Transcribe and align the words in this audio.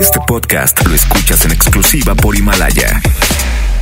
Este 0.00 0.18
podcast 0.26 0.86
lo 0.86 0.94
escuchas 0.94 1.44
en 1.44 1.52
exclusiva 1.52 2.14
por 2.14 2.36
Himalaya. 2.36 3.00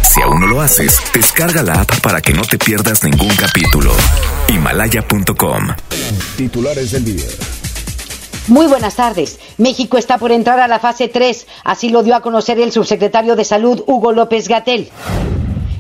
Si 0.03 0.21
aún 0.23 0.41
no 0.41 0.47
lo 0.47 0.61
haces, 0.61 1.01
descarga 1.13 1.63
la 1.63 1.81
app 1.81 2.01
para 2.01 2.21
que 2.21 2.33
no 2.33 2.43
te 2.43 2.59
pierdas 2.59 3.05
ningún 3.05 3.35
capítulo. 3.37 3.93
Himalaya.com. 4.49 5.69
Titulares 6.37 6.93
del 6.93 7.05
día. 7.05 7.27
Muy 8.49 8.67
buenas 8.67 8.97
tardes. 8.97 9.39
México 9.59 9.99
está 9.99 10.19
por 10.19 10.33
entrar 10.33 10.61
a 10.61 10.69
la 10.69 10.79
fase 10.79 11.09
3, 11.09 11.47
así 11.65 11.89
lo 11.89 12.03
dio 12.03 12.15
a 12.15 12.21
conocer 12.21 12.59
el 12.61 12.73
subsecretario 12.73 13.37
de 13.37 13.45
Salud, 13.45 13.83
Hugo 13.87 14.13
López 14.13 14.49
Gatel. 14.49 14.89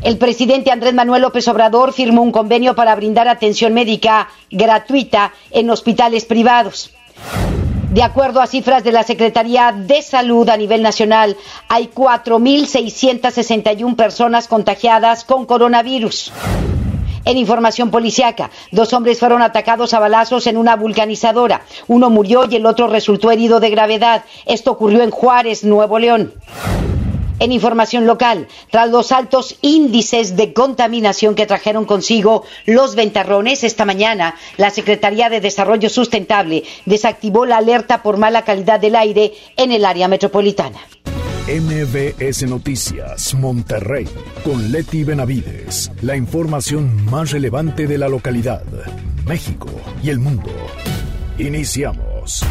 El 0.02 0.18
presidente 0.18 0.70
Andrés 0.70 0.94
Manuel 0.94 1.22
López 1.22 1.46
Obrador 1.48 1.92
firmó 1.92 2.22
un 2.22 2.32
convenio 2.32 2.74
para 2.74 2.94
brindar 2.94 3.28
atención 3.28 3.74
médica 3.74 4.28
gratuita 4.50 5.32
en 5.50 5.70
hospitales 5.70 6.24
privados. 6.24 6.92
De 7.96 8.02
acuerdo 8.02 8.42
a 8.42 8.46
cifras 8.46 8.84
de 8.84 8.92
la 8.92 9.04
Secretaría 9.04 9.72
de 9.72 10.02
Salud 10.02 10.46
a 10.50 10.58
nivel 10.58 10.82
nacional, 10.82 11.34
hay 11.66 11.86
4.661 11.86 13.96
personas 13.96 14.48
contagiadas 14.48 15.24
con 15.24 15.46
coronavirus. 15.46 16.30
En 17.24 17.38
información 17.38 17.90
policiaca, 17.90 18.50
dos 18.70 18.92
hombres 18.92 19.18
fueron 19.18 19.40
atacados 19.40 19.94
a 19.94 19.98
balazos 19.98 20.46
en 20.46 20.58
una 20.58 20.76
vulcanizadora. 20.76 21.62
Uno 21.86 22.10
murió 22.10 22.44
y 22.50 22.56
el 22.56 22.66
otro 22.66 22.86
resultó 22.86 23.30
herido 23.30 23.60
de 23.60 23.70
gravedad. 23.70 24.26
Esto 24.44 24.72
ocurrió 24.72 25.02
en 25.02 25.10
Juárez, 25.10 25.64
Nuevo 25.64 25.98
León. 25.98 26.34
En 27.38 27.52
información 27.52 28.06
local, 28.06 28.48
tras 28.70 28.88
los 28.90 29.12
altos 29.12 29.56
índices 29.60 30.36
de 30.36 30.54
contaminación 30.54 31.34
que 31.34 31.46
trajeron 31.46 31.84
consigo 31.84 32.44
los 32.64 32.94
ventarrones, 32.94 33.62
esta 33.62 33.84
mañana 33.84 34.36
la 34.56 34.70
Secretaría 34.70 35.28
de 35.28 35.40
Desarrollo 35.40 35.90
Sustentable 35.90 36.64
desactivó 36.86 37.44
la 37.44 37.58
alerta 37.58 38.02
por 38.02 38.16
mala 38.16 38.42
calidad 38.42 38.80
del 38.80 38.96
aire 38.96 39.34
en 39.56 39.70
el 39.72 39.84
área 39.84 40.08
metropolitana. 40.08 40.78
MBS 41.46 42.42
Noticias, 42.48 43.34
Monterrey, 43.34 44.08
con 44.42 44.72
Leti 44.72 45.04
Benavides. 45.04 45.92
La 46.02 46.16
información 46.16 47.04
más 47.04 47.30
relevante 47.30 47.86
de 47.86 47.98
la 47.98 48.08
localidad, 48.08 48.64
México 49.26 49.68
y 50.02 50.10
el 50.10 50.18
mundo. 50.18 50.50
Iniciamos. 51.38 52.44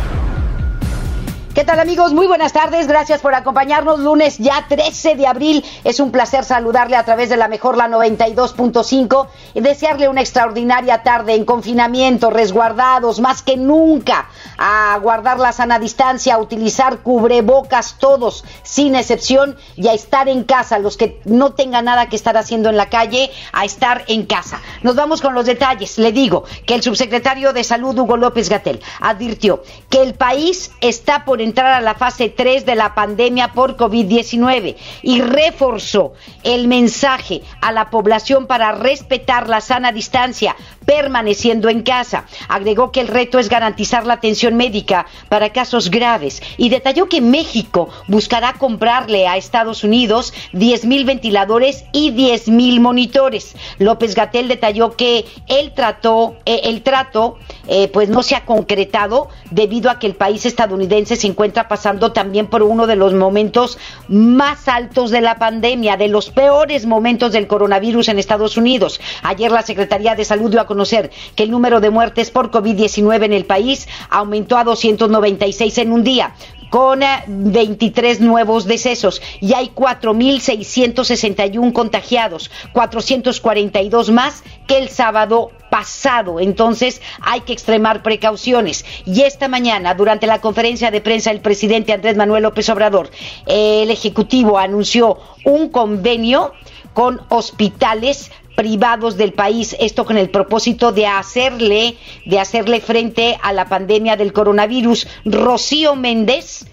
¿Qué 1.55 1.63
tal 1.63 1.79
amigos? 1.79 2.11
Muy 2.11 2.27
buenas 2.27 2.51
tardes, 2.51 2.85
gracias 2.85 3.21
por 3.21 3.33
acompañarnos. 3.33 4.01
Lunes 4.01 4.39
ya 4.39 4.65
13 4.67 5.15
de 5.15 5.25
abril, 5.25 5.63
es 5.85 6.01
un 6.01 6.11
placer 6.11 6.43
saludarle 6.43 6.97
a 6.97 7.05
través 7.05 7.29
de 7.29 7.37
la 7.37 7.47
mejor 7.47 7.77
la 7.77 7.87
92.5 7.87 9.27
y 9.53 9.61
desearle 9.61 10.09
una 10.09 10.19
extraordinaria 10.19 11.01
tarde 11.01 11.33
en 11.33 11.45
confinamiento, 11.45 12.29
resguardados 12.29 13.21
más 13.21 13.41
que 13.41 13.55
nunca, 13.55 14.27
a 14.57 14.99
guardar 15.01 15.39
la 15.39 15.53
sana 15.53 15.79
distancia, 15.79 16.33
a 16.33 16.39
utilizar 16.39 16.97
cubrebocas 16.97 17.99
todos, 17.99 18.43
sin 18.63 18.93
excepción, 18.93 19.55
y 19.77 19.87
a 19.87 19.93
estar 19.93 20.27
en 20.27 20.43
casa, 20.43 20.77
los 20.77 20.97
que 20.97 21.21
no 21.23 21.53
tengan 21.53 21.85
nada 21.85 22.09
que 22.09 22.17
estar 22.17 22.35
haciendo 22.35 22.69
en 22.69 22.75
la 22.75 22.89
calle, 22.89 23.31
a 23.53 23.63
estar 23.63 24.03
en 24.09 24.25
casa. 24.25 24.59
Nos 24.81 24.97
vamos 24.97 25.21
con 25.21 25.33
los 25.33 25.45
detalles. 25.45 25.99
Le 25.99 26.11
digo 26.11 26.43
que 26.65 26.75
el 26.75 26.83
subsecretario 26.83 27.53
de 27.53 27.63
Salud, 27.63 27.97
Hugo 27.97 28.17
López 28.17 28.49
Gatel, 28.49 28.81
advirtió 28.99 29.63
que 29.89 30.01
el 30.01 30.15
país 30.15 30.71
está 30.81 31.23
por 31.23 31.44
entrar 31.45 31.73
a 31.73 31.81
la 31.81 31.95
fase 31.95 32.29
3 32.29 32.65
de 32.65 32.75
la 32.75 32.95
pandemia 32.95 33.53
por 33.53 33.77
COVID-19 33.77 34.75
y 35.01 35.21
reforzó 35.21 36.13
el 36.43 36.67
mensaje 36.67 37.41
a 37.61 37.71
la 37.71 37.89
población 37.89 38.47
para 38.47 38.71
respetar 38.71 39.47
la 39.47 39.61
sana 39.61 39.91
distancia, 39.91 40.55
permaneciendo 40.85 41.69
en 41.69 41.83
casa. 41.83 42.25
Agregó 42.47 42.91
que 42.91 43.01
el 43.01 43.07
reto 43.07 43.39
es 43.39 43.49
garantizar 43.49 44.05
la 44.05 44.15
atención 44.15 44.55
médica 44.55 45.05
para 45.29 45.51
casos 45.51 45.89
graves 45.89 46.41
y 46.57 46.69
detalló 46.69 47.07
que 47.07 47.21
México 47.21 47.89
buscará 48.07 48.53
comprarle 48.53 49.27
a 49.27 49.37
Estados 49.37 49.83
Unidos 49.83 50.33
10 50.53 50.85
mil 50.85 51.05
ventiladores 51.05 51.85
y 51.91 52.11
10 52.11 52.49
mil 52.49 52.79
monitores. 52.79 53.55
López 53.77 54.15
Gatel 54.15 54.47
detalló 54.47 54.95
que 54.95 55.25
el 55.47 55.73
trato, 55.73 56.37
eh, 56.45 56.61
el 56.65 56.81
trato 56.81 57.37
eh, 57.67 57.87
pues 57.87 58.09
no 58.09 58.23
se 58.23 58.35
ha 58.35 58.45
concretado 58.45 59.29
debido 59.51 59.89
a 59.89 59.99
que 59.99 60.07
el 60.07 60.15
país 60.15 60.45
estadounidense 60.45 61.15
se 61.15 61.27
encuentra 61.35 61.67
pasando 61.67 62.13
también 62.13 62.47
por 62.47 62.63
uno 62.63 62.87
de 62.87 62.95
los 62.95 63.13
momentos 63.13 63.77
más 64.07 64.69
altos 64.69 65.11
de 65.11 65.19
la 65.19 65.35
pandemia, 65.35 65.97
de 65.97 66.07
los 66.07 66.29
peores 66.29 66.85
momentos 66.85 67.33
del 67.33 67.45
coronavirus 67.45 68.07
en 68.07 68.19
Estados 68.19 68.55
Unidos. 68.55 69.01
Ayer 69.21 69.51
la 69.51 69.61
Secretaría 69.61 70.15
de 70.15 70.23
Salud 70.23 70.49
dio 70.49 70.61
a 70.61 70.65
conocer 70.65 71.11
que 71.35 71.43
el 71.43 71.51
número 71.51 71.81
de 71.81 71.89
muertes 71.89 72.31
por 72.31 72.51
COVID-19 72.51 73.25
en 73.25 73.33
el 73.33 73.43
país 73.43 73.89
aumentó 74.09 74.57
a 74.57 74.63
296 74.63 75.77
en 75.79 75.91
un 75.91 76.05
día 76.05 76.33
con 76.75 76.99
23 77.27 78.19
nuevos 78.19 78.65
decesos 78.65 79.21
y 79.39 79.53
hay 79.53 79.71
4.661 79.73 81.71
contagiados, 81.71 82.51
442 82.73 84.11
más 84.11 84.43
que 84.67 84.79
el 84.79 84.89
sábado 84.89 85.53
pasado. 85.71 86.41
Entonces 86.41 87.01
hay 87.21 87.39
que 87.39 87.53
extremar 87.53 88.03
precauciones. 88.03 88.83
Y 89.05 89.21
esta 89.21 89.47
mañana, 89.47 89.93
durante 89.93 90.27
la 90.27 90.41
conferencia 90.41 90.91
de 90.91 90.99
prensa, 90.99 91.31
el 91.31 91.39
presidente 91.39 91.93
Andrés 91.93 92.17
Manuel 92.17 92.43
López 92.43 92.67
Obrador, 92.67 93.09
el 93.45 93.89
Ejecutivo 93.89 94.59
anunció 94.59 95.17
un 95.45 95.69
convenio 95.69 96.51
con 96.93 97.21
hospitales 97.29 98.31
privados 98.55 99.17
del 99.17 99.33
país, 99.33 99.75
esto 99.79 100.05
con 100.05 100.17
el 100.17 100.29
propósito 100.29 100.91
de 100.91 101.07
hacerle, 101.07 101.95
de 102.25 102.39
hacerle 102.39 102.81
frente 102.81 103.37
a 103.41 103.53
la 103.53 103.67
pandemia 103.67 104.15
del 104.15 104.33
coronavirus. 104.33 105.07
Rocío 105.25 105.95
Méndez 105.95 106.65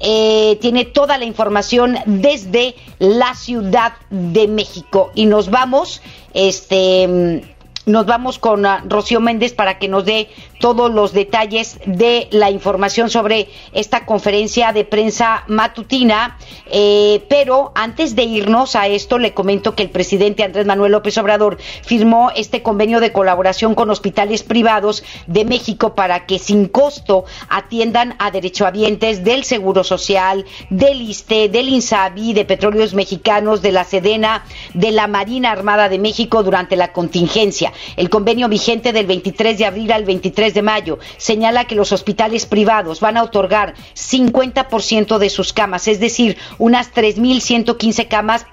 eh, 0.00 0.58
tiene 0.60 0.84
toda 0.84 1.18
la 1.18 1.24
información 1.24 1.96
desde 2.06 2.74
la 2.98 3.34
Ciudad 3.34 3.92
de 4.10 4.48
México 4.48 5.10
y 5.14 5.26
nos 5.26 5.50
vamos, 5.50 6.00
este 6.32 7.42
nos 7.90 8.06
vamos 8.06 8.38
con 8.38 8.64
uh, 8.64 8.78
Rocío 8.88 9.20
Méndez 9.20 9.52
para 9.52 9.78
que 9.78 9.88
nos 9.88 10.04
dé 10.04 10.28
todos 10.60 10.90
los 10.90 11.12
detalles 11.12 11.78
de 11.86 12.28
la 12.30 12.50
información 12.50 13.10
sobre 13.10 13.48
esta 13.72 14.06
conferencia 14.06 14.72
de 14.72 14.84
prensa 14.84 15.44
matutina. 15.48 16.38
Eh, 16.66 17.24
pero 17.28 17.72
antes 17.74 18.14
de 18.14 18.24
irnos 18.24 18.76
a 18.76 18.86
esto, 18.86 19.18
le 19.18 19.32
comento 19.32 19.74
que 19.74 19.82
el 19.82 19.90
presidente 19.90 20.44
Andrés 20.44 20.66
Manuel 20.66 20.92
López 20.92 21.16
Obrador 21.18 21.58
firmó 21.82 22.30
este 22.36 22.62
convenio 22.62 23.00
de 23.00 23.12
colaboración 23.12 23.74
con 23.74 23.90
hospitales 23.90 24.42
privados 24.42 25.02
de 25.26 25.44
México 25.44 25.94
para 25.94 26.26
que 26.26 26.38
sin 26.38 26.68
costo 26.68 27.24
atiendan 27.48 28.14
a 28.18 28.30
derechohabientes 28.30 29.24
del 29.24 29.44
Seguro 29.44 29.82
Social, 29.82 30.44
del 30.68 31.00
ISTE, 31.00 31.48
del 31.48 31.68
INSABI, 31.68 32.34
de 32.34 32.44
Petróleos 32.44 32.94
Mexicanos, 32.94 33.62
de 33.62 33.72
la 33.72 33.84
Sedena, 33.84 34.44
de 34.74 34.90
la 34.92 35.06
Marina 35.06 35.50
Armada 35.50 35.88
de 35.88 35.98
México 35.98 36.42
durante 36.42 36.76
la 36.76 36.92
contingencia. 36.92 37.72
El 37.96 38.10
convenio 38.10 38.48
vigente 38.48 38.92
del 38.92 39.06
23 39.06 39.58
de 39.58 39.66
abril 39.66 39.92
al 39.92 40.04
23 40.04 40.54
de 40.54 40.62
mayo 40.62 40.98
señala 41.16 41.66
que 41.66 41.74
los 41.74 41.92
hospitales 41.92 42.46
privados 42.46 43.00
van 43.00 43.16
a 43.16 43.22
otorgar 43.22 43.74
50% 43.94 45.18
de 45.18 45.30
sus 45.30 45.52
camas, 45.52 45.88
es 45.88 46.00
decir, 46.00 46.36
unas 46.58 46.92
3.115 46.92 48.08
camas 48.08 48.46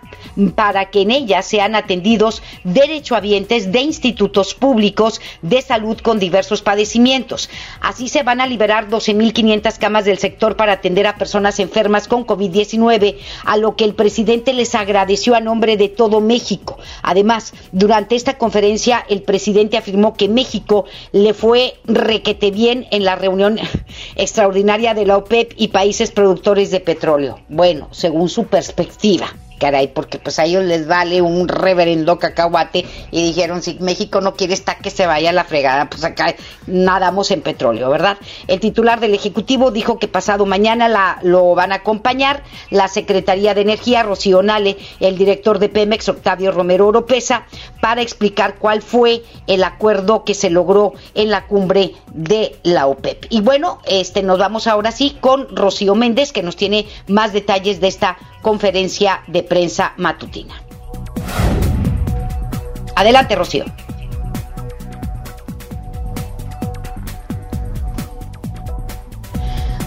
para 0.56 0.90
que 0.90 1.02
en 1.02 1.12
ellas 1.12 1.46
sean 1.46 1.76
atendidos 1.76 2.42
derechohabientes 2.64 3.72
de 3.72 3.82
institutos 3.82 4.54
públicos 4.54 5.22
de 5.42 5.62
salud 5.62 5.98
con 6.00 6.20
diversos 6.20 6.62
padecimientos. 6.62 7.50
Así 7.82 8.10
se 8.10 8.24
van 8.24 8.42
a 8.42 8.48
liberar 8.48 8.90
12.500 8.90 9.78
camas 9.78 10.06
del 10.06 10.18
sector 10.18 10.56
para 10.56 10.74
atender 10.74 11.08
a 11.08 11.16
personas 11.16 11.60
enfermas 11.60 12.08
con 12.08 12.26
COVID-19, 12.26 13.18
a 13.46 13.58
lo 13.58 13.76
que 13.76 13.84
el 13.84 13.96
presidente 13.96 14.54
les 14.54 14.76
agradeció 14.76 15.36
a 15.36 15.40
nombre 15.40 15.78
de 15.78 15.90
todo 15.90 16.22
México. 16.22 16.78
Además, 17.02 17.54
durante 17.72 18.16
esta 18.16 18.38
conferencia, 18.38 19.06
el 19.10 19.22
presidente 19.24 19.78
afirmó 19.78 20.16
que 20.16 20.30
México 20.30 20.86
le 21.12 21.34
fue 21.34 21.76
requete 21.86 22.52
bien 22.52 22.88
en 22.92 23.04
la 23.06 23.16
reunión 23.16 23.60
extraordinaria 24.16 24.94
de 24.94 25.06
la 25.06 25.18
OPEP 25.18 25.54
y 25.58 25.70
países 25.70 26.12
productores 26.12 26.72
de 26.72 26.80
petróleo. 26.80 27.40
Bueno, 27.50 27.90
según 27.92 28.30
su 28.30 28.46
perspectiva 28.46 29.34
caray, 29.58 29.90
porque 29.90 30.20
pues 30.20 30.40
a 30.40 30.46
ellos 30.46 30.64
les 30.64 30.88
vale 30.88 31.22
un 31.22 31.48
reverendo 31.48 32.20
cacahuate 32.20 32.86
y 33.12 33.24
dijeron, 33.24 33.62
si 33.62 33.78
México 33.80 34.22
no 34.22 34.36
quiere 34.36 34.54
estar 34.54 34.78
que 34.80 34.90
se 34.90 35.06
vaya 35.06 35.32
a 35.32 35.34
la 35.34 35.44
fregada, 35.44 35.90
pues 35.90 36.04
acá 36.04 36.36
nadamos 36.68 37.32
en 37.32 37.42
petróleo, 37.42 37.90
¿verdad? 37.90 38.18
El 38.48 38.60
titular 38.60 39.00
del 39.00 39.14
Ejecutivo 39.14 39.72
dijo 39.72 40.00
que 40.00 40.08
pasado 40.08 40.46
mañana 40.46 41.20
lo 41.22 41.56
van 41.56 41.72
a 41.72 41.76
acompañar 41.76 42.44
la 42.70 42.88
Secretaría 42.88 43.54
de 43.54 43.62
Energía, 43.62 44.04
Rocío 44.04 44.42
Nale, 44.44 44.78
el 45.00 45.18
director 45.18 45.60
de 45.60 45.70
Pemex, 45.70 46.10
Octavio 46.10 46.52
Romero 46.52 46.88
Oropesa, 46.88 47.46
para 47.82 48.02
explicar 48.02 48.56
cuál 48.60 48.82
fue 48.82 49.24
el 49.48 49.64
acuerdo 49.64 50.24
que 50.24 50.34
se 50.34 50.50
logró 50.50 50.94
en 51.16 51.30
la 51.30 51.48
cumbre 51.48 51.94
de 52.14 52.56
la 52.64 52.88
OPEP. 52.88 53.26
Y 53.30 53.42
bueno, 53.42 53.80
este 53.86 54.24
nos 54.24 54.40
vamos 54.40 54.68
ahora 54.68 54.92
sí 54.92 55.18
con 55.20 55.56
Rocío 55.56 55.96
Méndez, 55.96 56.32
que 56.32 56.44
nos 56.44 56.56
tiene 56.56 56.88
más 57.08 57.34
detalles 57.34 57.80
de 57.80 57.88
esta 57.88 58.18
conferencia 58.42 59.24
de 59.28 59.44
prensa 59.48 59.94
matutina. 59.98 60.62
Adelante, 62.96 63.36
Rocío. 63.36 63.66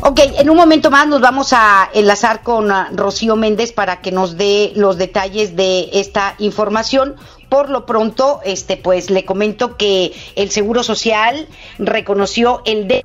Ok, 0.03 0.19
en 0.39 0.49
un 0.49 0.57
momento 0.57 0.91
más 0.91 1.07
nos 1.07 1.21
vamos 1.21 1.53
a 1.53 1.91
enlazar 1.93 2.43
con 2.43 2.71
ah, 2.73 2.89
Rocío 2.93 3.37
Méndez 3.37 3.73
para 3.73 4.01
que 4.01 4.11
nos 4.11 4.37
dé 4.37 4.73
los 4.75 4.97
detalles 4.97 5.57
de 5.57 5.91
esta 5.93 6.35
información. 6.39 7.17
Por 7.51 7.69
lo 7.69 7.85
pronto, 7.85 8.41
este, 8.45 8.77
pues 8.77 9.11
le 9.11 9.25
comento 9.25 9.77
que 9.77 10.13
el 10.37 10.51
Seguro 10.51 10.83
Social 10.83 11.47
reconoció 11.79 12.63
el 12.65 12.89
de 12.89 13.05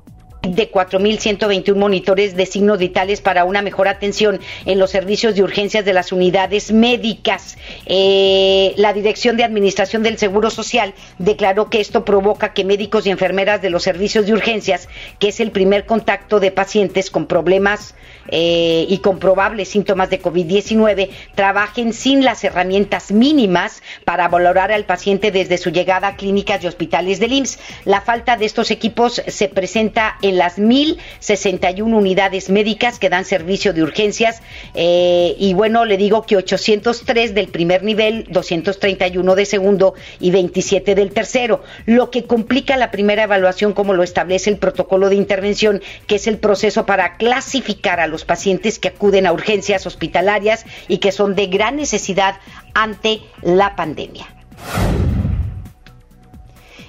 de 0.54 0.70
4.121 0.70 1.74
monitores 1.74 2.36
de 2.36 2.46
signos 2.46 2.78
vitales 2.78 3.20
para 3.20 3.44
una 3.44 3.62
mejor 3.62 3.88
atención 3.88 4.40
en 4.64 4.78
los 4.78 4.90
servicios 4.90 5.34
de 5.34 5.42
urgencias 5.42 5.84
de 5.84 5.92
las 5.92 6.12
unidades 6.12 6.72
médicas. 6.72 7.56
Eh, 7.86 8.74
la 8.76 8.92
Dirección 8.92 9.36
de 9.36 9.44
Administración 9.44 10.02
del 10.02 10.18
Seguro 10.18 10.50
Social 10.50 10.94
declaró 11.18 11.70
que 11.70 11.80
esto 11.80 12.04
provoca 12.04 12.52
que 12.52 12.64
médicos 12.64 13.06
y 13.06 13.10
enfermeras 13.10 13.62
de 13.62 13.70
los 13.70 13.82
servicios 13.82 14.26
de 14.26 14.32
urgencias, 14.32 14.88
que 15.18 15.28
es 15.28 15.40
el 15.40 15.50
primer 15.50 15.86
contacto 15.86 16.40
de 16.40 16.50
pacientes 16.50 17.10
con 17.10 17.26
problemas 17.26 17.94
eh, 18.28 18.86
y 18.88 18.98
con 18.98 19.18
probables 19.18 19.68
síntomas 19.68 20.10
de 20.10 20.20
COVID-19, 20.20 21.10
trabajen 21.34 21.92
sin 21.92 22.24
las 22.24 22.42
herramientas 22.44 23.12
mínimas 23.12 23.82
para 24.04 24.28
valorar 24.28 24.72
al 24.72 24.84
paciente 24.84 25.30
desde 25.30 25.58
su 25.58 25.70
llegada 25.70 26.08
a 26.08 26.16
clínicas 26.16 26.62
y 26.62 26.66
hospitales 26.66 27.20
del 27.20 27.32
IMSS. 27.32 27.58
La 27.84 28.00
falta 28.00 28.36
de 28.36 28.46
estos 28.46 28.70
equipos 28.70 29.22
se 29.26 29.48
presenta 29.48 30.16
en 30.22 30.35
las 30.36 30.58
1.061 30.58 31.82
unidades 31.82 32.50
médicas 32.50 32.98
que 32.98 33.08
dan 33.08 33.24
servicio 33.24 33.72
de 33.72 33.82
urgencias. 33.82 34.42
Eh, 34.74 35.34
y 35.38 35.54
bueno, 35.54 35.84
le 35.84 35.96
digo 35.96 36.22
que 36.22 36.36
803 36.36 37.34
del 37.34 37.48
primer 37.48 37.82
nivel, 37.82 38.26
231 38.30 39.34
de 39.34 39.44
segundo 39.44 39.94
y 40.20 40.30
27 40.30 40.94
del 40.94 41.10
tercero, 41.10 41.62
lo 41.86 42.10
que 42.10 42.24
complica 42.24 42.76
la 42.76 42.90
primera 42.90 43.24
evaluación 43.24 43.72
como 43.72 43.94
lo 43.94 44.02
establece 44.02 44.50
el 44.50 44.58
protocolo 44.58 45.08
de 45.08 45.16
intervención, 45.16 45.82
que 46.06 46.16
es 46.16 46.26
el 46.26 46.38
proceso 46.38 46.86
para 46.86 47.16
clasificar 47.16 48.00
a 48.00 48.06
los 48.06 48.24
pacientes 48.24 48.78
que 48.78 48.88
acuden 48.88 49.26
a 49.26 49.32
urgencias 49.32 49.86
hospitalarias 49.86 50.64
y 50.88 50.98
que 50.98 51.12
son 51.12 51.34
de 51.34 51.46
gran 51.46 51.76
necesidad 51.76 52.36
ante 52.74 53.20
la 53.42 53.76
pandemia. 53.76 54.26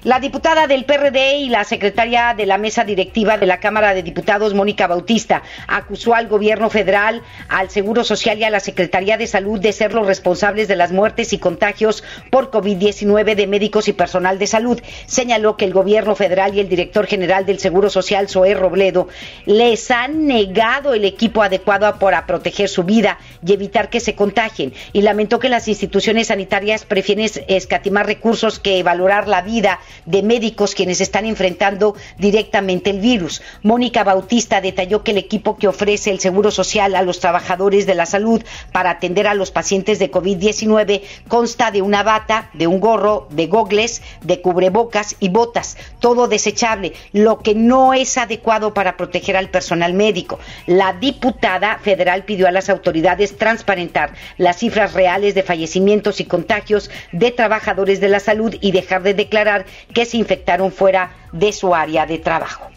La 0.07 0.21
diputada 0.21 0.67
del 0.67 0.85
PRD 0.85 1.39
y 1.39 1.49
la 1.49 1.65
secretaria 1.65 2.33
de 2.33 2.45
la 2.45 2.57
mesa 2.57 2.85
directiva 2.85 3.37
de 3.37 3.45
la 3.45 3.59
Cámara 3.59 3.93
de 3.93 4.03
Diputados, 4.03 4.53
Mónica 4.53 4.87
Bautista, 4.87 5.43
acusó 5.67 6.15
al 6.15 6.29
gobierno 6.29 6.69
federal, 6.69 7.23
al 7.49 7.69
Seguro 7.69 8.05
Social 8.05 8.39
y 8.39 8.45
a 8.45 8.49
la 8.49 8.61
Secretaría 8.61 9.17
de 9.17 9.27
Salud 9.27 9.59
de 9.59 9.73
ser 9.73 9.93
los 9.93 10.07
responsables 10.07 10.69
de 10.69 10.77
las 10.77 10.93
muertes 10.93 11.33
y 11.33 11.39
contagios 11.39 12.05
por 12.31 12.51
COVID-19 12.51 13.35
de 13.35 13.47
médicos 13.47 13.89
y 13.89 13.91
personal 13.91 14.39
de 14.39 14.47
salud. 14.47 14.81
Señaló 15.07 15.57
que 15.57 15.65
el 15.65 15.73
gobierno 15.73 16.15
federal 16.15 16.55
y 16.55 16.61
el 16.61 16.69
director 16.69 17.05
general 17.05 17.45
del 17.45 17.59
Seguro 17.59 17.89
Social, 17.89 18.29
Zoé 18.29 18.53
Robledo, 18.53 19.09
les 19.45 19.91
han 19.91 20.25
negado 20.25 20.93
el 20.93 21.03
equipo 21.03 21.43
adecuado 21.43 21.93
para 21.99 22.25
proteger 22.25 22.69
su 22.69 22.85
vida 22.85 23.19
y 23.45 23.51
evitar 23.51 23.89
que 23.89 23.99
se 23.99 24.15
contagien. 24.15 24.73
Y 24.93 25.01
lamentó 25.01 25.39
que 25.39 25.49
las 25.49 25.67
instituciones 25.67 26.27
sanitarias 26.27 26.85
prefieren 26.85 27.29
escatimar 27.49 28.05
recursos 28.05 28.57
que 28.57 28.81
valorar 28.83 29.27
la 29.27 29.41
vida 29.41 29.81
de 30.05 30.23
médicos 30.23 30.75
quienes 30.75 31.01
están 31.01 31.25
enfrentando 31.25 31.95
directamente 32.17 32.89
el 32.89 32.99
virus. 32.99 33.41
Mónica 33.63 34.03
Bautista 34.03 34.61
detalló 34.61 35.03
que 35.03 35.11
el 35.11 35.17
equipo 35.17 35.57
que 35.57 35.67
ofrece 35.67 36.11
el 36.11 36.19
Seguro 36.19 36.51
Social 36.51 36.95
a 36.95 37.01
los 37.01 37.19
trabajadores 37.19 37.85
de 37.85 37.95
la 37.95 38.05
salud 38.05 38.43
para 38.71 38.91
atender 38.91 39.27
a 39.27 39.33
los 39.33 39.51
pacientes 39.51 39.99
de 39.99 40.11
COVID-19 40.11 41.01
consta 41.27 41.71
de 41.71 41.81
una 41.81 42.03
bata, 42.03 42.49
de 42.53 42.67
un 42.67 42.79
gorro, 42.79 43.27
de 43.31 43.47
gogles, 43.47 44.01
de 44.21 44.41
cubrebocas 44.41 45.15
y 45.19 45.29
botas, 45.29 45.77
todo 45.99 46.27
desechable, 46.27 46.93
lo 47.13 47.39
que 47.39 47.55
no 47.55 47.93
es 47.93 48.17
adecuado 48.17 48.73
para 48.73 48.97
proteger 48.97 49.37
al 49.37 49.49
personal 49.49 49.93
médico. 49.93 50.39
La 50.65 50.93
diputada 50.93 51.79
federal 51.79 52.23
pidió 52.23 52.47
a 52.47 52.51
las 52.51 52.69
autoridades 52.69 53.37
transparentar 53.37 54.13
las 54.37 54.57
cifras 54.57 54.93
reales 54.93 55.35
de 55.35 55.43
fallecimientos 55.43 56.19
y 56.19 56.25
contagios 56.25 56.89
de 57.11 57.31
trabajadores 57.31 57.99
de 57.99 58.09
la 58.09 58.19
salud 58.19 58.55
y 58.61 58.71
dejar 58.71 59.03
de 59.03 59.13
declarar 59.13 59.65
que 59.93 60.05
se 60.05 60.17
infectaron 60.17 60.71
fuera 60.71 61.11
de 61.31 61.51
su 61.53 61.73
área 61.75 62.05
de 62.05 62.17
trabajo. 62.17 62.69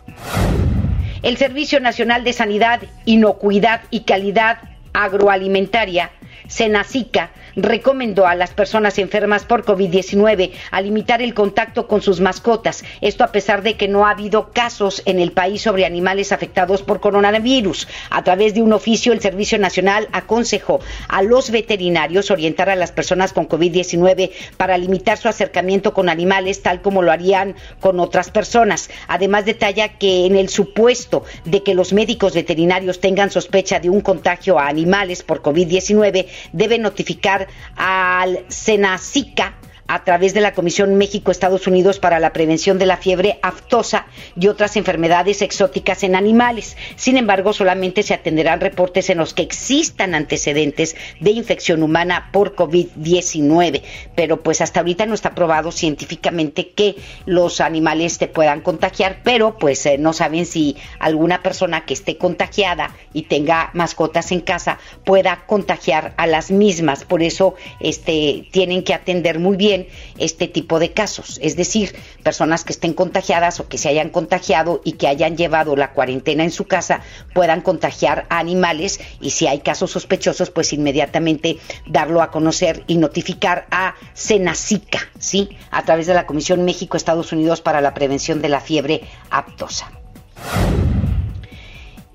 El 1.23 1.37
Servicio 1.37 1.81
Nacional 1.81 2.25
de 2.25 2.33
Sanidad, 2.33 2.81
Inocuidad 3.05 3.83
y 3.91 4.01
Calidad 4.01 4.59
Agroalimentaria, 4.93 6.11
SENACICA, 6.49 7.31
recomendó 7.56 8.26
a 8.26 8.35
las 8.35 8.50
personas 8.50 8.99
enfermas 8.99 9.44
por 9.44 9.64
COVID-19 9.64 10.52
a 10.70 10.81
limitar 10.81 11.23
el 11.23 11.35
contacto 11.35 11.87
con 11.87 12.02
sus 12.02 12.20
mascotas. 12.20 12.85
Esto 13.00 13.25
a 13.25 13.32
pesar 13.32 13.62
de 13.62 13.75
que 13.75 13.88
no 13.88 14.06
ha 14.06 14.11
habido 14.11 14.50
casos 14.52 15.02
en 15.06 15.20
el 15.20 15.32
país 15.32 15.62
sobre 15.62 15.87
animales 15.87 16.32
afectados 16.32 16.82
por 16.82 17.00
coronavirus. 17.00 17.88
A 18.11 18.25
través 18.25 18.55
de 18.55 18.62
un 18.62 18.73
oficio, 18.73 19.12
el 19.12 19.20
Servicio 19.20 19.58
Nacional 19.58 20.08
aconsejó 20.12 20.81
a 21.08 21.23
los 21.23 21.50
veterinarios 21.50 22.31
orientar 22.31 22.70
a 22.70 22.76
las 22.76 22.93
personas 22.93 23.32
con 23.32 23.49
COVID-19 23.49 24.31
para 24.56 24.79
limitar 24.79 25.19
su 25.19 25.29
acercamiento 25.29 25.94
con 25.94 26.08
animales 26.08 26.62
tal 26.62 26.82
como 26.82 27.03
lo 27.03 27.12
harían 27.12 27.56
con 27.81 28.00
otras 28.00 28.31
personas. 28.31 28.91
Además, 29.08 29.44
detalla 29.44 29.99
que 29.99 30.26
en 30.26 30.37
el 30.37 30.49
supuesto 30.49 31.25
de 31.44 31.62
que 31.62 31.75
los 31.75 31.93
médicos 31.93 32.35
veterinarios 32.35 33.00
tengan 33.00 33.31
sospecha 33.31 33.81
de 33.81 33.91
un 33.91 34.00
contagio 34.00 34.58
a 34.58 34.69
animales 34.69 35.23
por 35.23 35.43
COVID-19, 35.43 36.26
deben 36.53 36.82
notificar 36.82 37.40
al 37.77 38.45
Senacica 38.49 39.60
a 39.91 40.05
través 40.05 40.35
de 40.35 40.41
la 40.41 40.55
Comisión 40.55 40.95
México-Estados 40.95 41.67
Unidos 41.67 41.99
para 41.99 42.21
la 42.21 42.33
Prevención 42.33 42.79
de 42.79 42.87
la 42.87 42.97
Fiebre 42.97 43.41
Aftosa 43.43 44.07
y 44.39 44.47
otras 44.47 44.77
enfermedades 44.77 45.43
exóticas 45.43 46.05
en 46.05 46.15
animales. 46.15 46.77
Sin 46.95 47.17
embargo, 47.17 47.53
solamente 47.53 48.05
se 48.05 48.15
atenderán 48.15 48.61
reportes 48.61 49.11
en 49.11 49.19
los 49.19 49.35
que 49.35 49.43
existan 49.43 50.15
antecedentes 50.15 50.95
de 51.19 51.33
infección 51.33 51.83
humana 51.83 52.29
por 52.31 52.55
COVID-19. 52.55 53.83
Pero 54.15 54.41
pues 54.45 54.61
hasta 54.61 54.79
ahorita 54.79 55.07
no 55.07 55.15
está 55.15 55.35
probado 55.35 55.73
científicamente 55.73 56.71
que 56.71 56.95
los 57.27 57.61
animales 57.61 58.19
te 58.19 58.29
puedan 58.29 58.61
contagiar, 58.61 59.19
pero 59.25 59.59
pues 59.59 59.85
eh, 59.87 59.99
no 59.99 60.13
saben 60.13 60.47
si 60.47 60.77
alguna 61.01 61.43
persona 61.43 61.85
que 61.85 61.95
esté 61.95 62.17
contagiada 62.17 62.95
y 63.13 63.23
tenga 63.23 63.71
mascotas 63.75 64.31
en 64.31 64.41
casa 64.41 64.79
pueda 65.05 65.47
contagiar 65.49 66.15
a 66.17 66.29
las 66.29 66.53
mismas. 66.53 67.03
Por 67.03 67.25
eso 67.25 67.57
este, 67.81 68.47
tienen 68.53 68.85
que 68.85 68.95
atender 68.95 69.41
muy 69.41 69.57
bien 69.57 69.80
este 70.19 70.49
tipo 70.49 70.79
de 70.79 70.93
casos, 70.93 71.38
es 71.43 71.56
decir, 71.56 71.94
personas 72.23 72.65
que 72.65 72.73
estén 72.73 72.93
contagiadas 72.93 73.61
o 73.61 73.69
que 73.69 73.79
se 73.79 73.88
hayan 73.88 74.11
contagiado 74.11 74.81
y 74.85 74.93
que 74.93 75.09
hayan 75.09 75.37
llevado 75.37 75.77
la 75.77 75.93
cuarentena 75.93 76.44
en 76.44 76.50
su 76.50 76.67
casa 76.67 77.00
puedan 77.35 77.61
contagiar 77.61 78.27
a 78.29 78.38
animales 78.38 79.00
y 79.21 79.31
si 79.31 79.47
hay 79.47 79.61
casos 79.61 79.91
sospechosos, 79.91 80.50
pues 80.50 80.73
inmediatamente 80.73 81.58
darlo 81.87 82.22
a 82.22 82.31
conocer 82.31 82.84
y 82.87 82.96
notificar 82.96 83.67
a 83.70 83.94
Senacica, 84.15 85.01
¿sí? 85.19 85.51
A 85.70 85.84
través 85.84 86.06
de 86.06 86.15
la 86.15 86.27
Comisión 86.27 86.65
México-Estados 86.65 87.32
Unidos 87.32 87.60
para 87.60 87.81
la 87.81 87.94
Prevención 87.94 88.43
de 88.43 88.49
la 88.49 88.60
Fiebre 88.60 89.03
Aptosa. 89.31 89.91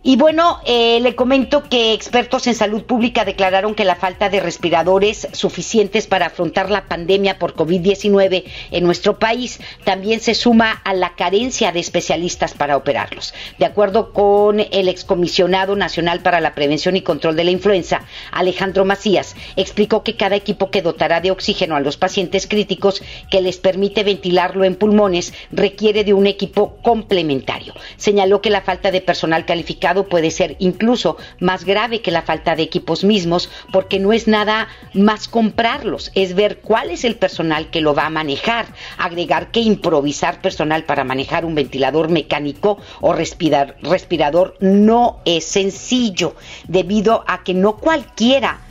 Y 0.08 0.18
bueno, 0.18 0.60
eh, 0.66 1.00
le 1.02 1.16
comento 1.16 1.64
que 1.64 1.92
expertos 1.92 2.46
en 2.46 2.54
salud 2.54 2.84
pública 2.84 3.26
declararon 3.26 3.74
que 3.74 3.86
la 3.86 3.96
falta 3.96 4.30
de 4.30 4.40
respiradores 4.40 5.28
suficientes 5.32 6.06
para 6.06 6.28
afrontar 6.28 6.70
la 6.70 6.86
pandemia 6.86 7.40
por 7.40 7.56
COVID-19 7.56 8.44
en 8.70 8.84
nuestro 8.84 9.18
país 9.18 9.60
también 9.84 10.20
se 10.20 10.36
suma 10.36 10.74
a 10.84 10.94
la 10.94 11.16
carencia 11.16 11.72
de 11.72 11.80
especialistas 11.80 12.54
para 12.54 12.78
operarlos. 12.78 13.34
De 13.58 13.66
acuerdo 13.66 14.14
con 14.14 14.60
el 14.60 14.90
excomisionado 14.90 15.76
nacional 15.76 16.20
para 16.20 16.40
la 16.40 16.54
prevención 16.54 16.96
y 16.96 17.02
control 17.02 17.36
de 17.36 17.46
la 17.46 17.50
influenza, 17.50 18.04
Alejandro 18.32 18.86
Macías, 18.86 19.36
explicó 19.56 20.04
que 20.04 20.16
cada 20.16 20.36
equipo 20.36 20.70
que 20.70 20.84
dotará 20.84 21.20
de 21.20 21.32
oxígeno 21.32 21.76
a 21.76 21.80
los 21.80 21.98
pacientes 21.98 22.46
críticos 22.46 23.02
que 23.32 23.42
les 23.42 23.58
permite 23.58 24.04
ventilarlo 24.04 24.66
en 24.66 24.76
pulmones 24.76 25.34
requiere 25.52 26.04
de 26.04 26.14
un 26.14 26.28
equipo 26.28 26.78
complementario. 26.84 27.74
Señaló 27.98 28.40
que 28.40 28.52
la 28.52 28.62
falta 28.62 28.92
de 28.92 29.02
personal 29.02 29.48
calificado 29.48 29.95
puede 30.04 30.30
ser 30.30 30.56
incluso 30.60 31.18
más 31.40 31.66
grave 31.66 32.02
que 32.02 32.12
la 32.12 32.22
falta 32.22 32.56
de 32.56 32.64
equipos 32.64 33.04
mismos 33.04 33.50
porque 33.72 34.00
no 34.00 34.14
es 34.14 34.28
nada 34.28 34.68
más 34.94 35.28
comprarlos, 35.28 36.12
es 36.14 36.36
ver 36.36 36.60
cuál 36.60 36.92
es 36.92 37.04
el 37.06 37.16
personal 37.16 37.70
que 37.72 37.82
lo 37.82 37.96
va 37.96 38.06
a 38.06 38.10
manejar, 38.10 38.68
agregar 38.98 39.52
que 39.52 39.62
improvisar 39.62 40.42
personal 40.42 40.84
para 40.84 41.04
manejar 41.04 41.46
un 41.46 41.56
ventilador 41.56 42.10
mecánico 42.10 42.78
o 43.02 43.14
respirador 43.14 44.58
no 44.60 45.22
es 45.26 45.46
sencillo 45.46 46.36
debido 46.68 47.24
a 47.28 47.44
que 47.44 47.54
no 47.54 47.78
cualquiera 47.78 48.62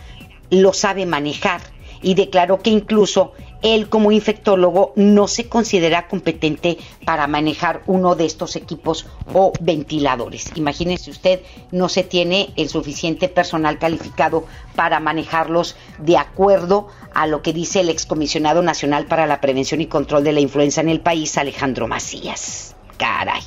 lo 0.50 0.72
sabe 0.72 1.06
manejar 1.06 1.60
y 2.02 2.14
declaró 2.14 2.60
que 2.60 2.70
incluso 2.70 3.32
él 3.64 3.88
como 3.88 4.12
infectólogo 4.12 4.92
no 4.94 5.26
se 5.26 5.48
considera 5.48 6.06
competente 6.06 6.78
para 7.04 7.26
manejar 7.26 7.82
uno 7.86 8.14
de 8.14 8.26
estos 8.26 8.56
equipos 8.56 9.06
o 9.32 9.52
ventiladores. 9.58 10.52
Imagínese 10.54 11.10
usted, 11.10 11.40
no 11.72 11.88
se 11.88 12.04
tiene 12.04 12.50
el 12.56 12.68
suficiente 12.68 13.28
personal 13.28 13.78
calificado 13.78 14.44
para 14.76 15.00
manejarlos 15.00 15.76
de 15.98 16.18
acuerdo 16.18 16.88
a 17.14 17.26
lo 17.26 17.40
que 17.40 17.54
dice 17.54 17.80
el 17.80 17.88
excomisionado 17.88 18.62
nacional 18.62 19.06
para 19.06 19.26
la 19.26 19.40
prevención 19.40 19.80
y 19.80 19.86
control 19.86 20.24
de 20.24 20.32
la 20.32 20.40
influenza 20.40 20.82
en 20.82 20.90
el 20.90 21.00
país, 21.00 21.38
Alejandro 21.38 21.88
Macías. 21.88 22.76
Caray. 22.98 23.42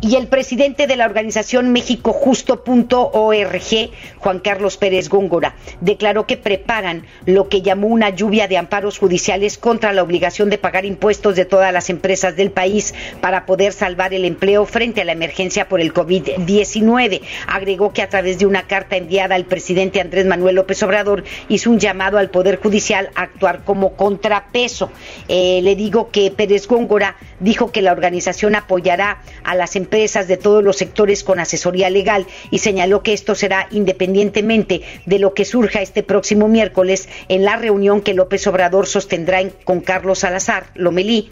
Y 0.00 0.14
el 0.14 0.28
presidente 0.28 0.86
de 0.86 0.94
la 0.94 1.06
organización 1.06 1.72
Méxicojusto.org, 1.72 3.90
Juan 4.18 4.38
Carlos 4.38 4.76
Pérez 4.76 5.08
Góngora, 5.08 5.56
declaró 5.80 6.24
que 6.24 6.36
preparan 6.36 7.04
lo 7.26 7.48
que 7.48 7.62
llamó 7.62 7.88
una 7.88 8.10
lluvia 8.10 8.46
de 8.46 8.58
amparos 8.58 8.96
judiciales 8.96 9.58
contra 9.58 9.92
la 9.92 10.04
obligación 10.04 10.50
de 10.50 10.58
pagar 10.58 10.84
impuestos 10.84 11.34
de 11.34 11.46
todas 11.46 11.72
las 11.72 11.90
empresas 11.90 12.36
del 12.36 12.52
país 12.52 12.94
para 13.20 13.44
poder 13.44 13.72
salvar 13.72 14.14
el 14.14 14.24
empleo 14.24 14.66
frente 14.66 15.00
a 15.00 15.04
la 15.04 15.10
emergencia 15.10 15.68
por 15.68 15.80
el 15.80 15.92
COVID-19. 15.92 17.20
Agregó 17.48 17.92
que 17.92 18.02
a 18.02 18.08
través 18.08 18.38
de 18.38 18.46
una 18.46 18.68
carta 18.68 18.96
enviada 18.96 19.34
al 19.34 19.46
presidente 19.46 20.00
Andrés 20.00 20.26
Manuel 20.26 20.54
López 20.54 20.80
Obrador 20.84 21.24
hizo 21.48 21.72
un 21.72 21.80
llamado 21.80 22.18
al 22.18 22.30
Poder 22.30 22.60
Judicial 22.60 23.10
a 23.16 23.22
actuar 23.22 23.64
como 23.64 23.96
contrapeso. 23.96 24.92
Eh, 25.26 25.58
le 25.64 25.74
digo 25.74 26.10
que 26.12 26.30
Pérez 26.30 26.68
Góngora 26.68 27.16
dijo 27.40 27.72
que 27.72 27.82
la 27.82 27.90
organización 27.90 28.54
apoyará 28.54 29.22
a 29.42 29.56
las 29.56 29.74
empresas 29.74 29.87
empresas 29.88 30.28
de 30.28 30.36
todos 30.36 30.62
los 30.62 30.76
sectores 30.76 31.24
con 31.24 31.40
asesoría 31.40 31.88
legal 31.88 32.26
y 32.50 32.58
señaló 32.58 33.02
que 33.02 33.14
esto 33.14 33.34
será 33.34 33.68
independientemente 33.70 34.82
de 35.06 35.18
lo 35.18 35.32
que 35.32 35.46
surja 35.46 35.80
este 35.80 36.02
próximo 36.02 36.46
miércoles 36.46 37.08
en 37.30 37.42
la 37.46 37.56
reunión 37.56 38.02
que 38.02 38.12
López 38.12 38.46
Obrador 38.46 38.86
sostendrá 38.86 39.40
con 39.64 39.80
Carlos 39.80 40.18
Salazar 40.18 40.66
Lomelí 40.74 41.30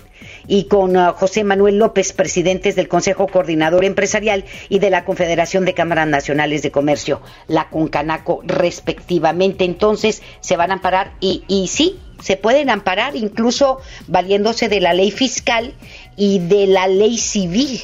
y 0.48 0.64
con 0.64 0.96
uh, 0.96 1.12
José 1.12 1.44
Manuel 1.44 1.76
López, 1.76 2.14
presidentes 2.14 2.76
del 2.76 2.88
Consejo 2.88 3.26
Coordinador 3.26 3.84
Empresarial 3.84 4.46
y 4.70 4.78
de 4.78 4.88
la 4.88 5.04
Confederación 5.04 5.66
de 5.66 5.74
Cámaras 5.74 6.08
Nacionales 6.08 6.62
de 6.62 6.70
Comercio, 6.70 7.20
la 7.48 7.68
CONCANACO, 7.68 8.40
respectivamente. 8.44 9.64
Entonces, 9.64 10.22
se 10.40 10.56
van 10.56 10.70
a 10.70 10.74
amparar 10.74 11.12
y, 11.20 11.44
y 11.48 11.68
sí, 11.68 11.98
se 12.22 12.38
pueden 12.38 12.70
amparar 12.70 13.16
incluso 13.16 13.80
valiéndose 14.06 14.70
de 14.70 14.80
la 14.80 14.94
ley 14.94 15.10
fiscal 15.10 15.74
y 16.16 16.38
de 16.38 16.66
la 16.66 16.88
ley 16.88 17.18
civil 17.18 17.82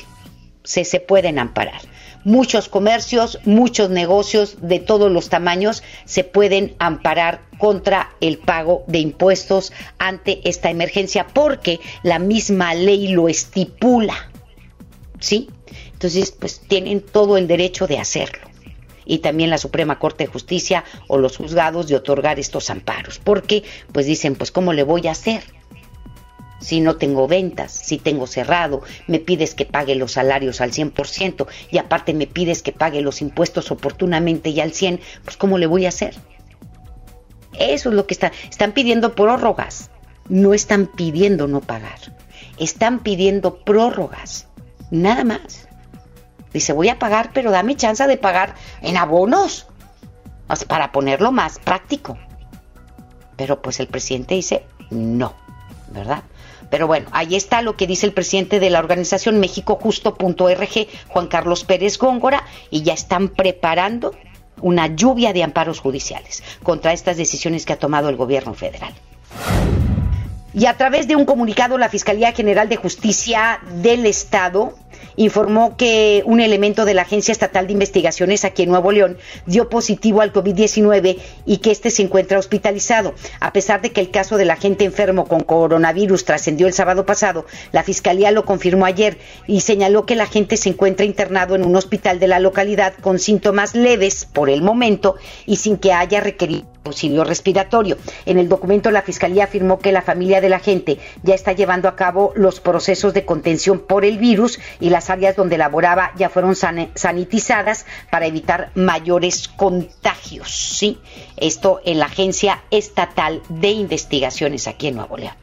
se, 0.65 0.85
se 0.85 1.01
pueden 1.01 1.39
amparar. 1.39 1.81
Muchos 2.25 2.69
comercios, 2.69 3.41
muchos 3.45 3.91
negocios 3.91 4.57
de 4.61 4.79
todos 4.79 5.11
los 5.11 5.29
tamaños 5.29 5.83
se 6.05 6.23
pueden 6.23 6.75
amparar 6.79 7.41
contra 7.59 8.11
el 8.21 8.39
pago 8.39 8.85
de 8.87 9.01
impuestos 9.01 9.73
ante 9.99 10.41
esta 10.49 10.71
emergencia 10.71 11.27
porque 11.27 11.81
la 12.03 12.19
misma 12.19 12.75
ley 12.75 13.09
lo 13.09 13.29
estipula. 13.29 14.31
¿Sí? 15.19 15.51
Entonces, 15.93 16.33
pues 16.33 16.61
tienen 16.61 17.01
todo 17.01 17.37
el 17.37 17.47
derecho 17.47 17.87
de 17.87 17.99
hacerlo 17.99 18.53
y 19.05 19.19
también 19.19 19.51
la 19.51 19.59
Suprema 19.59 19.99
Corte 19.99 20.25
de 20.25 20.33
Justicia 20.33 20.85
o 21.09 21.19
los 21.19 21.37
juzgados 21.37 21.89
de 21.89 21.97
otorgar 21.97 22.39
estos 22.39 22.71
amparos, 22.71 23.19
porque 23.19 23.63
pues 23.93 24.07
dicen, 24.07 24.35
pues 24.35 24.51
¿cómo 24.51 24.73
le 24.73 24.83
voy 24.83 25.07
a 25.09 25.13
hacer? 25.13 25.43
Si 26.63 26.81
no 26.81 26.97
tengo 26.97 27.29
ventas, 27.29 27.73
si 27.73 27.99
tengo 27.99 28.27
cerrado, 28.27 28.83
me 29.07 29.19
pides 29.19 29.55
que 29.55 29.67
pague 29.67 29.95
los 29.95 30.13
salarios 30.13 30.61
al 30.61 30.73
100% 30.73 31.47
y 31.71 31.79
aparte 31.79 32.15
me 32.15 32.27
pides 32.27 32.63
que 32.63 32.73
pague 32.73 33.03
los 33.03 33.21
impuestos 33.21 33.71
oportunamente 33.71 34.51
y 34.51 34.61
al 34.61 34.73
100, 34.73 35.01
pues 35.25 35.37
¿cómo 35.37 35.59
le 35.59 35.67
voy 35.67 35.85
a 35.87 35.91
hacer? 35.91 36.15
Eso 37.59 37.91
es 37.91 37.95
lo 37.95 38.07
que 38.07 38.15
están, 38.15 38.33
están 38.49 38.73
pidiendo 38.73 39.15
prórrogas, 39.15 39.91
no 40.29 40.55
están 40.55 40.87
pidiendo 40.87 41.49
no 41.49 41.61
pagar, 41.61 41.99
están 42.59 43.01
pidiendo 43.01 43.57
prórrogas, 43.65 44.49
nada 44.91 45.25
más. 45.25 45.69
Dice, 46.53 46.73
voy 46.73 46.89
a 46.89 46.99
pagar, 46.99 47.31
pero 47.33 47.51
dame 47.51 47.77
chance 47.77 48.07
de 48.07 48.17
pagar 48.17 48.55
en 48.83 48.97
abonos, 48.97 49.67
para 50.69 50.93
ponerlo 50.93 51.33
más 51.33 51.59
práctico. 51.59 52.19
Pero 53.37 53.63
pues 53.63 53.81
el 53.81 53.89
presidente 53.89 54.35
dice, 54.35 54.67
no, 54.91 55.35
¿verdad? 55.89 56.23
Pero 56.73 56.87
bueno, 56.87 57.07
ahí 57.13 57.37
está 57.37 57.61
lo 57.61 57.77
que 57.77 57.87
dice 57.87 58.07
el 58.07 58.15
presidente 58.15 58.59
de 58.59 58.71
la 58.71 58.79
organización 58.79 59.39
Méxicojusto.org, 59.41 60.89
Juan 61.07 61.27
Carlos 61.27 61.65
Pérez 61.65 61.99
Góngora, 61.99 62.47
y 62.71 62.81
ya 62.81 62.95
están 62.95 63.29
preparando 63.29 64.15
una 64.63 64.87
lluvia 64.87 65.35
de 65.35 65.43
amparos 65.43 65.81
judiciales 65.81 66.43
contra 66.63 66.95
estas 66.95 67.19
decisiones 67.19 67.67
que 67.67 67.75
ha 67.75 67.79
tomado 67.79 68.09
el 68.09 68.17
gobierno 68.17 68.55
federal. 68.55 68.95
Y 70.55 70.67
a 70.67 70.77
través 70.77 71.09
de 71.09 71.17
un 71.17 71.25
comunicado, 71.25 71.79
la 71.79 71.89
Fiscalía 71.89 72.33
General 72.33 72.69
de 72.69 72.77
Justicia 72.77 73.61
del 73.83 74.05
Estado 74.05 74.75
informó 75.17 75.77
que 75.77 76.23
un 76.27 76.41
elemento 76.41 76.85
de 76.85 76.95
la 76.95 77.03
Agencia 77.03 77.33
Estatal 77.33 77.67
de 77.67 77.73
Investigaciones 77.73 78.45
aquí 78.45 78.63
en 78.63 78.71
Nuevo 78.71 78.93
León 78.93 79.19
dio 79.47 79.69
positivo 79.69 80.21
al 80.21 80.33
COVID-19 80.33 81.19
y 81.47 81.57
que 81.59 81.71
éste 81.71 81.91
se 81.91 82.03
encuentra 82.03 82.39
hospitalizado. 82.39 83.15
A 83.41 83.53
pesar 83.53 83.83
de 83.83 83.93
que 83.93 84.01
el 84.01 84.11
caso 84.11 84.37
del 84.37 84.51
agente 84.51 84.85
enfermo 84.85 85.27
con 85.27 85.41
coronavirus 85.41 86.25
trascendió 86.25 86.67
el 86.67 86.73
sábado 86.73 87.07
pasado, 87.07 87.47
la 87.73 87.83
Fiscalía 87.83 88.31
lo 88.31 88.45
confirmó 88.45 88.87
ayer 88.87 89.19
y 89.47 89.61
señaló 89.61 90.07
que 90.07 90.15
el 90.15 90.21
agente 90.21 90.57
se 90.57 90.71
encuentra 90.71 91.07
internado 91.07 91.55
en 91.55 91.65
un 91.65 91.77
hospital 91.77 92.19
de 92.19 92.29
la 92.29 92.41
localidad 92.41 92.95
con 93.01 93.19
síntomas 93.19 93.75
leves 93.75 94.27
por 94.27 94.51
el 94.51 94.63
momento 94.63 95.17
y 95.47 95.57
sin 95.57 95.77
que 95.77 95.93
haya 95.93 96.21
requerido 96.21 96.67
auxilio 96.85 97.25
respiratorio. 97.25 97.97
En 98.27 98.39
el 98.39 98.49
documento 98.49 98.91
la 98.91 99.03
Fiscalía 99.03 99.45
afirmó 99.45 99.79
que 99.79 99.93
la 99.93 100.03
familia 100.03 100.41
de 100.43 100.51
la 100.51 100.59
gente 100.59 100.99
ya 101.23 101.35
está 101.35 101.53
llevando 101.53 101.89
a 101.89 101.97
cabo 101.97 102.33
los 102.35 102.61
procesos 102.61 103.15
de 103.15 103.25
contención 103.25 103.79
por 103.79 104.05
el 104.05 104.19
virus 104.19 104.61
y 104.81 104.91
las 104.91 105.09
áreas 105.09 105.37
donde 105.37 105.57
laboraba 105.57 106.13
ya 106.17 106.29
fueron 106.29 106.55
sanitizadas 106.55 107.87
para 108.11 108.27
evitar 108.27 108.71
mayores 108.75 109.49
contagios. 109.49 110.51
¿sí? 110.79 110.99
Esto 111.39 111.81
en 111.85 111.99
la 111.99 112.07
Agencia 112.07 112.63
Estatal 112.71 113.41
de 113.49 113.71
Investigaciones 113.71 114.67
aquí 114.69 114.89
en 114.89 114.97
Nuevo 114.97 115.17
León. 115.17 115.35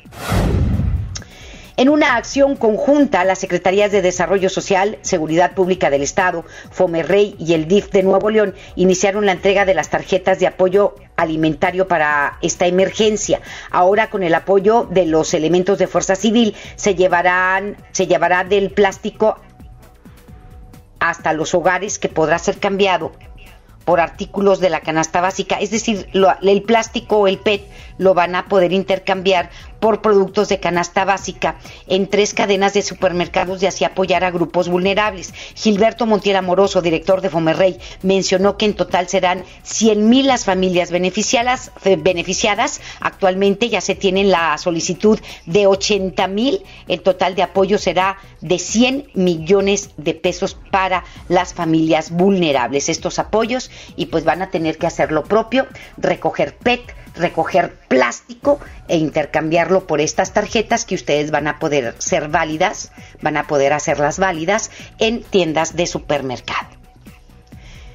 En 1.79 1.87
una 1.87 2.17
acción 2.17 2.57
conjunta, 2.57 3.23
las 3.23 3.39
Secretarías 3.39 3.89
de 3.89 4.01
Desarrollo 4.01 4.49
Social, 4.49 4.99
Seguridad 5.01 5.53
Pública 5.53 5.89
del 5.89 6.01
Estado, 6.01 6.43
Fomerrey 6.71 7.37
y 7.39 7.53
el 7.53 7.69
DIF 7.69 7.89
de 7.91 8.03
Nuevo 8.03 8.29
León 8.29 8.53
iniciaron 8.75 9.25
la 9.25 9.31
entrega 9.31 9.63
de 9.63 9.73
las 9.73 9.89
tarjetas 9.89 10.39
de 10.39 10.47
apoyo 10.47 10.95
alimentario 11.15 11.87
para 11.87 12.37
esta 12.41 12.67
emergencia. 12.67 13.39
Ahora 13.71 14.09
con 14.09 14.23
el 14.23 14.35
apoyo 14.35 14.89
de 14.91 15.05
los 15.05 15.33
elementos 15.33 15.77
de 15.77 15.87
Fuerza 15.87 16.17
Civil 16.17 16.53
se 16.75 16.95
llevarán 16.95 17.77
se 17.93 18.07
llevará 18.07 18.43
del 18.43 18.71
plástico 18.71 19.37
hasta 20.99 21.31
los 21.31 21.53
hogares 21.53 21.97
que 21.97 22.09
podrá 22.09 22.39
ser 22.39 22.57
cambiado 22.57 23.13
por 23.89 24.01
artículos 24.01 24.59
de 24.59 24.69
la 24.69 24.81
canasta 24.81 25.19
básica, 25.19 25.55
es 25.55 25.71
decir, 25.71 26.09
el 26.13 26.61
plástico 26.61 27.21
o 27.21 27.27
el 27.27 27.39
PET 27.39 27.63
lo 27.97 28.13
van 28.13 28.35
a 28.35 28.45
poder 28.45 28.71
intercambiar 28.71 29.49
por 29.79 30.01
productos 30.01 30.49
de 30.49 30.59
canasta 30.59 31.05
básica 31.05 31.57
en 31.87 32.07
tres 32.07 32.33
cadenas 32.33 32.73
de 32.73 32.81
supermercados 32.81 33.61
y 33.61 33.65
así 33.65 33.85
apoyar 33.85 34.23
a 34.23 34.31
grupos 34.31 34.69
vulnerables. 34.69 35.33
Gilberto 35.55 36.05
Montiel 36.05 36.35
Amoroso, 36.35 36.81
director 36.81 37.21
de 37.21 37.29
Fomerrey, 37.29 37.77
mencionó 38.03 38.57
que 38.57 38.65
en 38.65 38.73
total 38.73 39.07
serán 39.07 39.43
100 39.63 40.09
mil 40.09 40.27
las 40.27 40.45
familias 40.45 40.91
beneficiadas, 40.91 41.71
eh, 41.85 41.97
beneficiadas. 41.97 42.81
Actualmente 42.99 43.69
ya 43.69 43.81
se 43.81 43.95
tiene 43.95 44.23
la 44.23 44.57
solicitud 44.57 45.19
de 45.45 45.67
80 45.67 46.27
mil. 46.27 46.63
El 46.87 47.01
total 47.01 47.35
de 47.35 47.43
apoyo 47.43 47.77
será 47.77 48.17
de 48.41 48.59
100 48.59 49.09
millones 49.13 49.91
de 49.97 50.13
pesos 50.13 50.57
para 50.71 51.03
las 51.27 51.53
familias 51.53 52.11
vulnerables. 52.11 52.89
Estos 52.89 53.19
apoyos 53.19 53.71
y 53.95 54.07
pues 54.07 54.23
van 54.23 54.41
a 54.41 54.49
tener 54.49 54.77
que 54.77 54.87
hacer 54.87 55.11
lo 55.11 55.23
propio, 55.23 55.67
recoger 55.97 56.55
PET, 56.57 56.81
recoger 57.15 57.75
plástico 57.87 58.59
e 58.87 58.97
por 59.87 60.01
estas 60.01 60.33
tarjetas 60.33 60.85
que 60.85 60.95
ustedes 60.95 61.31
van 61.31 61.47
a 61.47 61.59
poder 61.59 61.95
ser 61.99 62.27
válidas, 62.29 62.91
van 63.21 63.37
a 63.37 63.47
poder 63.47 63.73
hacerlas 63.73 64.19
válidas 64.19 64.71
en 64.97 65.21
tiendas 65.21 65.75
de 65.75 65.85
supermercado. 65.85 66.67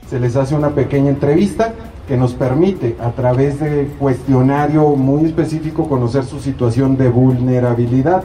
Se 0.09 0.21
les 0.21 0.37
hace 0.37 0.55
una 0.55 0.71
pequeña 0.71 1.11
entrevista 1.11 1.75
que 2.07 2.17
nos 2.17 2.35
permite 2.35 2.97
a 3.01 3.11
través 3.13 3.59
de 3.59 3.89
cuestionario 3.99 4.91
muy 4.91 5.27
específico 5.27 5.89
conocer 5.89 6.25
su 6.25 6.41
situación 6.41 6.97
de 6.97 7.09
vulnerabilidad. 7.09 8.23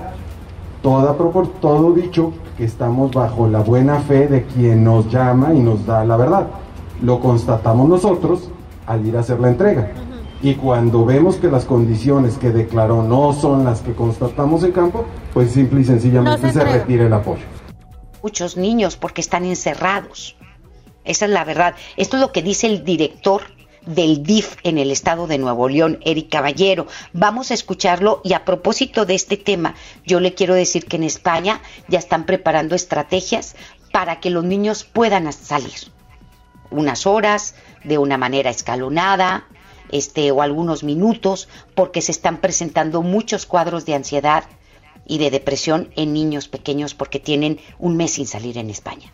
Toda 0.82 1.16
todo 1.16 1.94
dicho 1.94 2.34
que 2.58 2.66
estamos 2.66 3.12
bajo 3.12 3.48
la 3.48 3.60
buena 3.60 4.00
fe 4.00 4.28
de 4.28 4.44
quien 4.44 4.84
nos 4.84 5.10
llama 5.10 5.54
y 5.54 5.60
nos 5.60 5.86
da 5.86 6.04
la 6.06 6.18
verdad. 6.18 6.48
Lo 7.02 7.20
constatamos 7.20 7.88
nosotros 7.90 8.50
al 8.86 9.06
ir 9.06 9.18
a 9.18 9.22
hacer 9.22 9.40
la 9.40 9.50
entrega 9.50 9.92
y 10.42 10.56
cuando 10.56 11.06
vemos 11.06 11.36
que 11.36 11.48
las 11.48 11.66
condiciones 11.66 12.38
que 12.38 12.52
declaró 12.52 13.04
no 13.04 13.34
son 13.34 13.66
las 13.66 13.82
que 13.82 13.94
constatamos 13.94 14.64
en 14.64 14.72
campo, 14.72 15.06
pues 15.34 15.52
simple 15.52 15.82
y 15.82 15.84
sencillamente 15.84 16.52
se, 16.54 16.64
retire 16.64 17.08
el 17.08 17.14
apoyo. 17.14 17.44
Muchos 18.24 18.56
niños 18.56 18.96
porque 18.96 19.22
están 19.22 19.46
encerrados. 19.46 20.38
Esa 21.04 21.26
es 21.26 21.32
la 21.32 21.44
verdad. 21.44 21.76
Esto 21.98 22.18
es 22.18 22.22
lo 22.22 22.32
que 22.32 22.42
dice 22.42 22.68
el 22.68 22.84
director 22.84 23.42
del 23.86 24.24
DIF 24.24 24.56
en 24.64 24.78
el 24.78 24.92
estado 24.92 25.28
de 25.28 25.38
Nuevo 25.38 25.68
León, 25.68 26.00
Eric 26.06 26.30
Caballero. 26.30 26.88
Vamos 27.12 27.52
a 27.52 27.54
escucharlo 27.54 28.22
y 28.24 28.34
a 28.34 28.46
propósito 28.46 29.06
de 29.06 29.16
este 29.16 29.36
tema, 29.36 29.76
yo 30.06 30.20
le 30.20 30.34
quiero 30.36 30.54
decir 30.54 30.86
que 30.86 30.98
en 30.98 31.04
España 31.04 31.62
ya 31.88 32.00
están 32.00 32.26
preparando 32.26 32.76
estrategias 32.76 33.56
para 33.92 34.20
que 34.20 34.30
los 34.30 34.44
niños 34.44 34.84
puedan 34.84 35.32
salir. 35.34 35.92
Unas 36.70 37.08
horas, 37.08 37.56
de 37.84 37.98
una 37.98 38.18
manera 38.18 38.52
escalonada, 38.52 39.48
este, 39.92 40.32
o 40.32 40.42
algunos 40.42 40.84
minutos 40.84 41.48
porque 41.76 42.02
se 42.02 42.12
están 42.12 42.42
presentando 42.42 43.02
muchos 43.02 43.46
cuadros 43.46 43.86
de 43.86 43.96
ansiedad 43.96 44.46
y 45.06 45.18
de 45.18 45.32
depresión 45.32 45.90
en 45.96 46.14
niños 46.14 46.48
pequeños 46.48 46.94
porque 46.94 47.20
tienen 47.20 47.60
un 47.80 47.98
mes 47.98 48.12
sin 48.14 48.28
salir 48.28 48.58
en 48.58 48.70
España. 48.70 49.12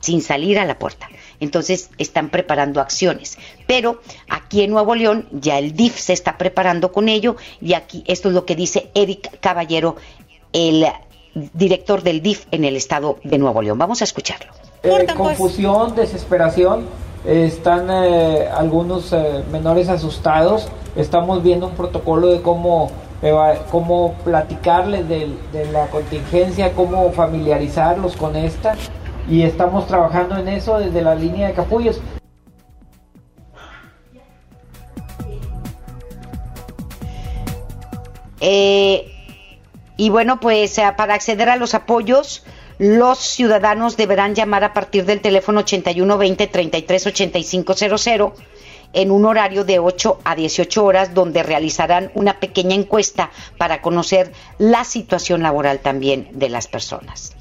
Sin 0.00 0.20
salir 0.20 0.58
a 0.58 0.64
la 0.64 0.80
puerta. 0.80 1.08
Entonces 1.38 1.90
están 1.96 2.28
preparando 2.28 2.80
acciones. 2.80 3.38
Pero 3.68 4.00
aquí 4.28 4.62
en 4.62 4.72
Nuevo 4.72 4.96
León 4.96 5.28
ya 5.30 5.58
el 5.58 5.74
DIF 5.74 5.96
se 5.96 6.12
está 6.12 6.38
preparando 6.38 6.90
con 6.90 7.08
ello 7.08 7.36
y 7.60 7.74
aquí 7.74 8.02
esto 8.08 8.28
es 8.28 8.34
lo 8.34 8.44
que 8.44 8.56
dice 8.56 8.90
Eric 8.94 9.38
Caballero, 9.38 9.96
el 10.52 10.86
director 11.34 12.02
del 12.02 12.20
DIF 12.20 12.46
en 12.50 12.64
el 12.64 12.76
estado 12.76 13.18
de 13.22 13.38
Nuevo 13.38 13.62
León. 13.62 13.78
Vamos 13.78 14.00
a 14.00 14.04
escucharlo. 14.04 14.52
Eh, 14.82 15.06
confusión, 15.16 15.94
desesperación, 15.94 16.86
están 17.24 17.88
eh, 17.90 18.48
algunos 18.48 19.12
eh, 19.12 19.44
menores 19.50 19.88
asustados, 19.88 20.68
estamos 20.96 21.42
viendo 21.42 21.68
un 21.68 21.74
protocolo 21.74 22.28
de 22.28 22.42
cómo, 22.42 22.90
cómo 23.70 24.14
platicarles 24.24 25.08
de, 25.08 25.36
de 25.52 25.70
la 25.70 25.86
contingencia, 25.86 26.72
cómo 26.72 27.12
familiarizarlos 27.12 28.16
con 28.16 28.34
esta 28.34 28.74
y 29.28 29.42
estamos 29.42 29.86
trabajando 29.86 30.36
en 30.36 30.48
eso 30.48 30.78
desde 30.78 31.02
la 31.02 31.14
línea 31.14 31.48
de 31.48 31.54
capullos. 31.54 32.00
y 39.96 40.10
bueno, 40.10 40.40
pues 40.40 40.80
para 40.96 41.14
acceder 41.14 41.48
a 41.48 41.54
los 41.54 41.74
apoyos, 41.74 42.44
los 42.82 43.18
ciudadanos 43.18 43.96
deberán 43.96 44.34
llamar 44.34 44.64
a 44.64 44.72
partir 44.72 45.04
del 45.04 45.20
teléfono 45.20 45.60
8120 45.60 46.48
338500 46.48 48.32
en 48.92 49.12
un 49.12 49.24
horario 49.24 49.64
de 49.64 49.78
8 49.78 50.18
a 50.24 50.34
18 50.34 50.84
horas 50.84 51.14
donde 51.14 51.44
realizarán 51.44 52.10
una 52.16 52.40
pequeña 52.40 52.74
encuesta 52.74 53.30
para 53.56 53.82
conocer 53.82 54.32
la 54.58 54.82
situación 54.82 55.44
laboral 55.44 55.78
también 55.78 56.28
de 56.32 56.48
las 56.48 56.66
personas. 56.66 57.36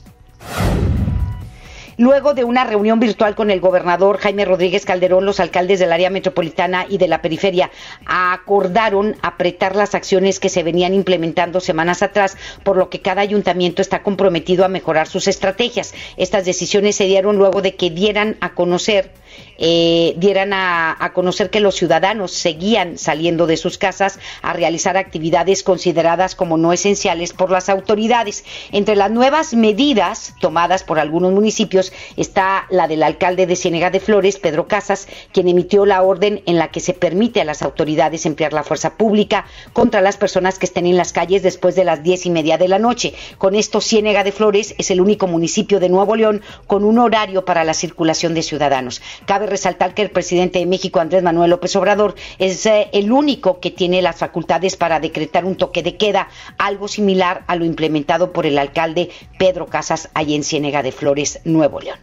Luego 2.02 2.34
de 2.34 2.44
una 2.44 2.64
reunión 2.64 3.00
virtual 3.00 3.36
con 3.36 3.52
el 3.52 3.60
gobernador 3.60 4.18
Jaime 4.18 4.44
Rodríguez 4.44 4.86
Calderón, 4.86 5.24
los 5.24 5.40
alcaldes 5.40 5.80
del 5.80 5.94
área 5.94 6.10
metropolitana 6.10 6.88
y 6.90 6.98
de 6.98 7.08
la 7.08 7.22
periferia 7.22 7.70
acordaron 8.08 9.18
apretar 9.22 9.76
las 9.76 9.94
acciones 9.94 10.40
que 10.40 10.50
se 10.50 10.64
venían 10.64 10.96
implementando 10.96 11.60
semanas 11.60 12.02
atrás, 12.02 12.38
por 12.64 12.76
lo 12.76 12.90
que 12.90 13.02
cada 13.02 13.22
ayuntamiento 13.22 13.84
está 13.84 14.02
comprometido 14.02 14.66
a 14.66 14.68
mejorar 14.68 15.08
sus 15.08 15.28
estrategias. 15.28 15.94
Estas 16.18 16.44
decisiones 16.44 16.96
se 16.96 17.06
dieron 17.06 17.38
luego 17.38 17.62
de 17.62 17.76
que 17.76 17.92
dieran 17.92 18.36
a 18.42 18.56
conocer 18.56 19.12
eh, 19.58 20.16
dieran 20.18 20.54
a, 20.54 21.12
conocer 21.14 21.50
que 21.50 21.60
los 21.60 21.76
ciudadanos 21.76 22.32
seguían 22.32 22.98
saliendo 22.98 23.46
de 23.46 23.58
sus 23.58 23.78
casas 23.78 24.20
a 24.42 24.54
realizar 24.54 24.98
actividades 24.98 25.62
consideradas 25.62 26.36
como 26.36 26.58
no 26.58 26.74
esenciales 26.74 27.34
por 27.34 27.52
las 27.52 27.70
autoridades. 27.70 28.44
Entre 28.72 28.96
las 28.96 29.12
nuevas 29.12 29.54
medidas 29.54 30.34
tomadas 30.42 30.84
por 30.84 31.00
algunos 31.00 31.32
municipios 31.32 31.94
está 32.18 32.66
la 32.70 32.88
del 32.88 33.04
alcalde 33.04 33.46
de 33.46 33.56
Ciénega 33.56 33.92
de 33.92 34.00
Flores, 34.00 34.40
Pedro 34.40 34.68
Casas, 34.68 35.08
quien 35.32 35.48
emitió 35.48 35.86
la 35.86 36.02
orden 36.02 36.42
en 36.46 36.58
la 36.58 36.72
que 36.72 36.80
se 36.80 36.94
permite 36.94 37.42
a 37.42 37.46
las 37.46 37.62
autoridades 37.62 38.26
emplear 38.26 38.54
la 38.54 38.64
fuerza 38.64 38.98
pública 38.98 39.46
contra 39.74 40.02
las 40.02 40.18
personas 40.18 40.58
que 40.58 40.66
estén 40.66 40.88
en 40.88 40.98
las 40.98 41.14
calles 41.14 41.44
después 41.44 41.76
de 41.76 41.84
las 41.84 42.04
diez 42.04 42.26
y 42.26 42.32
media 42.32 42.58
de 42.58 42.68
la 42.68 42.80
noche. 42.80 43.14
Con 43.38 43.56
esto, 43.56 43.82
Ciénega 43.82 44.24
de 44.24 44.32
Flores 44.32 44.74
es 44.78 44.90
el 44.90 45.02
único 45.02 45.28
municipio 45.28 45.80
de 45.80 45.90
Nuevo 45.90 46.16
León 46.16 46.42
con 46.66 46.84
un 46.84 46.98
horario 46.98 47.46
para 47.46 47.64
la 47.64 47.74
circulación 47.74 48.34
de 48.34 48.42
ciudadanos. 48.42 49.02
Cabe 49.26 49.48
resaltar 49.48 49.94
que 49.94 50.02
el 50.02 50.12
presidente 50.12 50.60
de 50.60 50.66
México, 50.66 51.00
Andrés 51.00 51.24
Manuel 51.24 51.50
López 51.50 51.76
Obrador, 51.76 52.16
es 52.40 52.66
eh, 52.66 52.90
el 52.94 53.12
único 53.12 53.60
que 53.60 53.72
tiene 53.72 54.02
las 54.02 54.18
facultades 54.18 54.76
para 54.76 55.00
decretar 55.00 55.46
un 55.46 55.56
toque 55.56 55.84
de 55.84 55.98
queda, 55.98 56.28
algo 56.58 56.88
similar 56.88 57.44
a 57.48 57.56
lo 57.56 57.66
implementado 57.66 58.34
por 58.34 58.46
el 58.46 58.58
alcalde 58.58 59.10
Pedro 59.38 59.68
Casas 59.68 60.10
allí 60.14 60.36
en 60.36 60.44
Ciénega 60.44 60.84
de 60.84 60.92
Flores, 60.92 61.42
Nuevo 61.44 61.80
León. 61.80 62.00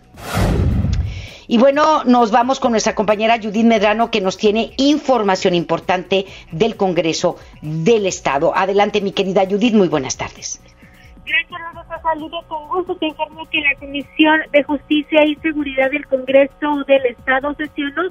Y 1.50 1.56
bueno, 1.56 2.04
nos 2.04 2.30
vamos 2.30 2.60
con 2.60 2.72
nuestra 2.72 2.94
compañera 2.94 3.40
Judith 3.42 3.64
Medrano 3.64 4.10
que 4.10 4.20
nos 4.20 4.36
tiene 4.36 4.72
información 4.76 5.54
importante 5.54 6.26
del 6.52 6.76
Congreso 6.76 7.36
del 7.62 8.04
Estado. 8.04 8.54
Adelante, 8.54 9.00
mi 9.00 9.12
querida 9.12 9.46
Judith, 9.48 9.72
muy 9.72 9.88
buenas 9.88 10.18
tardes. 10.18 10.60
Gracias, 11.28 12.02
saludo 12.02 12.42
con 12.48 12.68
gusto. 12.68 12.96
Te 12.96 13.06
informo 13.06 13.44
que 13.50 13.60
la 13.60 13.74
Comisión 13.78 14.40
de 14.50 14.62
Justicia 14.62 15.24
y 15.26 15.34
Seguridad 15.36 15.90
del 15.90 16.06
Congreso 16.06 16.84
del 16.86 17.04
Estado 17.06 17.54
sesionó 17.54 18.04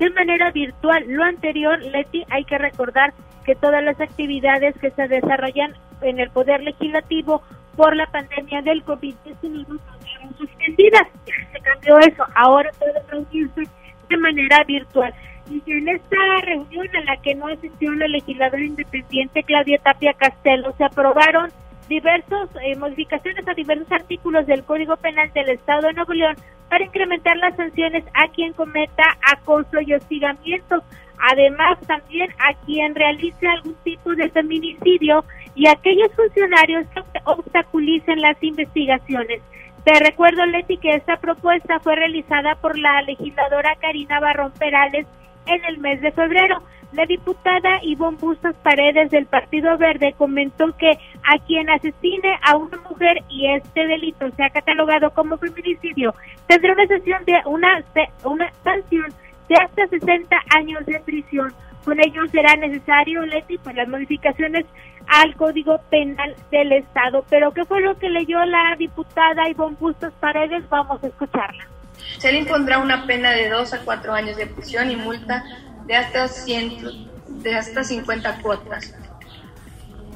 de 0.00 0.10
manera 0.10 0.50
virtual. 0.50 1.04
Lo 1.06 1.22
anterior, 1.22 1.80
Leti, 1.80 2.24
hay 2.30 2.44
que 2.44 2.58
recordar 2.58 3.14
que 3.44 3.54
todas 3.54 3.82
las 3.84 4.00
actividades 4.00 4.74
que 4.80 4.90
se 4.90 5.06
desarrollan 5.06 5.74
en 6.02 6.18
el 6.18 6.30
Poder 6.30 6.62
Legislativo 6.62 7.42
por 7.76 7.94
la 7.94 8.06
pandemia 8.06 8.62
del 8.62 8.84
COVID-19 8.84 9.66
fueron 9.66 10.36
suspendidas. 10.36 11.06
Se 11.52 11.60
cambió 11.60 11.98
eso. 12.00 12.24
Ahora 12.34 12.70
puede 12.78 13.00
reunirse 13.08 13.62
de 14.08 14.16
manera 14.16 14.64
virtual. 14.64 15.14
Y 15.48 15.62
en 15.70 15.88
esta 15.88 16.16
reunión 16.42 16.88
en 16.92 17.04
la 17.04 17.16
que 17.18 17.34
no 17.34 17.46
asistió 17.46 17.92
la 17.94 18.08
legisladora 18.08 18.64
independiente 18.64 19.44
Claudia 19.44 19.78
Tapia 19.78 20.14
Castelo, 20.14 20.74
se 20.76 20.84
aprobaron 20.84 21.50
diversas 21.88 22.48
eh, 22.62 22.76
modificaciones 22.76 23.46
a 23.46 23.54
diversos 23.54 23.90
artículos 23.90 24.46
del 24.46 24.64
Código 24.64 24.96
Penal 24.96 25.32
del 25.32 25.50
Estado 25.50 25.88
de 25.88 25.94
Nuevo 25.94 26.12
León 26.12 26.36
para 26.68 26.84
incrementar 26.84 27.36
las 27.36 27.56
sanciones 27.56 28.04
a 28.14 28.28
quien 28.28 28.52
cometa 28.52 29.04
acoso 29.32 29.80
y 29.80 29.94
hostigamiento. 29.94 30.82
Además, 31.30 31.78
también 31.86 32.30
a 32.38 32.54
quien 32.64 32.94
realice 32.94 33.46
algún 33.46 33.74
tipo 33.84 34.14
de 34.14 34.28
feminicidio 34.30 35.24
y 35.54 35.68
aquellos 35.68 36.10
funcionarios 36.14 36.86
que 36.88 37.20
obstaculicen 37.24 38.20
las 38.20 38.42
investigaciones. 38.42 39.40
Te 39.84 39.98
recuerdo, 40.00 40.44
Leti, 40.46 40.78
que 40.78 40.90
esta 40.90 41.18
propuesta 41.18 41.78
fue 41.80 41.94
realizada 41.94 42.54
por 42.56 42.78
la 42.78 43.02
legisladora 43.02 43.76
Karina 43.76 44.18
Barrón 44.18 44.52
Perales 44.58 45.06
en 45.46 45.64
el 45.64 45.78
mes 45.78 46.00
de 46.00 46.12
febrero. 46.12 46.62
La 46.92 47.06
diputada 47.06 47.80
Ivonne 47.82 48.18
Bustos 48.18 48.54
Paredes 48.62 49.10
del 49.10 49.26
Partido 49.26 49.76
Verde 49.76 50.14
comentó 50.16 50.76
que 50.76 50.92
a 51.24 51.38
quien 51.44 51.68
asesine 51.68 52.38
a 52.42 52.56
una 52.56 52.76
mujer 52.88 53.18
y 53.28 53.48
este 53.48 53.86
delito 53.86 54.30
sea 54.36 54.50
catalogado 54.50 55.10
como 55.10 55.36
feminicidio 55.36 56.14
tendrá 56.46 56.72
una 56.72 56.86
sesión 56.86 57.24
de 57.24 57.34
una, 57.46 57.82
una 58.24 58.52
sanción 58.62 59.06
de 59.48 59.54
hasta 59.56 59.86
60 59.88 60.36
años 60.56 60.86
de 60.86 61.00
prisión. 61.00 61.52
Con 61.84 62.00
ello 62.00 62.26
será 62.30 62.56
necesario, 62.56 63.26
Leti, 63.26 63.58
pues 63.58 63.76
las 63.76 63.88
modificaciones 63.88 64.64
al 65.06 65.34
Código 65.34 65.78
Penal 65.90 66.34
del 66.50 66.72
Estado. 66.72 67.24
Pero 67.28 67.52
¿qué 67.52 67.64
fue 67.64 67.80
lo 67.82 67.98
que 67.98 68.08
leyó 68.08 68.42
la 68.44 68.74
diputada 68.78 69.48
Ivonne 69.50 69.76
Bustos 69.78 70.12
Paredes? 70.14 70.66
Vamos 70.70 71.02
a 71.02 71.08
escucharla. 71.08 71.73
Se 72.18 72.32
le 72.32 72.38
impondrá 72.38 72.78
una 72.78 73.06
pena 73.06 73.32
de 73.32 73.48
dos 73.48 73.72
a 73.72 73.80
cuatro 73.80 74.12
años 74.12 74.36
de 74.36 74.46
prisión 74.46 74.90
y 74.90 74.96
multa 74.96 75.44
de 75.86 75.96
hasta, 75.96 76.28
ciento, 76.28 76.90
de 77.28 77.54
hasta 77.54 77.84
50 77.84 78.40
cuotas. 78.40 78.94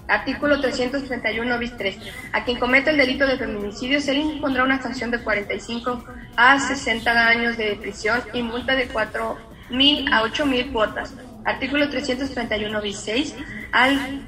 Artículo 0.08 0.58
331 0.60 1.58
bis 1.58 1.76
3. 1.76 1.98
A 2.32 2.44
quien 2.44 2.58
cometa 2.58 2.90
el 2.90 2.96
delito 2.96 3.26
de 3.26 3.36
feminicidio 3.36 4.00
se 4.00 4.14
le 4.14 4.20
impondrá 4.20 4.64
una 4.64 4.80
sanción 4.80 5.10
de 5.10 5.22
45 5.22 6.04
a 6.36 6.58
60 6.58 7.28
años 7.28 7.58
de 7.58 7.76
prisión 7.76 8.22
y 8.32 8.42
multa 8.42 8.74
de 8.74 8.88
4 8.88 9.36
mil 9.70 10.10
a 10.10 10.22
8 10.22 10.46
mil 10.46 10.72
cuotas. 10.72 11.12
Artículo 11.44 11.88
331 11.88 12.80
bis 12.82 12.98
6 12.98 13.34
al, 13.72 14.26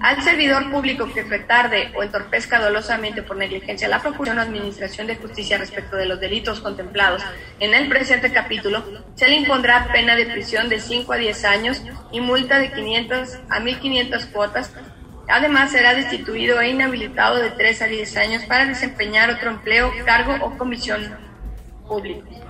al 0.00 0.22
servidor 0.22 0.70
público 0.70 1.12
que 1.12 1.22
retarde 1.22 1.92
o 1.96 2.02
entorpezca 2.02 2.60
dolosamente 2.60 3.22
por 3.22 3.36
negligencia 3.36 3.88
la 3.88 4.00
procuración 4.00 4.38
o 4.38 4.42
administración 4.42 5.06
de 5.06 5.16
justicia 5.16 5.58
respecto 5.58 5.96
de 5.96 6.06
los 6.06 6.20
delitos 6.20 6.60
contemplados 6.60 7.22
en 7.60 7.74
el 7.74 7.88
presente 7.88 8.32
capítulo, 8.32 8.84
se 9.14 9.28
le 9.28 9.36
impondrá 9.36 9.88
pena 9.92 10.16
de 10.16 10.26
prisión 10.26 10.68
de 10.68 10.80
5 10.80 11.12
a 11.12 11.16
10 11.16 11.44
años 11.44 11.82
y 12.10 12.20
multa 12.20 12.58
de 12.58 12.72
500 12.72 13.34
a 13.50 13.60
1.500 13.60 14.30
cuotas. 14.30 14.72
Además, 15.28 15.70
será 15.70 15.94
destituido 15.94 16.60
e 16.60 16.70
inhabilitado 16.70 17.36
de 17.36 17.50
3 17.50 17.82
a 17.82 17.86
10 17.86 18.16
años 18.16 18.44
para 18.44 18.66
desempeñar 18.66 19.30
otro 19.30 19.50
empleo, 19.50 19.92
cargo 20.04 20.36
o 20.44 20.58
comisión 20.58 21.16
pública. 21.86 22.43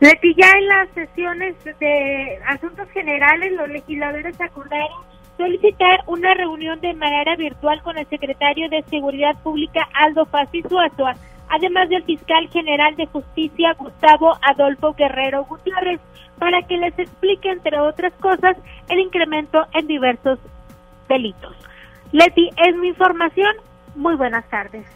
Leti, 0.00 0.34
ya 0.34 0.50
en 0.50 0.66
las 0.66 0.88
sesiones 0.94 1.54
de 1.62 2.38
asuntos 2.46 2.88
generales, 2.90 3.52
los 3.52 3.68
legisladores 3.68 4.40
acordaron 4.40 4.88
solicitar 5.36 6.00
una 6.06 6.32
reunión 6.32 6.80
de 6.80 6.94
manera 6.94 7.36
virtual 7.36 7.82
con 7.82 7.98
el 7.98 8.06
secretario 8.06 8.70
de 8.70 8.82
Seguridad 8.84 9.36
Pública, 9.42 9.86
Aldo 9.92 10.24
Fassi 10.24 10.62
Suazua, 10.62 11.14
además 11.50 11.90
del 11.90 12.02
fiscal 12.04 12.48
general 12.48 12.96
de 12.96 13.06
Justicia, 13.06 13.74
Gustavo 13.78 14.38
Adolfo 14.40 14.94
Guerrero 14.94 15.44
Gutiérrez, 15.44 16.00
para 16.38 16.62
que 16.62 16.78
les 16.78 16.98
explique, 16.98 17.50
entre 17.50 17.78
otras 17.78 18.14
cosas, 18.14 18.56
el 18.88 19.00
incremento 19.00 19.66
en 19.74 19.86
diversos 19.86 20.38
delitos. 21.08 21.54
Leti, 22.12 22.48
es 22.56 22.74
mi 22.76 22.88
información. 22.88 23.54
Muy 23.96 24.14
buenas 24.14 24.48
tardes. 24.48 24.86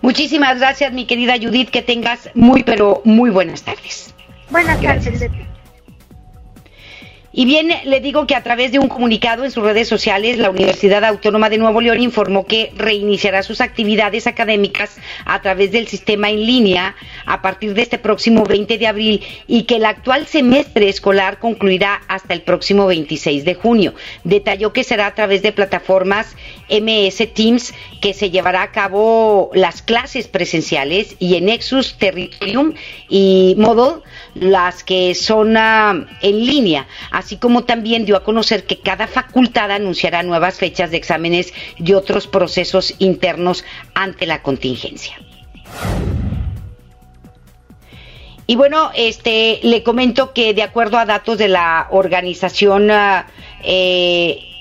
Muchísimas 0.00 0.58
gracias, 0.58 0.92
mi 0.92 1.06
querida 1.06 1.34
Judith, 1.40 1.70
que 1.70 1.82
tengas 1.82 2.30
muy, 2.34 2.62
pero 2.62 3.02
muy 3.04 3.30
buenas 3.30 3.62
tardes. 3.62 4.14
Buenas 4.50 4.80
tardes. 4.80 5.30
Y 7.36 7.46
bien, 7.46 7.68
le 7.84 7.98
digo 7.98 8.28
que 8.28 8.36
a 8.36 8.44
través 8.44 8.70
de 8.70 8.78
un 8.78 8.86
comunicado 8.86 9.44
en 9.44 9.50
sus 9.50 9.64
redes 9.64 9.88
sociales, 9.88 10.38
la 10.38 10.50
Universidad 10.50 11.02
Autónoma 11.02 11.50
de 11.50 11.58
Nuevo 11.58 11.80
León 11.80 12.00
informó 12.00 12.46
que 12.46 12.70
reiniciará 12.76 13.42
sus 13.42 13.60
actividades 13.60 14.28
académicas 14.28 14.98
a 15.24 15.42
través 15.42 15.72
del 15.72 15.88
sistema 15.88 16.30
en 16.30 16.46
línea 16.46 16.94
a 17.26 17.42
partir 17.42 17.74
de 17.74 17.82
este 17.82 17.98
próximo 17.98 18.44
20 18.44 18.78
de 18.78 18.86
abril 18.86 19.20
y 19.48 19.64
que 19.64 19.76
el 19.76 19.84
actual 19.84 20.28
semestre 20.28 20.88
escolar 20.88 21.40
concluirá 21.40 22.02
hasta 22.06 22.34
el 22.34 22.42
próximo 22.42 22.86
26 22.86 23.44
de 23.44 23.54
junio. 23.54 23.94
Detalló 24.22 24.72
que 24.72 24.84
será 24.84 25.08
a 25.08 25.14
través 25.16 25.42
de 25.42 25.50
plataformas 25.50 26.36
MS 26.70 27.34
Teams 27.34 27.74
que 28.00 28.14
se 28.14 28.30
llevará 28.30 28.62
a 28.62 28.70
cabo 28.70 29.50
las 29.54 29.82
clases 29.82 30.28
presenciales 30.28 31.16
y 31.18 31.34
en 31.34 31.46
Nexus 31.46 31.98
Territorium 31.98 32.74
y 33.08 33.56
Model 33.58 34.02
las 34.34 34.84
que 34.84 35.14
son 35.14 35.56
ah, 35.56 36.06
en 36.22 36.46
línea 36.46 36.86
así 37.10 37.36
como 37.36 37.64
también 37.64 38.04
dio 38.04 38.16
a 38.16 38.24
conocer 38.24 38.64
que 38.64 38.80
cada 38.80 39.06
facultad 39.06 39.70
anunciará 39.70 40.22
nuevas 40.22 40.58
fechas 40.58 40.90
de 40.90 40.96
exámenes 40.96 41.52
y 41.78 41.92
otros 41.92 42.26
procesos 42.26 42.94
internos 42.98 43.64
ante 43.94 44.26
la 44.26 44.42
contingencia. 44.42 45.16
Y 48.46 48.56
bueno, 48.56 48.90
este 48.94 49.60
le 49.62 49.82
comento 49.82 50.32
que 50.34 50.52
de 50.52 50.62
acuerdo 50.62 50.98
a 50.98 51.06
datos 51.06 51.38
de 51.38 51.48
la 51.48 51.88
organización 51.90 52.90
ah, 52.90 53.26
eh, 53.62 54.53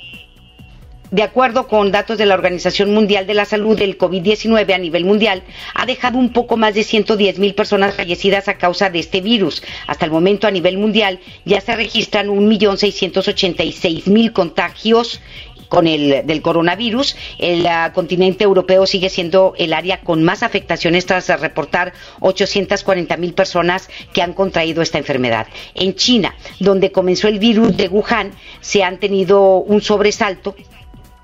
de 1.13 1.21
acuerdo 1.21 1.67
con 1.67 1.91
datos 1.91 2.17
de 2.17 2.25
la 2.25 2.33
Organización 2.33 2.91
Mundial 2.91 3.27
de 3.27 3.35
la 3.35 3.45
Salud, 3.45 3.79
el 3.79 3.99
COVID-19 3.99 4.73
a 4.73 4.79
nivel 4.79 5.05
mundial 5.05 5.43
ha 5.75 5.85
dejado 5.85 6.17
un 6.17 6.33
poco 6.33 6.57
más 6.57 6.73
de 6.73 6.83
110 6.83 7.37
mil 7.37 7.53
personas 7.53 7.93
fallecidas 7.93 8.47
a 8.47 8.57
causa 8.57 8.89
de 8.89 8.97
este 8.97 9.21
virus. 9.21 9.61
Hasta 9.85 10.05
el 10.05 10.11
momento 10.11 10.47
a 10.47 10.51
nivel 10.51 10.79
mundial 10.79 11.19
ya 11.45 11.61
se 11.61 11.75
registran 11.75 12.29
1.686.000 12.29 14.33
contagios 14.33 15.21
con 15.69 15.85
el 15.85 16.25
del 16.25 16.41
coronavirus. 16.41 17.15
El 17.37 17.67
continente 17.93 18.43
europeo 18.43 18.87
sigue 18.87 19.11
siendo 19.11 19.53
el 19.59 19.73
área 19.73 20.01
con 20.01 20.23
más 20.23 20.41
afectaciones 20.41 21.05
tras 21.05 21.29
reportar 21.39 21.93
840 22.21 23.17
mil 23.17 23.35
personas 23.35 23.87
que 24.13 24.23
han 24.23 24.33
contraído 24.33 24.81
esta 24.81 24.97
enfermedad. 24.97 25.45
En 25.75 25.93
China, 25.93 26.33
donde 26.59 26.91
comenzó 26.91 27.27
el 27.27 27.37
virus 27.37 27.77
de 27.77 27.87
Wuhan, 27.87 28.31
se 28.61 28.83
han 28.83 28.99
tenido 28.99 29.57
un 29.57 29.79
sobresalto 29.79 30.55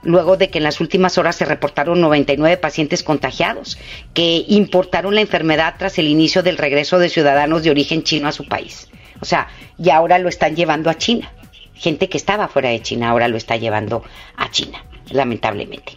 luego 0.03 0.37
de 0.37 0.49
que 0.49 0.59
en 0.59 0.63
las 0.63 0.79
últimas 0.79 1.17
horas 1.17 1.35
se 1.35 1.45
reportaron 1.45 2.01
99 2.01 2.57
pacientes 2.57 3.03
contagiados 3.03 3.77
que 4.13 4.45
importaron 4.47 5.15
la 5.15 5.21
enfermedad 5.21 5.75
tras 5.77 5.97
el 5.97 6.07
inicio 6.07 6.43
del 6.43 6.57
regreso 6.57 6.99
de 6.99 7.09
ciudadanos 7.09 7.63
de 7.63 7.71
origen 7.71 8.03
chino 8.03 8.27
a 8.27 8.31
su 8.31 8.47
país. 8.47 8.89
O 9.21 9.25
sea, 9.25 9.47
y 9.77 9.89
ahora 9.89 10.17
lo 10.19 10.29
están 10.29 10.55
llevando 10.55 10.89
a 10.89 10.97
China. 10.97 11.31
Gente 11.73 12.09
que 12.09 12.17
estaba 12.17 12.47
fuera 12.47 12.69
de 12.69 12.81
China 12.81 13.09
ahora 13.09 13.27
lo 13.27 13.37
está 13.37 13.57
llevando 13.57 14.03
a 14.35 14.49
China, 14.51 14.83
lamentablemente. 15.11 15.93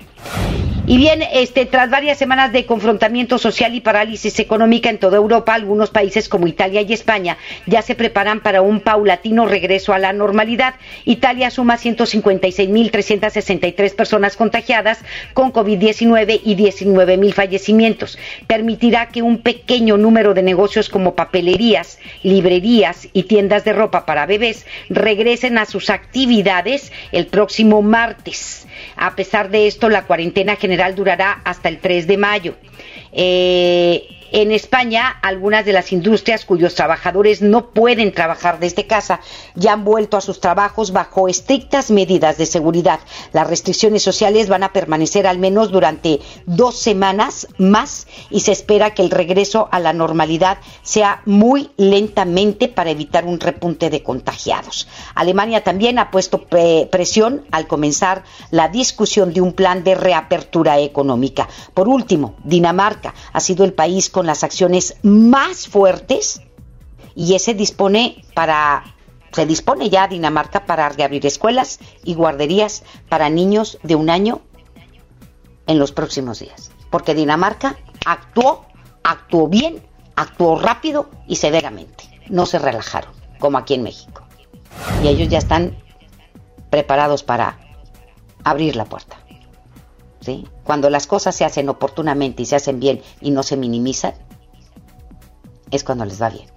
Y 0.92 0.98
bien, 0.98 1.22
este, 1.22 1.64
tras 1.64 1.88
varias 1.88 2.18
semanas 2.18 2.52
de 2.52 2.66
confrontamiento 2.66 3.38
social 3.38 3.74
y 3.74 3.80
parálisis 3.80 4.38
económica 4.38 4.90
en 4.90 4.98
toda 4.98 5.16
Europa, 5.16 5.54
algunos 5.54 5.88
países 5.88 6.28
como 6.28 6.46
Italia 6.46 6.82
y 6.82 6.92
España 6.92 7.38
ya 7.64 7.80
se 7.80 7.94
preparan 7.94 8.40
para 8.40 8.60
un 8.60 8.80
paulatino 8.80 9.46
regreso 9.46 9.94
a 9.94 9.98
la 9.98 10.12
normalidad. 10.12 10.74
Italia 11.06 11.50
suma 11.50 11.78
156.363 11.78 13.94
personas 13.94 14.36
contagiadas 14.36 14.98
con 15.32 15.50
COVID-19 15.50 16.42
y 16.44 16.56
19.000 16.56 17.32
fallecimientos. 17.32 18.18
Permitirá 18.46 19.08
que 19.08 19.22
un 19.22 19.38
pequeño 19.38 19.96
número 19.96 20.34
de 20.34 20.42
negocios 20.42 20.90
como 20.90 21.14
papelerías, 21.14 22.00
librerías 22.22 23.08
y 23.14 23.22
tiendas 23.22 23.64
de 23.64 23.72
ropa 23.72 24.04
para 24.04 24.26
bebés 24.26 24.66
regresen 24.90 25.56
a 25.56 25.64
sus 25.64 25.88
actividades 25.88 26.92
el 27.12 27.28
próximo 27.28 27.80
martes. 27.80 28.66
A 28.96 29.16
pesar 29.16 29.48
de 29.48 29.66
esto, 29.66 29.88
la 29.88 30.04
cuarentena 30.04 30.56
general 30.56 30.81
durará 30.90 31.40
hasta 31.44 31.68
el 31.68 31.78
3 31.78 32.06
de 32.06 32.16
mayo. 32.16 32.54
Eh, 33.12 34.08
en 34.32 34.50
España, 34.50 35.08
algunas 35.22 35.66
de 35.66 35.74
las 35.74 35.92
industrias 35.92 36.46
cuyos 36.46 36.74
trabajadores 36.74 37.42
no 37.42 37.70
pueden 37.70 38.12
trabajar 38.12 38.58
desde 38.58 38.86
casa 38.86 39.20
ya 39.54 39.74
han 39.74 39.84
vuelto 39.84 40.16
a 40.16 40.22
sus 40.22 40.40
trabajos 40.40 40.92
bajo 40.92 41.28
estrictas 41.28 41.90
medidas 41.90 42.38
de 42.38 42.46
seguridad. 42.46 43.00
Las 43.32 43.46
restricciones 43.46 44.02
sociales 44.02 44.48
van 44.48 44.62
a 44.62 44.72
permanecer 44.72 45.26
al 45.26 45.38
menos 45.38 45.70
durante 45.70 46.20
dos 46.46 46.78
semanas 46.78 47.46
más 47.58 48.06
y 48.30 48.40
se 48.40 48.52
espera 48.52 48.94
que 48.94 49.02
el 49.02 49.10
regreso 49.10 49.68
a 49.70 49.80
la 49.80 49.92
normalidad 49.92 50.58
sea 50.82 51.20
muy 51.26 51.70
lentamente 51.76 52.68
para 52.68 52.90
evitar 52.90 53.26
un 53.26 53.38
repunte 53.38 53.90
de 53.90 54.02
contagiados. 54.02 54.88
Alemania 55.14 55.62
también 55.62 55.98
ha 55.98 56.10
puesto 56.10 56.46
presión 56.90 57.44
al 57.50 57.66
comenzar 57.66 58.24
la 58.50 58.68
discusión 58.68 59.34
de 59.34 59.42
un 59.42 59.52
plan 59.52 59.84
de 59.84 59.94
reapertura 59.94 60.78
económica. 60.78 61.48
Por 61.74 61.88
último, 61.88 62.34
Dinamarca 62.44 63.14
ha 63.32 63.40
sido 63.40 63.64
el 63.64 63.74
país 63.74 64.08
con 64.08 64.21
las 64.26 64.44
acciones 64.44 64.96
más 65.02 65.68
fuertes 65.68 66.42
y 67.14 67.34
ese 67.34 67.54
dispone 67.54 68.24
para 68.34 68.84
se 69.32 69.46
dispone 69.46 69.88
ya 69.88 70.08
Dinamarca 70.08 70.66
para 70.66 70.88
reabrir 70.90 71.24
escuelas 71.24 71.78
y 72.04 72.14
guarderías 72.14 72.84
para 73.08 73.30
niños 73.30 73.78
de 73.82 73.94
un 73.94 74.10
año 74.10 74.42
en 75.66 75.78
los 75.78 75.92
próximos 75.92 76.38
días. 76.38 76.70
Porque 76.90 77.14
Dinamarca 77.14 77.78
actuó, 78.04 78.66
actuó 79.02 79.48
bien, 79.48 79.82
actuó 80.16 80.60
rápido 80.60 81.08
y 81.26 81.36
severamente. 81.36 82.04
No 82.28 82.44
se 82.44 82.58
relajaron, 82.58 83.12
como 83.38 83.56
aquí 83.56 83.74
en 83.74 83.82
México. 83.82 84.22
Y 85.02 85.08
ellos 85.08 85.28
ya 85.28 85.38
están 85.38 85.78
preparados 86.68 87.22
para 87.22 87.58
abrir 88.44 88.76
la 88.76 88.84
puerta. 88.84 89.16
Cuando 90.64 90.90
las 90.90 91.06
cosas 91.06 91.34
se 91.34 91.44
hacen 91.44 91.68
oportunamente 91.68 92.42
y 92.42 92.46
se 92.46 92.56
hacen 92.56 92.80
bien 92.80 93.00
y 93.20 93.30
no 93.30 93.42
se 93.42 93.56
minimizan, 93.56 94.14
es 95.70 95.84
cuando 95.84 96.04
les 96.04 96.20
va 96.20 96.30
bien. 96.30 96.48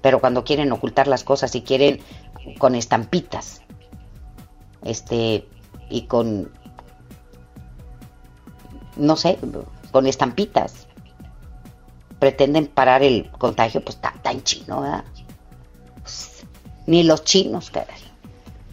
Pero 0.00 0.20
cuando 0.20 0.44
quieren 0.44 0.72
ocultar 0.72 1.08
las 1.08 1.24
cosas 1.24 1.54
y 1.54 1.62
quieren 1.62 2.00
con 2.58 2.74
estampitas, 2.74 3.62
este, 4.84 5.48
y 5.88 6.02
con, 6.02 6.52
no 8.96 9.16
sé, 9.16 9.38
con 9.90 10.06
estampitas, 10.06 10.86
pretenden 12.18 12.66
parar 12.66 13.02
el 13.02 13.30
contagio, 13.32 13.82
pues 13.82 13.96
está 13.96 14.14
tan 14.22 14.42
chino, 14.42 14.82
¿verdad? 14.82 15.04
Pues, 16.02 16.46
ni 16.86 17.02
los 17.02 17.24
chinos, 17.24 17.70
caray. 17.70 18.11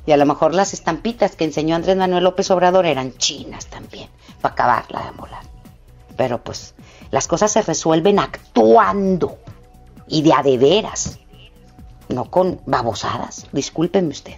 Y 0.09 0.11
a 0.11 0.17
lo 0.17 0.25
mejor 0.25 0.55
las 0.55 0.73
estampitas 0.73 1.35
que 1.35 1.43
enseñó 1.43 1.75
Andrés 1.75 1.95
Manuel 1.95 2.23
López 2.23 2.49
Obrador 2.49 2.87
eran 2.87 3.15
chinas 3.19 3.67
también 3.67 4.09
para 4.41 4.53
acabarla 4.53 5.03
de 5.03 5.11
molar. 5.11 5.43
Pero 6.17 6.43
pues 6.43 6.73
las 7.11 7.27
cosas 7.27 7.51
se 7.51 7.61
resuelven 7.61 8.17
actuando 8.17 9.37
y 10.07 10.23
de 10.23 10.33
a 10.33 10.41
de 10.41 10.57
veras, 10.57 11.19
no 12.07 12.25
con 12.25 12.59
babosadas, 12.65 13.45
discúlpenme 13.51 14.09
usted. 14.09 14.33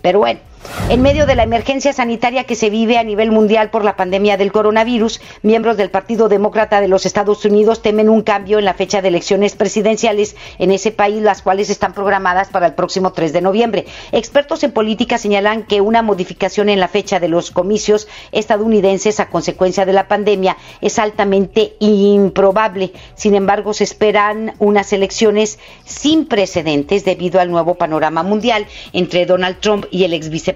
Pero 0.00 0.20
bueno, 0.20 0.40
en 0.88 1.00
medio 1.00 1.26
de 1.26 1.34
la 1.34 1.42
emergencia 1.42 1.92
sanitaria 1.92 2.44
que 2.44 2.54
se 2.54 2.68
vive 2.68 2.98
a 2.98 3.04
nivel 3.04 3.30
mundial 3.30 3.70
por 3.70 3.84
la 3.84 3.96
pandemia 3.96 4.36
del 4.36 4.52
coronavirus, 4.52 5.20
miembros 5.42 5.76
del 5.76 5.90
Partido 5.90 6.28
Demócrata 6.28 6.80
de 6.80 6.88
los 6.88 7.06
Estados 7.06 7.44
Unidos 7.44 7.82
temen 7.82 8.08
un 8.08 8.22
cambio 8.22 8.58
en 8.58 8.64
la 8.64 8.74
fecha 8.74 9.00
de 9.00 9.08
elecciones 9.08 9.54
presidenciales 9.54 10.36
en 10.58 10.70
ese 10.70 10.90
país, 10.90 11.22
las 11.22 11.42
cuales 11.42 11.70
están 11.70 11.94
programadas 11.94 12.48
para 12.48 12.66
el 12.66 12.74
próximo 12.74 13.12
3 13.12 13.32
de 13.32 13.40
noviembre. 13.40 13.86
Expertos 14.12 14.62
en 14.64 14.72
política 14.72 15.18
señalan 15.18 15.62
que 15.64 15.80
una 15.80 16.02
modificación 16.02 16.68
en 16.68 16.80
la 16.80 16.88
fecha 16.88 17.20
de 17.20 17.28
los 17.28 17.50
comicios 17.50 18.08
estadounidenses 18.32 19.18
a 19.20 19.30
consecuencia 19.30 19.86
de 19.86 19.92
la 19.92 20.08
pandemia 20.08 20.56
es 20.80 20.98
altamente 20.98 21.74
improbable. 21.80 22.92
Sin 23.14 23.34
embargo, 23.34 23.72
se 23.72 23.84
esperan 23.84 24.54
unas 24.58 24.92
elecciones 24.92 25.58
sin 25.84 26.26
precedentes 26.26 27.04
debido 27.04 27.40
al 27.40 27.50
nuevo 27.50 27.76
panorama 27.76 28.22
mundial 28.22 28.66
entre 28.92 29.26
Donald 29.26 29.58
Trump 29.60 29.86
y 29.90 30.04
el 30.04 30.12
ex 30.12 30.28
vicepresidente 30.28 30.51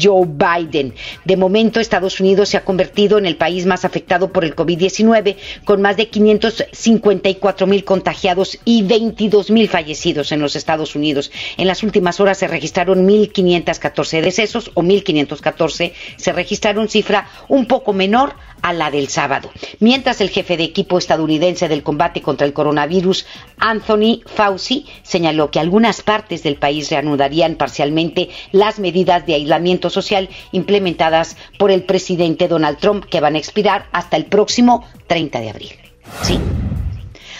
Joe 0.00 0.26
Biden. 0.26 0.94
De 1.24 1.36
momento, 1.36 1.80
Estados 1.80 2.20
Unidos 2.20 2.48
se 2.48 2.56
ha 2.56 2.64
convertido 2.64 3.18
en 3.18 3.26
el 3.26 3.36
país 3.36 3.66
más 3.66 3.84
afectado 3.84 4.32
por 4.32 4.44
el 4.44 4.54
COVID-19, 4.54 5.36
con 5.64 5.82
más 5.82 5.96
de 5.96 6.08
554 6.08 7.66
mil 7.66 7.84
contagiados 7.84 8.58
y 8.64 8.82
22 8.82 9.50
mil 9.50 9.68
fallecidos 9.68 10.32
en 10.32 10.40
los 10.40 10.56
Estados 10.56 10.94
Unidos. 10.94 11.30
En 11.56 11.66
las 11.66 11.82
últimas 11.82 12.20
horas 12.20 12.38
se 12.38 12.48
registraron 12.48 13.06
1.514 13.06 14.20
decesos 14.20 14.70
o 14.74 14.82
1.514 14.82 15.92
se 16.16 16.32
registraron 16.32 16.88
cifra 16.88 17.28
un 17.48 17.66
poco 17.66 17.92
menor 17.92 18.34
a 18.64 18.72
la 18.72 18.90
del 18.90 19.08
sábado. 19.08 19.50
Mientras 19.78 20.22
el 20.22 20.30
jefe 20.30 20.56
de 20.56 20.64
equipo 20.64 20.96
estadounidense 20.96 21.68
del 21.68 21.82
combate 21.82 22.22
contra 22.22 22.46
el 22.46 22.54
coronavirus, 22.54 23.26
Anthony 23.58 24.22
Fauci, 24.24 24.86
señaló 25.02 25.50
que 25.50 25.60
algunas 25.60 26.00
partes 26.00 26.42
del 26.42 26.56
país 26.56 26.90
reanudarían 26.90 27.56
parcialmente 27.56 28.30
las 28.52 28.78
medidas 28.78 29.26
de 29.26 29.34
aislamiento 29.34 29.90
social 29.90 30.30
implementadas 30.52 31.36
por 31.58 31.70
el 31.70 31.82
presidente 31.82 32.48
Donald 32.48 32.78
Trump 32.78 33.04
que 33.04 33.20
van 33.20 33.34
a 33.34 33.38
expirar 33.38 33.86
hasta 33.92 34.16
el 34.16 34.24
próximo 34.24 34.88
30 35.08 35.40
de 35.40 35.50
abril. 35.50 35.72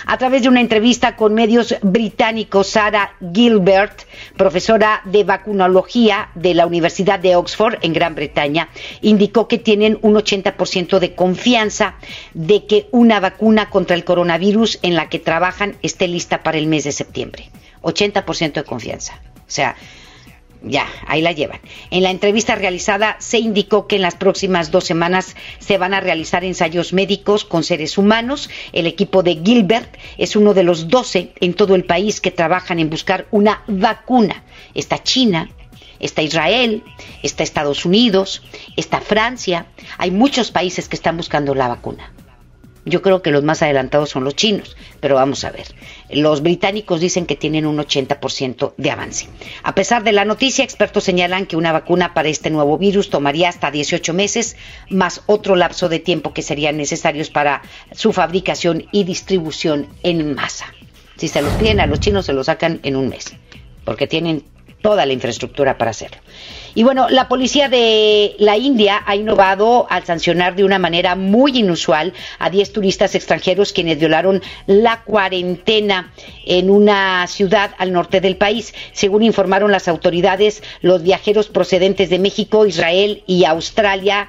A 0.07 0.19
través 0.19 0.43
de 0.43 0.49
una 0.49 0.61
entrevista 0.61 1.17
con 1.17 1.35
medios 1.35 1.75
británicos, 1.83 2.69
Sarah 2.69 3.17
Gilbert, 3.33 4.03
profesora 4.37 5.01
de 5.05 5.25
vacunología 5.25 6.29
de 6.35 6.55
la 6.55 6.67
Universidad 6.67 7.19
de 7.19 7.37
Oxford 7.37 7.79
en 7.83 7.95
Gran 7.95 8.15
Bretaña, 8.15 8.69
indicó 9.01 9.49
que 9.49 9.59
tienen 9.59 9.99
un 10.03 10.15
80% 10.15 10.99
de 10.99 11.15
confianza 11.15 11.95
de 12.35 12.67
que 12.67 12.89
una 12.91 13.19
vacuna 13.21 13.71
contra 13.71 13.97
el 13.97 14.05
coronavirus 14.05 14.79
en 14.83 14.95
la 14.95 15.09
que 15.09 15.19
trabajan 15.19 15.77
esté 15.83 16.07
lista 16.07 16.43
para 16.43 16.59
el 16.59 16.67
mes 16.67 16.85
de 16.85 16.93
septiembre. 16.93 17.51
80% 17.83 18.53
de 18.53 18.65
confianza. 18.65 19.21
O 19.37 19.51
sea, 19.51 19.77
ya, 20.67 20.87
ahí 21.07 21.21
la 21.21 21.33
llevan. 21.33 21.61
En 21.91 22.03
la 22.03 22.11
entrevista 22.11 22.55
realizada 22.55 23.17
se 23.19 23.39
indicó 23.39 23.87
que 23.87 23.97
en 23.97 24.03
las 24.03 24.17
próximas 24.17 24.71
dos 24.71 24.85
semanas 24.85 25.37
se 25.59 25.79
van 25.79 25.95
a 25.95 26.01
realizar 26.01 26.45
ensayos 26.45 26.93
médicos 26.93 27.45
con 27.45 27.65
seres 27.65 27.99
humanos. 27.99 28.49
El 28.73 28.87
equipo 28.87 29.23
de 29.23 29.41
Gilbert 29.45 29.97
es 30.17 30.37
uno 30.37 30.55
de 30.55 30.63
los 30.63 30.89
12 30.89 31.33
en 31.41 31.55
todo 31.55 31.75
el 31.75 31.85
país 31.85 32.21
que 32.21 32.31
trabajan 32.31 32.79
en 32.79 32.91
buscar 32.91 33.27
una 33.31 33.63
vacuna. 33.67 34.45
Está 34.75 35.03
China, 35.03 35.51
está 36.01 36.23
Israel, 36.23 36.83
está 37.23 37.43
Estados 37.43 37.85
Unidos, 37.85 38.43
está 38.77 39.01
Francia. 39.01 39.67
Hay 39.99 40.11
muchos 40.11 40.51
países 40.51 40.89
que 40.89 40.97
están 40.97 41.17
buscando 41.17 41.55
la 41.55 41.69
vacuna. 41.69 42.13
Yo 42.87 43.01
creo 43.01 43.23
que 43.23 43.31
los 43.31 43.43
más 43.43 43.63
adelantados 43.63 44.11
son 44.11 44.25
los 44.25 44.37
chinos, 44.37 44.77
pero 45.01 45.15
vamos 45.15 45.45
a 45.45 45.51
ver. 45.51 45.67
Los 46.15 46.43
británicos 46.43 47.01
dicen 47.01 47.27
que 47.27 47.35
tienen 47.35 47.67
un 47.67 47.77
80% 47.79 48.75
de 48.77 48.91
avance. 48.91 49.29
A 49.63 49.75
pesar 49.75 50.05
de 50.05 50.13
la 50.13 50.25
noticia, 50.25 50.65
expertos 50.65 51.05
señalan 51.05 51.47
que 51.47 51.57
una 51.57 51.73
vacuna 51.73 52.15
para 52.15 52.29
este 52.29 52.51
nuevo 52.51 52.79
virus 52.79 53.11
tomaría 53.11 53.49
hasta 53.49 53.71
18 53.71 54.15
meses, 54.15 54.57
más 54.91 55.23
otro 55.27 55.57
lapso 55.57 55.89
de 55.89 55.99
tiempo 55.99 56.33
que 56.33 56.43
serían 56.43 56.77
necesarios 56.77 57.31
para 57.31 57.63
su 57.93 58.13
fabricación 58.13 58.87
y 58.93 59.05
distribución 59.05 59.89
en 60.05 60.35
masa. 60.35 60.67
Si 61.17 61.29
se 61.29 61.43
los 61.43 61.53
piden 61.55 61.81
a 61.81 61.87
los 61.87 62.01
chinos, 62.01 62.27
se 62.27 62.33
los 62.33 62.47
sacan 62.47 62.81
en 62.85 62.97
un 62.97 63.09
mes, 63.09 63.35
porque 63.85 64.07
tienen 64.07 64.45
toda 64.83 65.07
la 65.07 65.13
infraestructura 65.13 65.79
para 65.79 65.91
hacerlo. 65.91 66.19
Y 66.77 66.83
bueno, 66.83 67.09
la 67.09 67.29
policía 67.29 67.69
de 67.69 68.35
la 68.39 68.57
India 68.57 69.03
ha 69.07 69.15
innovado 69.15 69.87
al 69.89 70.05
sancionar 70.05 70.57
de 70.57 70.65
una 70.65 70.81
manera 70.81 71.15
muy 71.15 71.57
inusual 71.57 72.13
a 72.41 72.51
10 72.51 72.73
turistas 72.73 73.15
extranjeros 73.15 73.73
quienes 73.73 73.99
violaron 73.99 74.43
la 74.67 75.03
cuarentena 75.03 76.13
en 76.45 76.71
una 76.71 77.27
ciudad 77.29 77.71
al 77.79 77.93
norte 77.93 78.21
del 78.21 78.37
país. 78.37 78.75
Según 78.93 79.23
informaron 79.23 79.71
las 79.71 79.87
autoridades, 79.87 80.65
los 80.81 81.05
viajeros 81.05 81.49
procedentes 81.49 82.11
de 82.11 82.19
México, 82.19 82.67
Israel 82.67 83.23
y 83.27 83.45
Australia 83.45 84.29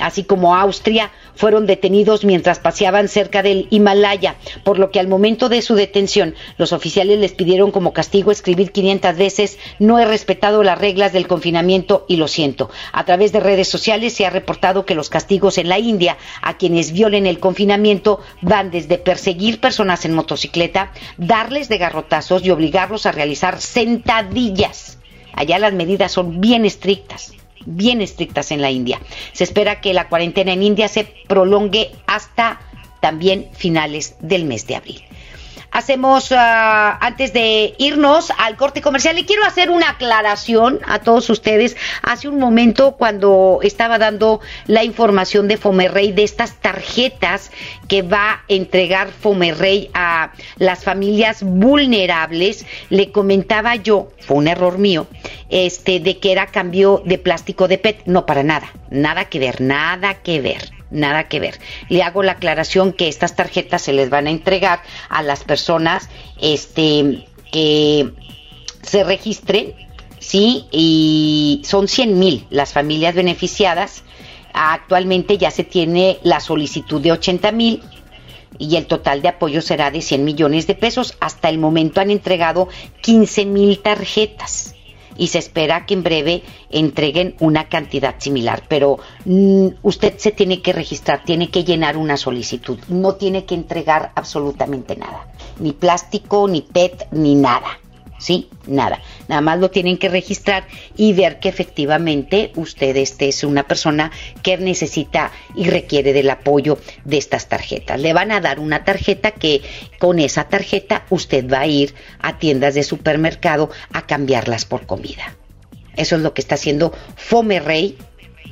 así 0.00 0.24
como 0.24 0.56
Austria, 0.56 1.10
fueron 1.34 1.66
detenidos 1.66 2.24
mientras 2.24 2.58
paseaban 2.58 3.08
cerca 3.08 3.42
del 3.42 3.66
Himalaya, 3.70 4.36
por 4.62 4.78
lo 4.78 4.90
que 4.90 5.00
al 5.00 5.08
momento 5.08 5.48
de 5.48 5.62
su 5.62 5.74
detención 5.74 6.34
los 6.58 6.72
oficiales 6.72 7.18
les 7.18 7.32
pidieron 7.32 7.70
como 7.70 7.92
castigo 7.92 8.30
escribir 8.30 8.72
500 8.72 9.16
veces 9.16 9.58
no 9.78 9.98
he 9.98 10.04
respetado 10.04 10.62
las 10.62 10.78
reglas 10.78 11.12
del 11.12 11.26
confinamiento 11.26 12.04
y 12.08 12.16
lo 12.16 12.28
siento. 12.28 12.70
A 12.92 13.04
través 13.04 13.32
de 13.32 13.40
redes 13.40 13.68
sociales 13.68 14.12
se 14.12 14.26
ha 14.26 14.30
reportado 14.30 14.84
que 14.86 14.94
los 14.94 15.08
castigos 15.08 15.58
en 15.58 15.68
la 15.68 15.78
India 15.78 16.16
a 16.42 16.56
quienes 16.56 16.92
violen 16.92 17.26
el 17.26 17.40
confinamiento 17.40 18.20
van 18.40 18.70
desde 18.70 18.98
perseguir 18.98 19.60
personas 19.60 20.04
en 20.04 20.14
motocicleta, 20.14 20.92
darles 21.16 21.68
de 21.68 21.78
garrotazos 21.78 22.44
y 22.44 22.50
obligarlos 22.50 23.06
a 23.06 23.12
realizar 23.12 23.60
sentadillas. 23.60 24.98
Allá 25.32 25.58
las 25.58 25.72
medidas 25.72 26.12
son 26.12 26.40
bien 26.40 26.64
estrictas 26.64 27.32
bien 27.66 28.00
estrictas 28.00 28.50
en 28.50 28.62
la 28.62 28.70
India. 28.70 29.00
Se 29.32 29.44
espera 29.44 29.80
que 29.80 29.94
la 29.94 30.08
cuarentena 30.08 30.52
en 30.52 30.62
India 30.62 30.88
se 30.88 31.04
prolongue 31.28 31.90
hasta 32.06 32.60
también 33.00 33.48
finales 33.52 34.16
del 34.20 34.44
mes 34.44 34.66
de 34.66 34.76
abril 34.76 35.04
hacemos 35.74 36.30
ah, 36.30 36.96
antes 37.00 37.32
de 37.32 37.74
irnos 37.78 38.32
al 38.38 38.56
corte 38.56 38.80
comercial. 38.80 39.16
Le 39.16 39.26
quiero 39.26 39.44
hacer 39.44 39.70
una 39.70 39.90
aclaración 39.90 40.80
a 40.86 41.00
todos 41.00 41.28
ustedes. 41.28 41.76
Hace 42.02 42.28
un 42.28 42.38
momento, 42.38 42.92
cuando 42.92 43.58
estaba 43.62 43.98
dando 43.98 44.40
la 44.66 44.84
información 44.84 45.48
de 45.48 45.58
Fomerrey 45.58 46.12
de 46.12 46.22
estas 46.22 46.54
tarjetas 46.60 47.50
que 47.88 48.02
va 48.02 48.30
a 48.30 48.40
entregar 48.48 49.10
Fomerrey 49.10 49.90
a 49.94 50.32
las 50.56 50.84
familias 50.84 51.42
vulnerables, 51.42 52.64
le 52.88 53.10
comentaba 53.10 53.74
yo, 53.74 54.08
fue 54.20 54.38
un 54.38 54.48
error 54.48 54.78
mío, 54.78 55.08
este, 55.50 55.98
de 55.98 56.18
que 56.18 56.30
era 56.32 56.46
cambio 56.46 57.02
de 57.04 57.18
plástico 57.18 57.66
de 57.66 57.78
PET. 57.78 58.02
No, 58.06 58.26
para 58.26 58.44
nada, 58.44 58.72
nada 58.90 59.24
que 59.24 59.40
ver, 59.40 59.60
nada 59.60 60.14
que 60.22 60.40
ver 60.40 60.73
nada 60.94 61.28
que 61.28 61.40
ver. 61.40 61.58
Le 61.88 62.02
hago 62.02 62.22
la 62.22 62.32
aclaración 62.32 62.92
que 62.92 63.08
estas 63.08 63.36
tarjetas 63.36 63.82
se 63.82 63.92
les 63.92 64.08
van 64.08 64.26
a 64.26 64.30
entregar 64.30 64.80
a 65.10 65.22
las 65.22 65.44
personas 65.44 66.08
este, 66.40 67.26
que 67.52 68.10
se 68.82 69.04
registren, 69.04 69.74
¿sí? 70.20 70.66
Y 70.70 71.62
son 71.64 71.88
100 71.88 72.18
mil 72.18 72.46
las 72.50 72.72
familias 72.72 73.14
beneficiadas. 73.14 74.04
Actualmente 74.54 75.36
ya 75.36 75.50
se 75.50 75.64
tiene 75.64 76.18
la 76.22 76.40
solicitud 76.40 77.00
de 77.00 77.12
80 77.12 77.52
mil 77.52 77.82
y 78.56 78.76
el 78.76 78.86
total 78.86 79.20
de 79.20 79.28
apoyo 79.28 79.60
será 79.60 79.90
de 79.90 80.00
100 80.00 80.24
millones 80.24 80.66
de 80.68 80.76
pesos. 80.76 81.16
Hasta 81.20 81.48
el 81.48 81.58
momento 81.58 82.00
han 82.00 82.10
entregado 82.10 82.68
15 83.02 83.46
mil 83.46 83.80
tarjetas 83.80 84.74
y 85.16 85.28
se 85.28 85.38
espera 85.38 85.86
que 85.86 85.94
en 85.94 86.02
breve 86.02 86.42
entreguen 86.70 87.34
una 87.40 87.68
cantidad 87.68 88.14
similar. 88.18 88.64
Pero 88.68 88.98
mm, 89.24 89.68
usted 89.82 90.18
se 90.18 90.32
tiene 90.32 90.62
que 90.62 90.72
registrar, 90.72 91.24
tiene 91.24 91.50
que 91.50 91.64
llenar 91.64 91.96
una 91.96 92.16
solicitud, 92.16 92.78
no 92.88 93.14
tiene 93.14 93.44
que 93.44 93.54
entregar 93.54 94.12
absolutamente 94.14 94.96
nada, 94.96 95.28
ni 95.58 95.72
plástico, 95.72 96.48
ni 96.48 96.62
PET, 96.62 97.08
ni 97.12 97.34
nada. 97.34 97.78
¿Sí? 98.18 98.48
Nada. 98.66 99.00
Nada 99.28 99.40
más 99.40 99.58
lo 99.58 99.70
tienen 99.70 99.98
que 99.98 100.08
registrar 100.08 100.66
y 100.96 101.12
ver 101.12 101.38
que 101.40 101.48
efectivamente 101.48 102.52
usted 102.56 102.96
este 102.96 103.28
es 103.28 103.44
una 103.44 103.66
persona 103.66 104.10
que 104.42 104.56
necesita 104.56 105.32
y 105.54 105.68
requiere 105.68 106.12
del 106.12 106.30
apoyo 106.30 106.78
de 107.04 107.18
estas 107.18 107.48
tarjetas. 107.48 108.00
Le 108.00 108.12
van 108.12 108.32
a 108.32 108.40
dar 108.40 108.60
una 108.60 108.84
tarjeta 108.84 109.32
que 109.32 109.62
con 109.98 110.18
esa 110.18 110.44
tarjeta 110.44 111.04
usted 111.10 111.50
va 111.50 111.60
a 111.60 111.66
ir 111.66 111.94
a 112.20 112.38
tiendas 112.38 112.74
de 112.74 112.82
supermercado 112.82 113.70
a 113.92 114.06
cambiarlas 114.06 114.64
por 114.64 114.86
comida. 114.86 115.36
Eso 115.96 116.16
es 116.16 116.22
lo 116.22 116.34
que 116.34 116.40
está 116.40 116.56
haciendo 116.56 116.92
Fomerrey 117.16 117.96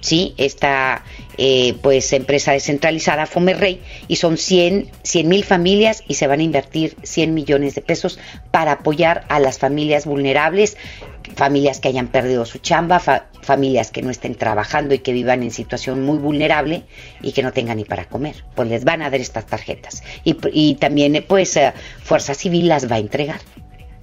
¿sí? 0.03 0.35
Esta 0.37 1.05
eh, 1.38 1.75
pues 1.81 2.12
empresa 2.12 2.53
descentralizada 2.53 3.25
Fomerrey 3.25 3.81
y 4.09 4.17
son 4.17 4.37
100 4.37 4.91
mil 5.25 5.45
familias 5.45 6.03
y 6.07 6.15
se 6.15 6.27
van 6.27 6.41
a 6.41 6.43
invertir 6.43 6.97
100 7.03 7.33
millones 7.33 7.75
de 7.75 7.81
pesos 7.81 8.19
para 8.51 8.73
apoyar 8.73 9.25
a 9.29 9.41
las 9.41 9.59
familias 9.59 10.05
vulnerables, 10.05 10.77
familias 11.37 11.81
que 11.81 11.88
hayan 11.88 12.09
perdido 12.09 12.45
su 12.45 12.59
chamba, 12.59 13.01
familias 13.41 13.91
que 13.91 14.03
no 14.03 14.11
estén 14.11 14.35
trabajando 14.35 14.93
y 14.93 14.99
que 14.99 15.12
vivan 15.12 15.43
en 15.43 15.51
situación 15.51 16.05
muy 16.05 16.19
vulnerable 16.19 16.83
y 17.23 17.33
que 17.33 17.43
no 17.43 17.53
tengan 17.53 17.79
ni 17.79 17.85
para 17.85 18.05
comer. 18.05 18.45
Pues 18.55 18.69
les 18.69 18.85
van 18.85 19.01
a 19.03 19.09
dar 19.09 19.21
estas 19.21 19.47
tarjetas 19.47 20.03
y, 20.25 20.75
también 20.75 21.25
pues 21.27 21.57
eh, 21.57 21.73
Fuerza 22.03 22.35
Civil 22.35 22.69
las 22.69 22.91
va 22.91 22.97
a 22.97 22.99
entregar. 22.99 23.41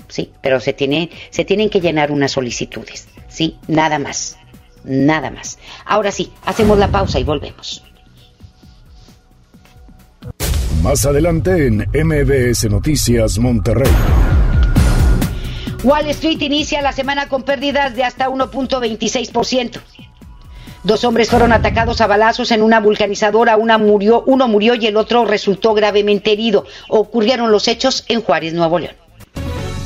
Sí, 0.07 0.31
pero 0.41 0.59
se 0.59 0.73
tiene 0.73 1.11
se 1.29 1.45
tienen 1.45 1.69
que 1.69 1.81
llenar 1.81 2.11
unas 2.11 2.31
solicitudes, 2.31 3.07
sí, 3.27 3.59
nada 3.67 3.99
más 3.99 4.38
nada 4.83 5.31
más. 5.31 5.59
Ahora 5.85 6.11
sí, 6.11 6.31
hacemos 6.45 6.77
la 6.77 6.89
pausa 6.89 7.19
y 7.19 7.23
volvemos. 7.23 7.83
Más 10.83 11.05
adelante 11.05 11.67
en 11.67 11.87
MBS 11.93 12.69
Noticias 12.69 13.37
Monterrey. 13.37 13.91
Wall 15.83 16.07
Street 16.07 16.41
inicia 16.41 16.81
la 16.81 16.91
semana 16.91 17.27
con 17.27 17.43
pérdidas 17.43 17.95
de 17.95 18.03
hasta 18.03 18.29
1.26%. 18.29 19.79
Dos 20.83 21.03
hombres 21.03 21.29
fueron 21.29 21.51
atacados 21.51 21.99
a 21.99 22.07
balazos 22.07 22.51
en 22.51 22.61
una 22.61 22.79
vulcanizadora, 22.79 23.57
una 23.57 23.77
murió, 23.77 24.23
uno 24.25 24.47
murió 24.47 24.75
y 24.75 24.87
el 24.87 24.95
otro 24.95 25.25
resultó 25.25 25.73
gravemente 25.73 26.31
herido. 26.31 26.65
Ocurrieron 26.87 27.51
los 27.51 27.67
hechos 27.67 28.05
en 28.07 28.21
Juárez, 28.21 28.53
Nuevo 28.53 28.79
León. 28.79 28.95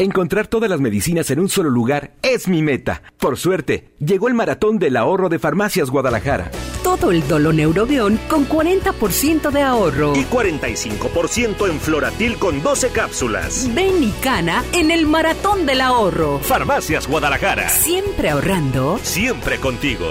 Encontrar 0.00 0.46
todas 0.46 0.70
las 0.70 0.80
medicinas 0.80 1.28
en 1.32 1.40
un 1.40 1.48
solo 1.48 1.70
lugar 1.70 2.12
es 2.22 2.46
mi 2.46 2.62
meta. 2.62 3.02
Por 3.18 3.36
suerte, 3.36 3.96
llegó 3.98 4.28
el 4.28 4.34
maratón 4.34 4.78
del 4.78 4.96
ahorro 4.96 5.28
de 5.28 5.40
Farmacias 5.40 5.90
Guadalajara. 5.90 6.52
Todo 6.84 7.10
el 7.10 7.26
Doloneurobión 7.26 8.16
con 8.28 8.48
40% 8.48 9.50
de 9.50 9.62
ahorro. 9.62 10.14
Y 10.14 10.22
45% 10.22 11.68
en 11.68 11.80
Floratil 11.80 12.38
con 12.38 12.62
12 12.62 12.90
cápsulas. 12.90 13.68
Ven 13.74 14.04
y 14.04 14.12
cana 14.22 14.62
en 14.72 14.92
el 14.92 15.04
maratón 15.04 15.66
del 15.66 15.80
ahorro. 15.80 16.38
Farmacias 16.38 17.08
Guadalajara. 17.08 17.68
Siempre 17.68 18.30
ahorrando. 18.30 19.00
Siempre 19.02 19.58
contigo. 19.58 20.08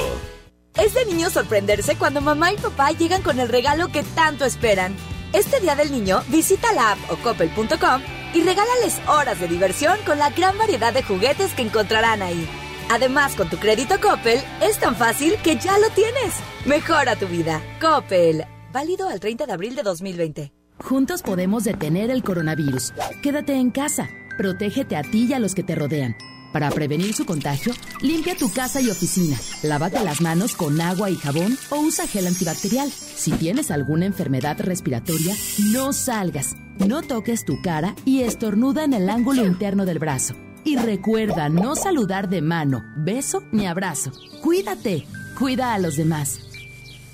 Es 0.76 0.96
de 0.96 1.06
niño 1.06 1.30
sorprenderse 1.30 1.96
cuando 1.96 2.20
mamá 2.20 2.52
y 2.52 2.58
papá 2.58 2.92
llegan 2.92 3.22
con 3.22 3.40
el 3.40 3.48
regalo 3.48 3.88
que 3.88 4.04
tanto 4.04 4.44
esperan. 4.44 4.94
Este 5.32 5.62
día 5.62 5.78
del 5.78 5.94
niño, 5.94 6.24
visita 6.28 6.74
la 6.74 6.92
app 6.92 7.00
o 7.10 7.16
coppel.com 7.16 8.02
y 8.38 8.44
regálales 8.44 9.00
horas 9.08 9.40
de 9.40 9.48
diversión 9.48 9.98
con 10.06 10.20
la 10.20 10.30
gran 10.30 10.58
variedad 10.58 10.94
de 10.94 11.02
juguetes 11.02 11.54
que 11.54 11.64
encontrarán 11.64 12.22
ahí. 12.22 12.48
Además, 12.90 13.36
con 13.36 13.50
tu 13.50 13.58
crédito 13.58 13.96
Coppel, 14.00 14.40
es 14.62 14.78
tan 14.78 14.96
fácil 14.96 15.36
que 15.44 15.58
ya 15.58 15.78
lo 15.80 15.90
tienes. 15.90 16.36
Mejora 16.66 17.16
tu 17.16 17.28
vida. 17.28 17.62
Coppel. 17.82 18.46
Válido 18.72 19.10
al 19.10 19.20
30 19.20 19.48
de 19.48 19.54
abril 19.54 19.76
de 19.76 19.82
2020. 19.82 20.54
Juntos 20.78 21.24
podemos 21.24 21.64
detener 21.64 22.12
el 22.12 22.22
coronavirus. 22.22 22.94
Quédate 23.24 23.56
en 23.56 23.72
casa. 23.72 24.08
Protégete 24.38 24.96
a 24.96 25.02
ti 25.02 25.26
y 25.30 25.34
a 25.34 25.40
los 25.40 25.56
que 25.56 25.64
te 25.64 25.74
rodean. 25.74 26.16
Para 26.54 26.70
prevenir 26.70 27.14
su 27.14 27.26
contagio, 27.26 27.74
limpia 28.02 28.36
tu 28.36 28.54
casa 28.54 28.80
y 28.80 28.90
oficina. 28.90 29.36
Lávate 29.64 30.04
las 30.04 30.22
manos 30.22 30.56
con 30.56 30.80
agua 30.80 31.10
y 31.10 31.16
jabón 31.16 31.58
o 31.72 31.80
usa 31.80 32.08
gel 32.08 32.28
antibacterial. 32.28 32.92
Si 32.92 33.32
tienes 33.32 33.72
alguna 33.72 34.06
enfermedad 34.06 34.58
respiratoria, 34.60 35.36
no 35.72 35.92
salgas. 35.92 36.56
No 36.86 37.02
toques 37.02 37.44
tu 37.44 37.62
cara 37.62 37.96
y 38.06 38.22
estornuda 38.22 38.84
en 38.84 38.94
el 38.94 39.10
ángulo 39.10 39.46
interno 39.46 39.86
del 39.86 40.00
brazo. 40.00 40.36
Y 40.64 40.78
recuerda 40.78 41.50
no 41.50 41.76
saludar 41.76 42.30
de 42.30 42.42
mano, 42.42 42.84
beso 42.98 43.44
ni 43.52 43.66
abrazo. 43.66 44.12
Cuídate. 44.44 45.08
Cuida 45.40 45.74
a 45.74 45.80
los 45.80 45.96
demás. 45.96 46.40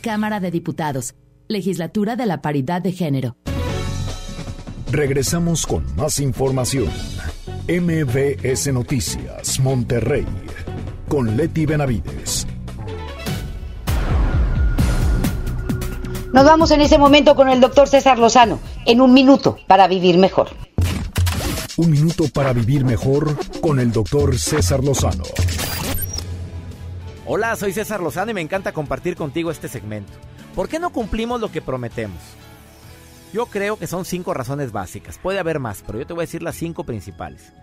Cámara 0.01 0.39
de 0.39 0.51
Diputados. 0.51 1.15
Legislatura 1.47 2.15
de 2.15 2.25
la 2.25 2.41
Paridad 2.41 2.81
de 2.81 2.91
Género. 2.91 3.35
Regresamos 4.91 5.65
con 5.65 5.83
más 5.95 6.19
información. 6.19 6.89
MBS 7.67 8.71
Noticias, 8.73 9.59
Monterrey, 9.59 10.25
con 11.07 11.37
Leti 11.37 11.65
Benavides. 11.65 12.45
Nos 16.33 16.45
vamos 16.45 16.71
en 16.71 16.81
ese 16.81 16.97
momento 16.97 17.35
con 17.35 17.47
el 17.47 17.61
doctor 17.61 17.87
César 17.87 18.17
Lozano, 18.17 18.59
en 18.85 19.01
un 19.01 19.13
minuto 19.13 19.57
para 19.67 19.87
vivir 19.87 20.17
mejor. 20.17 20.49
Un 21.77 21.89
minuto 21.89 22.25
para 22.33 22.53
vivir 22.53 22.85
mejor 22.85 23.35
con 23.61 23.79
el 23.79 23.91
doctor 23.91 24.37
César 24.37 24.83
Lozano. 24.83 25.23
Hola, 27.25 27.55
soy 27.55 27.73
César 27.73 28.01
Lozano 28.01 28.31
y 28.31 28.33
me 28.33 28.41
encanta 28.41 28.73
compartir 28.73 29.15
contigo 29.15 29.49
este 29.49 29.67
segmento. 29.67 30.11
¿Por 30.55 30.69
qué 30.69 30.79
no 30.79 30.91
cumplimos 30.91 31.41
lo 31.41 31.51
que 31.51 31.61
prometemos? 31.61 32.21
Yo 33.33 33.47
creo 33.47 33.77
que 33.77 33.87
son 33.87 34.05
cinco 34.05 34.33
razones 34.33 34.71
básicas. 34.71 35.17
Puede 35.17 35.39
haber 35.39 35.59
más, 35.59 35.83
pero 35.85 35.97
yo 35.97 36.05
te 36.05 36.13
voy 36.13 36.21
a 36.21 36.27
decir 36.27 36.43
las 36.43 36.55
cinco 36.55 36.83
principales. 36.83 37.53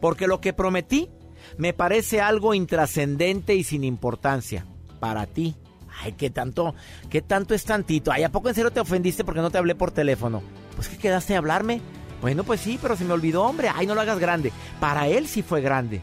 Porque 0.00 0.26
lo 0.26 0.40
que 0.40 0.54
prometí 0.54 1.10
me 1.58 1.74
parece 1.74 2.20
algo 2.20 2.54
intrascendente 2.54 3.54
y 3.54 3.64
sin 3.64 3.84
importancia 3.84 4.64
para 5.00 5.26
ti. 5.26 5.56
Ay, 6.00 6.12
qué 6.12 6.30
tanto, 6.30 6.74
qué 7.10 7.20
tanto 7.20 7.54
es 7.54 7.64
tantito. 7.64 8.12
Ay, 8.12 8.22
¿a 8.22 8.30
poco 8.30 8.48
en 8.48 8.54
serio 8.54 8.70
te 8.70 8.80
ofendiste 8.80 9.24
porque 9.24 9.40
no 9.40 9.50
te 9.50 9.58
hablé 9.58 9.74
por 9.74 9.90
teléfono? 9.90 10.42
Pues 10.78 10.88
que 10.88 10.96
quedaste 10.96 11.34
a 11.34 11.38
hablarme. 11.38 11.80
Bueno, 12.20 12.44
pues 12.44 12.60
sí, 12.60 12.78
pero 12.80 12.94
se 12.94 13.04
me 13.04 13.12
olvidó, 13.12 13.42
hombre. 13.42 13.68
Ay, 13.74 13.84
no 13.84 13.96
lo 13.96 14.00
hagas 14.00 14.20
grande. 14.20 14.52
Para 14.78 15.08
él 15.08 15.26
sí 15.26 15.42
fue 15.42 15.60
grande. 15.60 16.02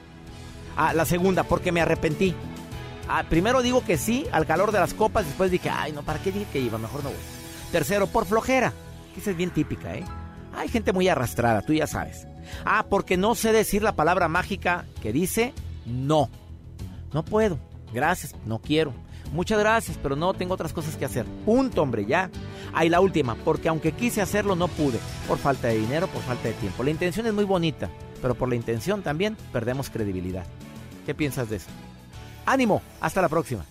Ah, 0.75 0.93
la 0.93 1.05
segunda, 1.05 1.45
porque 1.45 1.71
me 1.71 1.79
arrepentí. 1.79 2.35
Ah, 3.07 3.23
primero 3.29 3.61
digo 3.61 3.85
que 3.85 3.97
sí, 3.97 4.25
al 4.33 4.45
calor 4.45 4.73
de 4.73 4.79
las 4.79 4.93
copas, 4.93 5.25
después 5.25 5.49
dije, 5.49 5.69
ay, 5.69 5.93
no, 5.93 6.01
¿para 6.01 6.19
qué 6.19 6.33
dije 6.33 6.45
que 6.51 6.59
iba? 6.59 6.77
Mejor 6.77 7.05
no 7.05 7.11
voy. 7.11 7.19
Tercero, 7.71 8.07
por 8.07 8.25
flojera. 8.25 8.73
Esa 9.15 9.31
es 9.31 9.37
bien 9.37 9.51
típica, 9.51 9.95
¿eh? 9.95 10.03
Hay 10.57 10.67
gente 10.67 10.91
muy 10.91 11.07
arrastrada, 11.07 11.61
tú 11.61 11.71
ya 11.71 11.87
sabes. 11.87 12.27
Ah, 12.65 12.85
porque 12.89 13.15
no 13.15 13.33
sé 13.33 13.53
decir 13.53 13.81
la 13.81 13.95
palabra 13.95 14.27
mágica 14.27 14.83
que 15.01 15.13
dice 15.13 15.53
no. 15.85 16.29
No 17.13 17.23
puedo. 17.23 17.59
Gracias, 17.93 18.35
no 18.45 18.59
quiero. 18.59 18.93
Muchas 19.33 19.59
gracias, 19.59 19.97
pero 20.01 20.15
no 20.15 20.33
tengo 20.33 20.53
otras 20.53 20.73
cosas 20.73 20.95
que 20.95 21.05
hacer. 21.05 21.25
Punto, 21.45 21.81
hombre, 21.81 22.05
ya. 22.05 22.29
Ahí 22.73 22.89
la 22.89 22.99
última, 22.99 23.35
porque 23.35 23.69
aunque 23.69 23.91
quise 23.91 24.21
hacerlo 24.21 24.55
no 24.55 24.67
pude, 24.67 24.99
por 25.27 25.37
falta 25.37 25.67
de 25.67 25.77
dinero, 25.77 26.07
por 26.07 26.21
falta 26.23 26.47
de 26.47 26.53
tiempo. 26.53 26.83
La 26.83 26.91
intención 26.91 27.25
es 27.25 27.33
muy 27.33 27.45
bonita, 27.45 27.89
pero 28.21 28.35
por 28.35 28.49
la 28.49 28.55
intención 28.55 29.01
también 29.01 29.37
perdemos 29.51 29.89
credibilidad. 29.89 30.45
¿Qué 31.05 31.13
piensas 31.13 31.49
de 31.49 31.57
eso? 31.57 31.67
Ánimo, 32.45 32.81
hasta 33.01 33.21
la 33.21 33.29
próxima. 33.29 33.65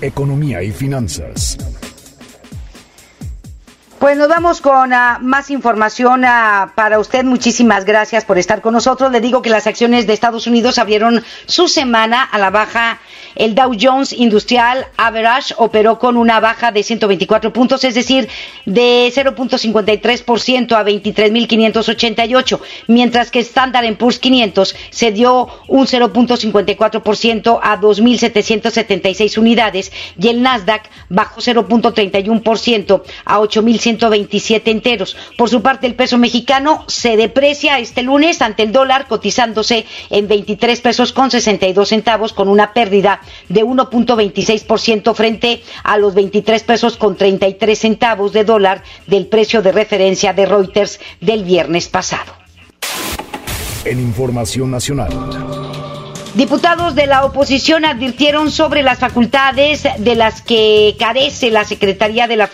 Economía 0.00 0.62
y 0.62 0.70
finanzas. 0.70 1.58
Pues 3.98 4.16
nos 4.16 4.28
vamos 4.28 4.60
con 4.60 4.92
uh, 4.92 5.18
más 5.20 5.50
información 5.50 6.22
uh, 6.22 6.70
para 6.76 7.00
usted. 7.00 7.24
Muchísimas 7.24 7.84
gracias 7.84 8.24
por 8.24 8.38
estar 8.38 8.60
con 8.60 8.74
nosotros. 8.74 9.10
Le 9.10 9.20
digo 9.20 9.42
que 9.42 9.50
las 9.50 9.66
acciones 9.66 10.06
de 10.06 10.12
Estados 10.12 10.46
Unidos 10.46 10.78
abrieron 10.78 11.24
su 11.46 11.66
semana 11.66 12.22
a 12.22 12.38
la 12.38 12.50
baja 12.50 13.00
El 13.34 13.54
Dow 13.54 13.72
Jones 13.78 14.12
Industrial 14.12 14.86
Average 14.96 15.54
operó 15.58 15.98
con 15.98 16.16
una 16.16 16.40
baja 16.40 16.72
de 16.72 16.82
124 16.82 17.52
puntos, 17.52 17.84
es 17.84 17.94
decir, 17.94 18.28
de 18.64 19.12
0.53% 19.14 20.72
a 20.72 20.84
23.588, 20.84 22.60
mientras 22.86 23.30
que 23.30 23.40
Standard 23.40 23.96
Poor's 23.96 24.18
500 24.18 24.74
se 24.90 25.12
dio 25.12 25.48
un 25.68 25.86
0.54% 25.86 27.60
a 27.62 27.80
2.776 27.80 29.38
unidades 29.38 29.92
y 30.20 30.28
el 30.28 30.42
Nasdaq 30.42 30.88
bajó 31.08 31.40
0.31% 31.40 33.02
a 33.24 33.38
8.127 33.38 34.62
enteros. 34.66 35.16
Por 35.36 35.48
su 35.48 35.62
parte, 35.62 35.86
el 35.86 35.94
peso 35.94 36.18
mexicano 36.18 36.84
se 36.88 37.16
deprecia 37.16 37.78
este 37.78 38.02
lunes 38.02 38.42
ante 38.42 38.62
el 38.62 38.72
dólar, 38.72 39.06
cotizándose 39.06 39.86
en 40.10 40.28
23 40.28 40.80
pesos 40.80 41.12
con 41.12 41.30
62 41.30 41.88
centavos, 41.88 42.32
con 42.32 42.48
una 42.48 42.72
pérdida 42.72 43.20
de 43.48 43.64
1.26% 43.64 45.14
frente 45.14 45.62
a 45.82 45.98
los 45.98 46.14
23 46.14 46.62
pesos 46.62 46.96
con 46.96 47.16
33 47.16 47.78
centavos 47.78 48.32
de 48.32 48.44
dólar 48.44 48.82
del 49.06 49.26
precio 49.26 49.62
de 49.62 49.72
referencia 49.72 50.32
de 50.32 50.46
Reuters 50.46 51.00
del 51.20 51.44
viernes 51.44 51.88
pasado. 51.88 52.32
En 53.84 54.00
Información 54.00 54.70
Nacional. 54.70 55.08
Diputados 56.34 56.94
de 56.94 57.06
la 57.06 57.24
oposición 57.24 57.84
advirtieron 57.84 58.50
sobre 58.50 58.82
las 58.82 58.98
facultades 58.98 59.88
de 59.98 60.14
las 60.14 60.42
que 60.42 60.94
carece 60.98 61.50
la 61.50 61.64
Secretaría 61.64 62.28
de 62.28 62.36
la 62.36 62.50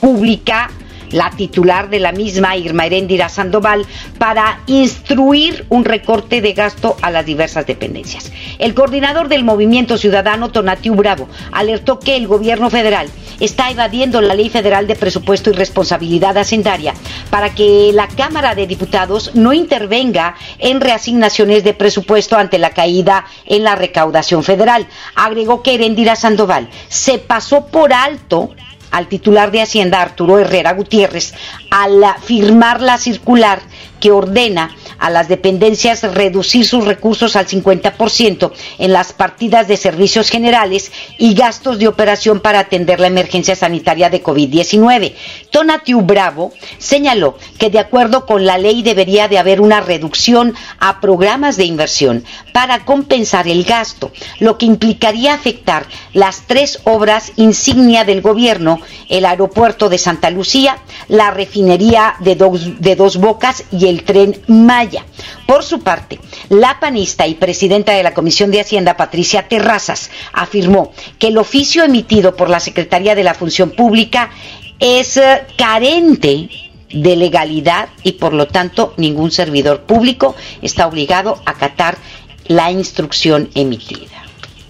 Pública 0.00 0.70
la 1.10 1.30
titular 1.30 1.90
de 1.90 2.00
la 2.00 2.12
misma, 2.12 2.56
Irma 2.56 2.86
Heréndira 2.86 3.28
Sandoval, 3.28 3.86
para 4.18 4.60
instruir 4.66 5.66
un 5.68 5.84
recorte 5.84 6.40
de 6.40 6.52
gasto 6.52 6.96
a 7.02 7.10
las 7.10 7.26
diversas 7.26 7.66
dependencias. 7.66 8.32
El 8.58 8.74
coordinador 8.74 9.28
del 9.28 9.44
Movimiento 9.44 9.98
Ciudadano, 9.98 10.50
Tonatiu 10.50 10.94
Bravo, 10.94 11.28
alertó 11.52 11.98
que 11.98 12.16
el 12.16 12.26
gobierno 12.26 12.70
federal 12.70 13.08
está 13.40 13.70
evadiendo 13.70 14.20
la 14.20 14.34
Ley 14.34 14.48
Federal 14.48 14.86
de 14.86 14.96
Presupuesto 14.96 15.50
y 15.50 15.54
Responsabilidad 15.54 16.38
Hacendaria 16.38 16.94
para 17.30 17.54
que 17.54 17.90
la 17.92 18.08
Cámara 18.08 18.54
de 18.54 18.66
Diputados 18.66 19.32
no 19.34 19.52
intervenga 19.52 20.34
en 20.58 20.80
reasignaciones 20.80 21.64
de 21.64 21.74
presupuesto 21.74 22.36
ante 22.36 22.58
la 22.58 22.70
caída 22.70 23.26
en 23.44 23.64
la 23.64 23.74
recaudación 23.74 24.42
federal. 24.42 24.86
Agregó 25.14 25.62
que 25.62 25.74
Herendira 25.74 26.16
Sandoval 26.16 26.68
se 26.88 27.18
pasó 27.18 27.66
por 27.66 27.92
alto 27.92 28.50
al 28.90 29.08
titular 29.08 29.50
de 29.50 29.62
Hacienda, 29.62 30.00
Arturo 30.00 30.38
Herrera 30.38 30.72
Gutiérrez, 30.72 31.34
al 31.70 32.04
firmar 32.22 32.80
la 32.80 32.98
circular 32.98 33.60
que 34.00 34.10
ordena 34.10 34.74
a 34.98 35.10
las 35.10 35.28
dependencias 35.28 36.02
reducir 36.14 36.66
sus 36.66 36.84
recursos 36.84 37.36
al 37.36 37.46
50% 37.46 38.52
en 38.78 38.92
las 38.92 39.12
partidas 39.12 39.68
de 39.68 39.76
servicios 39.76 40.30
generales 40.30 40.92
y 41.18 41.34
gastos 41.34 41.78
de 41.78 41.88
operación 41.88 42.40
para 42.40 42.60
atender 42.60 43.00
la 43.00 43.06
emergencia 43.06 43.56
sanitaria 43.56 44.10
de 44.10 44.22
COVID-19. 44.22 45.14
Tonatiu 45.50 46.00
Bravo 46.02 46.52
señaló 46.78 47.36
que 47.58 47.70
de 47.70 47.78
acuerdo 47.78 48.26
con 48.26 48.46
la 48.46 48.58
ley 48.58 48.82
debería 48.82 49.28
de 49.28 49.38
haber 49.38 49.60
una 49.60 49.80
reducción 49.80 50.54
a 50.78 51.00
programas 51.00 51.56
de 51.56 51.64
inversión 51.64 52.24
para 52.52 52.84
compensar 52.84 53.48
el 53.48 53.64
gasto, 53.64 54.12
lo 54.38 54.58
que 54.58 54.66
implicaría 54.66 55.34
afectar 55.34 55.86
las 56.12 56.46
tres 56.46 56.80
obras 56.84 57.32
insignia 57.36 58.04
del 58.04 58.22
gobierno, 58.22 58.75
el 59.08 59.24
aeropuerto 59.24 59.88
de 59.88 59.98
Santa 59.98 60.30
Lucía, 60.30 60.78
la 61.08 61.30
refinería 61.30 62.14
de 62.20 62.34
dos, 62.34 62.80
de 62.80 62.96
dos 62.96 63.16
Bocas 63.16 63.64
y 63.70 63.86
el 63.86 64.04
tren 64.04 64.40
Maya. 64.46 65.04
Por 65.46 65.62
su 65.62 65.80
parte, 65.80 66.18
la 66.48 66.78
panista 66.80 67.26
y 67.26 67.34
presidenta 67.34 67.92
de 67.92 68.02
la 68.02 68.14
Comisión 68.14 68.50
de 68.50 68.60
Hacienda, 68.60 68.96
Patricia 68.96 69.48
Terrazas, 69.48 70.10
afirmó 70.32 70.92
que 71.18 71.28
el 71.28 71.38
oficio 71.38 71.84
emitido 71.84 72.36
por 72.36 72.50
la 72.50 72.60
Secretaría 72.60 73.14
de 73.14 73.24
la 73.24 73.34
Función 73.34 73.70
Pública 73.70 74.30
es 74.78 75.16
eh, 75.16 75.46
carente 75.56 76.48
de 76.92 77.16
legalidad 77.16 77.88
y 78.02 78.12
por 78.12 78.32
lo 78.32 78.46
tanto 78.46 78.94
ningún 78.96 79.30
servidor 79.30 79.82
público 79.82 80.34
está 80.62 80.86
obligado 80.86 81.40
a 81.44 81.52
acatar 81.52 81.98
la 82.46 82.70
instrucción 82.70 83.50
emitida. 83.54 84.22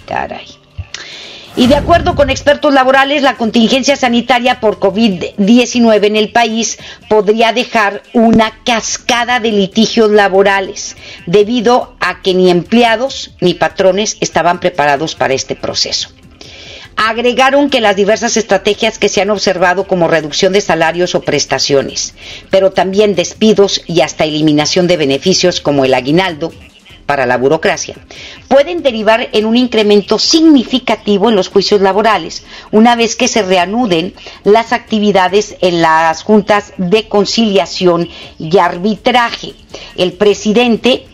Caray. 0.07 0.56
Y 1.59 1.69
de 1.69 1.77
acuerdo 1.77 2.15
con 2.15 2.29
expertos 2.29 2.75
laborales, 2.75 3.23
la 3.23 3.39
contingencia 3.39 3.97
sanitaria 3.97 4.61
por 4.61 4.79
COVID-19 4.79 6.05
en 6.05 6.17
el 6.17 6.31
país 6.31 6.77
podría 7.09 7.55
dejar 7.55 8.03
una 8.13 8.53
cascada 8.63 9.41
de 9.41 9.53
litigios 9.53 10.11
laborales, 10.11 10.97
debido 11.25 11.97
a 11.99 12.21
que 12.21 12.35
ni 12.35 12.51
empleados 12.51 13.35
ni 13.41 13.55
patrones 13.55 14.19
estaban 14.21 14.61
preparados 14.61 15.15
para 15.15 15.33
este 15.33 15.57
proceso. 15.57 16.11
Agregaron 16.97 17.71
que 17.71 17.81
las 17.81 17.97
diversas 17.97 18.37
estrategias 18.37 18.99
que 18.99 19.09
se 19.09 19.23
han 19.23 19.31
observado 19.31 19.87
como 19.87 20.09
reducción 20.09 20.53
de 20.53 20.61
salarios 20.61 21.15
o 21.15 21.23
prestaciones, 21.23 22.15
pero 22.51 22.73
también 22.73 23.15
despidos 23.15 23.81
y 23.87 24.03
hasta 24.03 24.25
eliminación 24.25 24.87
de 24.89 24.99
beneficios 24.99 25.63
como 25.63 25.87
el 25.87 25.95
aguinaldo, 25.95 26.53
para 27.07 27.25
la 27.25 27.39
burocracia, 27.39 27.97
pueden 28.49 28.83
derivar 28.83 29.29
en 29.33 29.47
un 29.47 29.57
incremento 29.57 30.19
significativo 30.19 31.29
en 31.31 31.37
los 31.37 31.49
juicios 31.49 31.81
laborales, 31.81 32.45
una 32.73 32.97
vez 32.97 33.17
que 33.17 33.29
se 33.29 33.43
reanuden 33.43 34.15
las 34.45 34.73
actividades 34.73 35.57
en 35.61 35.81
las 35.81 36.23
juntas 36.23 36.73
de 36.77 37.09
conciliación 37.09 38.09
y 38.39 38.59
arbitraje. 38.59 39.55
El 39.97 40.13
presidente 40.15 41.07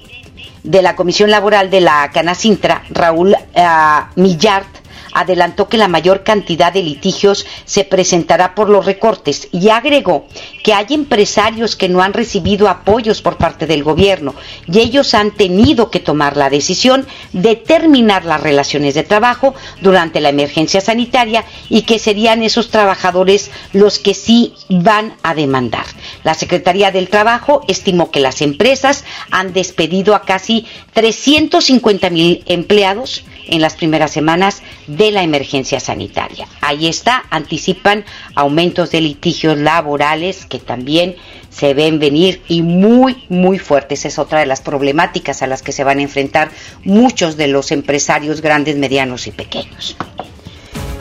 de 0.63 0.83
la 0.83 0.97
Comisión 0.97 1.31
Laboral 1.31 1.71
de 1.71 1.81
la 1.81 2.11
Canacintra, 2.13 2.85
Raúl 2.91 3.35
uh, 3.35 4.21
Millard, 4.21 4.67
adelantó 5.13 5.69
que 5.69 5.77
la 5.79 5.89
mayor 5.89 6.23
cantidad 6.25 6.73
de 6.73 6.83
litigios 6.83 7.47
se 7.65 7.85
presentará 7.85 8.55
por 8.55 8.69
los 8.69 8.87
recortes 8.87 9.49
y 9.53 9.69
agregó 9.69 10.27
que 10.63 10.75
hay 10.75 10.87
empresarios 10.91 11.77
que 11.77 11.89
no 11.89 12.03
han 12.03 12.13
recibido 12.13 12.69
apoyos 12.69 13.23
por 13.23 13.37
parte 13.37 13.67
del 13.67 13.83
gobierno 13.83 14.35
y 14.67 14.81
ellos 14.81 15.15
han 15.15 15.33
tenido 15.33 15.91
que 15.91 16.01
tomar 16.01 16.37
la 16.37 16.51
decisión 16.51 17.07
de 17.33 17.57
terminar 17.57 18.25
las 18.25 18.41
relaciones 18.41 18.95
de 18.95 19.03
trabajo 19.03 19.55
durante 19.81 20.21
la 20.21 20.29
emergencia 20.29 20.81
sanitaria 20.81 21.45
y 21.69 21.83
que 21.83 21.99
serían 21.99 22.43
esos 22.43 22.71
trabajadores 22.71 23.51
los 23.73 23.99
que 23.99 24.15
sí 24.15 24.55
van 24.69 25.15
a 25.23 25.35
demandar. 25.35 25.87
La 26.25 26.35
Secretaría 26.35 26.91
del 26.91 27.09
Trabajo 27.09 27.65
estimó 27.69 28.11
que 28.11 28.21
las 28.21 28.43
empresas 28.43 29.05
han 29.31 29.53
despedido 29.53 30.15
a 30.15 30.23
casi 30.23 30.67
350 30.93 32.11
mil 32.11 32.43
empleados 32.47 33.25
en 33.47 33.61
las 33.61 33.75
primeras 33.75 34.11
semanas 34.11 34.63
de 34.87 35.11
la 35.11 35.23
emergencia 35.23 35.81
sanitaria. 35.81 36.47
Ahí 36.61 36.87
está, 36.87 37.25
anticipan 37.31 38.05
aumentos 38.35 38.91
de 38.91 39.01
litigios 39.01 39.59
laborales 39.59 40.47
que 40.47 40.59
también 40.59 41.17
se 41.51 41.75
ven 41.75 41.99
venir 41.99 42.43
y 42.49 42.63
muy, 42.63 43.25
muy 43.29 43.59
fuertes. 43.59 44.05
Es 44.05 44.19
otra 44.19 44.41
de 44.41 44.47
las 44.47 44.61
problemáticas 44.61 45.43
a 45.43 45.47
las 45.47 45.63
que 45.63 45.73
se 45.73 45.85
van 45.85 45.99
a 45.99 46.03
enfrentar 46.03 46.51
muchos 46.85 47.37
de 47.37 47.49
los 47.49 47.73
empresarios 47.73 48.41
grandes, 48.41 48.77
medianos 48.77 49.27
y 49.27 49.33
pequeños. 49.33 49.97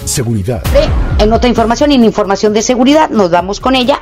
Seguridad. 0.06 0.64
En 1.20 1.32
otra 1.32 1.48
información, 1.48 1.92
en 1.92 2.04
información 2.04 2.54
de 2.54 2.62
seguridad, 2.62 3.10
nos 3.10 3.30
vamos 3.32 3.60
con 3.60 3.76
ella 3.76 4.02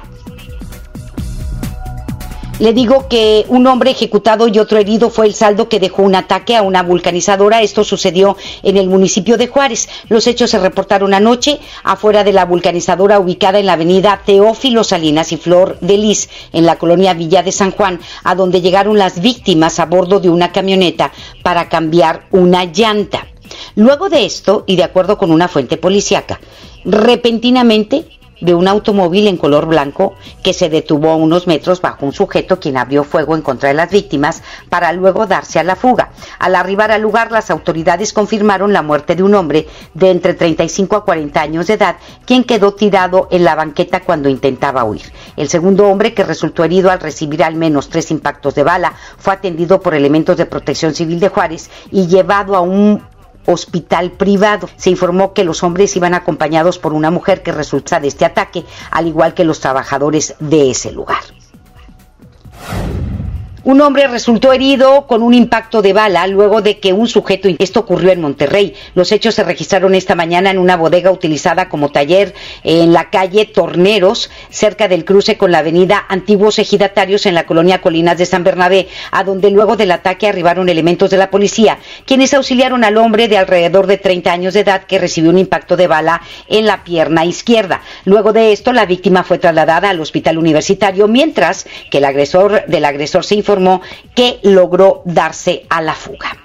le 2.60 2.74
digo 2.74 3.08
que 3.08 3.46
un 3.48 3.66
hombre 3.68 3.92
ejecutado 3.92 4.48
y 4.48 4.60
otro 4.60 4.78
herido 4.78 5.10
fue 5.10 5.26
el 5.26 5.34
saldo 5.34 5.70
que 5.70 5.80
dejó 5.80 6.04
un 6.04 6.16
ataque 6.16 6.58
a 6.58 6.62
una 6.62 6.84
vulcanizadora. 6.84 7.62
Esto 7.62 7.86
sucedió 7.86 8.36
en 8.64 8.76
el 8.76 8.90
municipio 8.90 9.38
de 9.38 9.48
Juárez. 9.48 9.88
Los 10.10 10.28
hechos 10.28 10.52
se 10.52 10.60
reportaron 10.60 11.14
anoche 11.14 11.60
afuera 11.84 12.24
de 12.24 12.34
la 12.34 12.46
vulcanizadora 12.46 13.20
ubicada 13.20 13.60
en 13.60 13.66
la 13.66 13.74
avenida 13.74 14.22
Teófilo 14.26 14.84
Salinas 14.84 15.32
y 15.32 15.38
Flor 15.38 15.80
de 15.80 15.98
Lis, 15.98 16.30
en 16.52 16.66
la 16.66 16.78
colonia 16.78 17.14
Villa 17.14 17.44
de 17.44 17.54
San 17.54 17.72
Juan, 17.72 18.00
a 18.24 18.36
donde 18.36 18.62
llegaron 18.62 18.98
las 18.98 19.22
víctimas 19.22 19.80
a 19.80 19.86
bordo 19.86 20.20
de 20.20 20.30
una 20.30 20.52
camioneta 20.52 21.14
para 21.44 21.70
cambiar 21.70 22.28
una 22.32 22.66
llanta. 22.66 23.28
Luego 23.76 24.10
de 24.10 24.26
esto, 24.26 24.66
y 24.68 24.76
de 24.76 24.84
acuerdo 24.84 25.18
con 25.18 25.32
una 25.32 25.48
fuente 25.48 25.78
policíaca, 25.78 26.40
repentinamente 26.84 28.19
de 28.42 28.54
un 28.54 28.68
automóvil 28.68 29.28
en 29.28 29.38
color 29.38 29.66
blanco 29.66 30.16
que 30.44 30.54
se 30.54 30.70
detuvo 30.70 31.10
a 31.10 31.16
unos 31.16 31.48
metros 31.48 31.82
bajo 31.82 32.06
un 32.06 32.14
sujeto 32.14 32.60
quien 32.60 32.78
abrió 32.78 33.04
fuego 33.04 33.36
en 33.36 33.42
contra 33.42 33.70
de 33.70 33.76
las 33.76 33.92
víctimas 33.92 34.44
para 34.70 34.92
luego 34.94 35.28
darse 35.28 35.60
a 35.60 35.64
la 35.64 35.76
fuga. 35.76 36.12
Al 36.40 36.56
arribar 36.56 36.92
al 36.92 37.02
lugar, 37.02 37.32
las 37.32 37.50
autoridades 37.50 38.14
confirmaron 38.14 38.74
la 38.74 38.82
muerte 38.82 39.16
de 39.16 39.24
un 39.24 39.36
hombre 39.36 39.68
de 39.94 40.12
entre 40.12 40.34
35 40.34 40.96
a 40.96 41.06
40 41.06 41.42
años 41.42 41.68
de 41.68 41.74
edad, 41.74 41.98
quien 42.26 42.44
quedó 42.44 42.74
tirado 42.74 43.28
en 43.32 43.44
la 43.44 43.56
banqueta 43.56 44.02
cuando 44.02 44.30
intentaba 44.30 44.84
huir. 44.84 45.12
El 45.36 45.50
segundo 45.50 45.88
hombre, 45.88 46.14
que 46.14 46.24
resultó 46.24 46.64
herido 46.64 46.92
al 46.92 47.00
recibir 47.00 47.44
al 47.44 47.56
menos 47.56 47.90
tres 47.90 48.12
impactos 48.12 48.56
de 48.56 48.64
bala, 48.64 48.94
fue 49.18 49.34
atendido 49.34 49.82
por 49.82 49.94
elementos 49.94 50.38
de 50.38 50.46
protección 50.46 50.94
civil 50.94 51.20
de 51.20 51.30
Juárez 51.30 51.70
y 51.92 52.08
llevado 52.08 52.56
a 52.56 52.62
un 52.62 53.04
hospital 53.46 54.12
privado. 54.12 54.70
Se 54.78 54.90
informó 54.90 55.34
que 55.34 55.44
los 55.44 55.64
hombres 55.64 55.96
iban 55.96 56.14
acompañados 56.14 56.78
por 56.78 56.94
una 56.94 57.12
mujer 57.12 57.44
que 57.44 57.52
resulta 57.52 58.00
de 58.00 58.08
este 58.08 58.26
ataque, 58.26 58.66
al 58.92 59.08
igual 59.08 59.34
que 59.34 59.44
los 59.44 59.60
trabajadores 59.60 60.36
de 60.40 60.72
ese 60.72 60.92
lugar. 60.92 61.24
Un 63.66 63.82
hombre 63.82 64.08
resultó 64.08 64.54
herido 64.54 65.06
con 65.06 65.22
un 65.22 65.34
impacto 65.34 65.82
de 65.82 65.92
bala 65.92 66.26
luego 66.28 66.62
de 66.62 66.80
que 66.80 66.94
un 66.94 67.10
sujeto. 67.10 67.50
Esto 67.60 67.82
ocurrió 67.82 68.12
en 68.12 68.22
Monterrey. 68.22 68.74
Los 68.96 69.12
hechos 69.12 69.36
se 69.36 69.44
registraron 69.44 69.96
esta 69.96 70.16
mañana 70.16 70.50
en 70.50 70.60
una 70.60 70.78
bodega 70.78 71.12
utilizada 71.12 71.68
como 71.68 71.92
taller 71.92 72.34
en 72.64 72.94
la 72.94 73.10
calle 73.10 73.44
Torneros, 73.44 74.32
cerca 74.50 74.88
del 74.88 75.04
cruce 75.04 75.38
con 75.38 75.52
la 75.52 75.58
avenida 75.58 76.06
Antiguos 76.08 76.58
Ejidatarios 76.58 77.26
en 77.26 77.36
la 77.36 77.46
colonia 77.46 77.82
Colinas 77.82 78.18
de 78.18 78.26
San 78.26 78.46
Bernabé, 78.46 78.88
a 79.12 79.26
donde 79.26 79.52
luego 79.52 79.76
del 79.76 79.92
ataque 79.92 80.30
arribaron 80.30 80.70
elementos 80.70 81.10
de 81.10 81.18
la 81.18 81.30
policía, 81.30 81.80
quienes 82.06 82.34
auxiliaron 82.34 82.86
al 82.86 82.96
hombre 82.96 83.28
de 83.28 83.38
alrededor 83.38 83.88
de 83.88 83.98
30 83.98 84.32
años 84.32 84.54
de 84.54 84.62
edad 84.62 84.84
que 84.84 85.00
recibió 85.00 85.32
un 85.32 85.38
impacto 85.38 85.76
de 85.76 85.88
bala 85.88 86.22
en 86.48 86.66
la 86.66 86.86
pierna 86.86 87.26
izquierda. 87.26 87.82
Luego 88.06 88.32
de 88.32 88.54
esto, 88.54 88.72
la 88.72 88.86
víctima 88.86 89.24
fue 89.24 89.38
trasladada 89.38 89.90
al 89.90 90.00
hospital 90.00 90.38
universitario, 90.38 91.10
mientras 91.10 91.68
que 91.92 91.98
el 91.98 92.06
agresor 92.06 92.66
del 92.68 92.86
agresor 92.86 93.26
se 93.26 93.36
informó 93.36 93.50
que 94.16 94.40
logró 94.44 95.02
darse 95.06 95.66
a 95.70 95.82
la 95.82 95.94
fuga. 95.94 96.38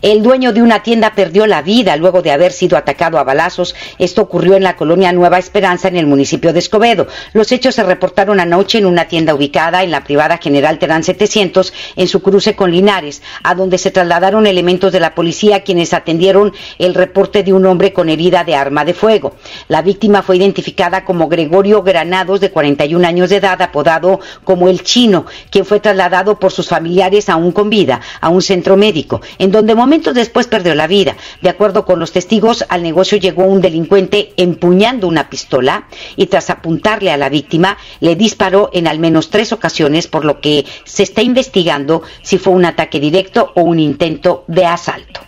El 0.00 0.22
dueño 0.22 0.52
de 0.52 0.62
una 0.62 0.84
tienda 0.84 1.12
perdió 1.16 1.48
la 1.48 1.60
vida 1.60 1.96
luego 1.96 2.22
de 2.22 2.30
haber 2.30 2.52
sido 2.52 2.76
atacado 2.76 3.18
a 3.18 3.24
balazos. 3.24 3.74
Esto 3.98 4.22
ocurrió 4.22 4.54
en 4.54 4.62
la 4.62 4.76
colonia 4.76 5.10
Nueva 5.10 5.38
Esperanza, 5.38 5.88
en 5.88 5.96
el 5.96 6.06
municipio 6.06 6.52
de 6.52 6.60
Escobedo. 6.60 7.08
Los 7.32 7.50
hechos 7.50 7.74
se 7.74 7.82
reportaron 7.82 8.38
anoche 8.38 8.78
en 8.78 8.86
una 8.86 9.06
tienda 9.06 9.34
ubicada 9.34 9.82
en 9.82 9.90
la 9.90 10.04
privada 10.04 10.38
General 10.38 10.78
Terán 10.78 11.02
700, 11.02 11.72
en 11.96 12.06
su 12.06 12.22
cruce 12.22 12.54
con 12.54 12.70
Linares, 12.70 13.22
a 13.42 13.56
donde 13.56 13.76
se 13.76 13.90
trasladaron 13.90 14.46
elementos 14.46 14.92
de 14.92 15.00
la 15.00 15.16
policía 15.16 15.64
quienes 15.64 15.92
atendieron 15.92 16.52
el 16.78 16.94
reporte 16.94 17.42
de 17.42 17.52
un 17.52 17.66
hombre 17.66 17.92
con 17.92 18.08
herida 18.08 18.44
de 18.44 18.54
arma 18.54 18.84
de 18.84 18.94
fuego. 18.94 19.34
La 19.66 19.82
víctima 19.82 20.22
fue 20.22 20.36
identificada 20.36 21.04
como 21.04 21.26
Gregorio 21.26 21.82
Granados, 21.82 22.38
de 22.38 22.52
41 22.52 23.04
años 23.04 23.30
de 23.30 23.36
edad, 23.36 23.60
apodado 23.62 24.20
como 24.44 24.68
el 24.68 24.84
chino, 24.84 25.26
quien 25.50 25.66
fue 25.66 25.80
trasladado 25.80 26.38
por 26.38 26.52
sus 26.52 26.68
familiares 26.68 27.28
aún 27.28 27.50
con 27.50 27.68
vida 27.68 28.00
a 28.20 28.28
un 28.28 28.42
centro 28.42 28.76
médico, 28.76 29.20
en 29.38 29.50
donde 29.50 29.74
momentos 29.88 30.12
después 30.12 30.46
perdió 30.46 30.74
la 30.74 30.86
vida. 30.86 31.16
De 31.40 31.48
acuerdo 31.48 31.86
con 31.86 31.98
los 31.98 32.12
testigos, 32.12 32.62
al 32.68 32.82
negocio 32.82 33.16
llegó 33.16 33.44
un 33.44 33.62
delincuente 33.62 34.34
empuñando 34.36 35.08
una 35.08 35.30
pistola 35.30 35.88
y 36.14 36.26
tras 36.26 36.50
apuntarle 36.50 37.10
a 37.10 37.16
la 37.16 37.30
víctima 37.30 37.78
le 38.00 38.14
disparó 38.14 38.68
en 38.74 38.86
al 38.86 38.98
menos 38.98 39.30
tres 39.30 39.50
ocasiones, 39.50 40.06
por 40.06 40.26
lo 40.26 40.42
que 40.42 40.66
se 40.84 41.04
está 41.04 41.22
investigando 41.22 42.02
si 42.20 42.36
fue 42.36 42.52
un 42.52 42.66
ataque 42.66 43.00
directo 43.00 43.50
o 43.54 43.62
un 43.62 43.80
intento 43.80 44.44
de 44.46 44.66
asalto. 44.66 45.20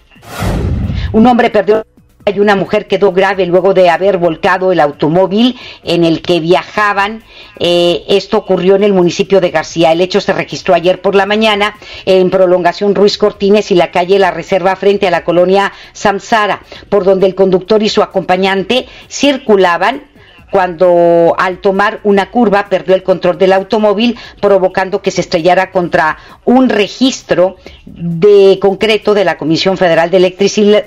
Un 1.15 1.27
hombre 1.27 1.49
perdió 1.49 1.87
y 2.27 2.39
una 2.39 2.55
mujer 2.55 2.87
quedó 2.87 3.13
grave 3.13 3.47
luego 3.47 3.75
de 3.75 3.91
haber 3.91 4.19
volcado 4.19 4.73
el 4.73 4.81
automóvil 4.81 5.59
en 5.83 6.05
el 6.05 6.23
que 6.23 6.41
viajaban. 6.41 7.23
Eh, 7.59 8.05
esto 8.09 8.39
ocurrió 8.39 8.77
en 8.77 8.85
el 8.85 8.93
municipio 8.93 9.41
de 9.41 9.51
García. 9.51 9.93
El 9.93 10.01
hecho 10.01 10.21
se 10.21 10.33
registró 10.33 10.75
ayer 10.75 11.01
por 11.01 11.15
la 11.15 11.27
mañana 11.27 11.77
en 12.05 12.31
prolongación 12.31 12.95
Ruiz 12.95 13.19
Cortines 13.19 13.71
y 13.71 13.75
la 13.75 13.91
calle 13.91 14.19
La 14.19 14.31
Reserva 14.31 14.77
frente 14.77 15.09
a 15.09 15.11
la 15.11 15.25
colonia 15.25 15.73
Samsara, 15.93 16.63
por 16.89 17.05
donde 17.05 17.27
el 17.27 17.35
conductor 17.35 17.83
y 17.83 17.89
su 17.89 18.03
acompañante 18.03 18.87
circulaban 19.09 20.11
cuando 20.51 21.35
al 21.39 21.59
tomar 21.59 22.01
una 22.03 22.31
curva 22.31 22.69
perdió 22.69 22.95
el 22.95 23.03
control 23.03 23.39
del 23.39 23.53
automóvil, 23.53 24.19
provocando 24.41 25.01
que 25.01 25.11
se 25.11 25.21
estrellara 25.21 25.71
contra 25.71 26.19
un 26.45 26.69
registro 26.69 27.57
de 27.87 28.59
concreto 28.61 29.15
de 29.15 29.25
la 29.25 29.39
Comisión 29.39 29.77
Federal 29.77 30.11
de 30.11 30.17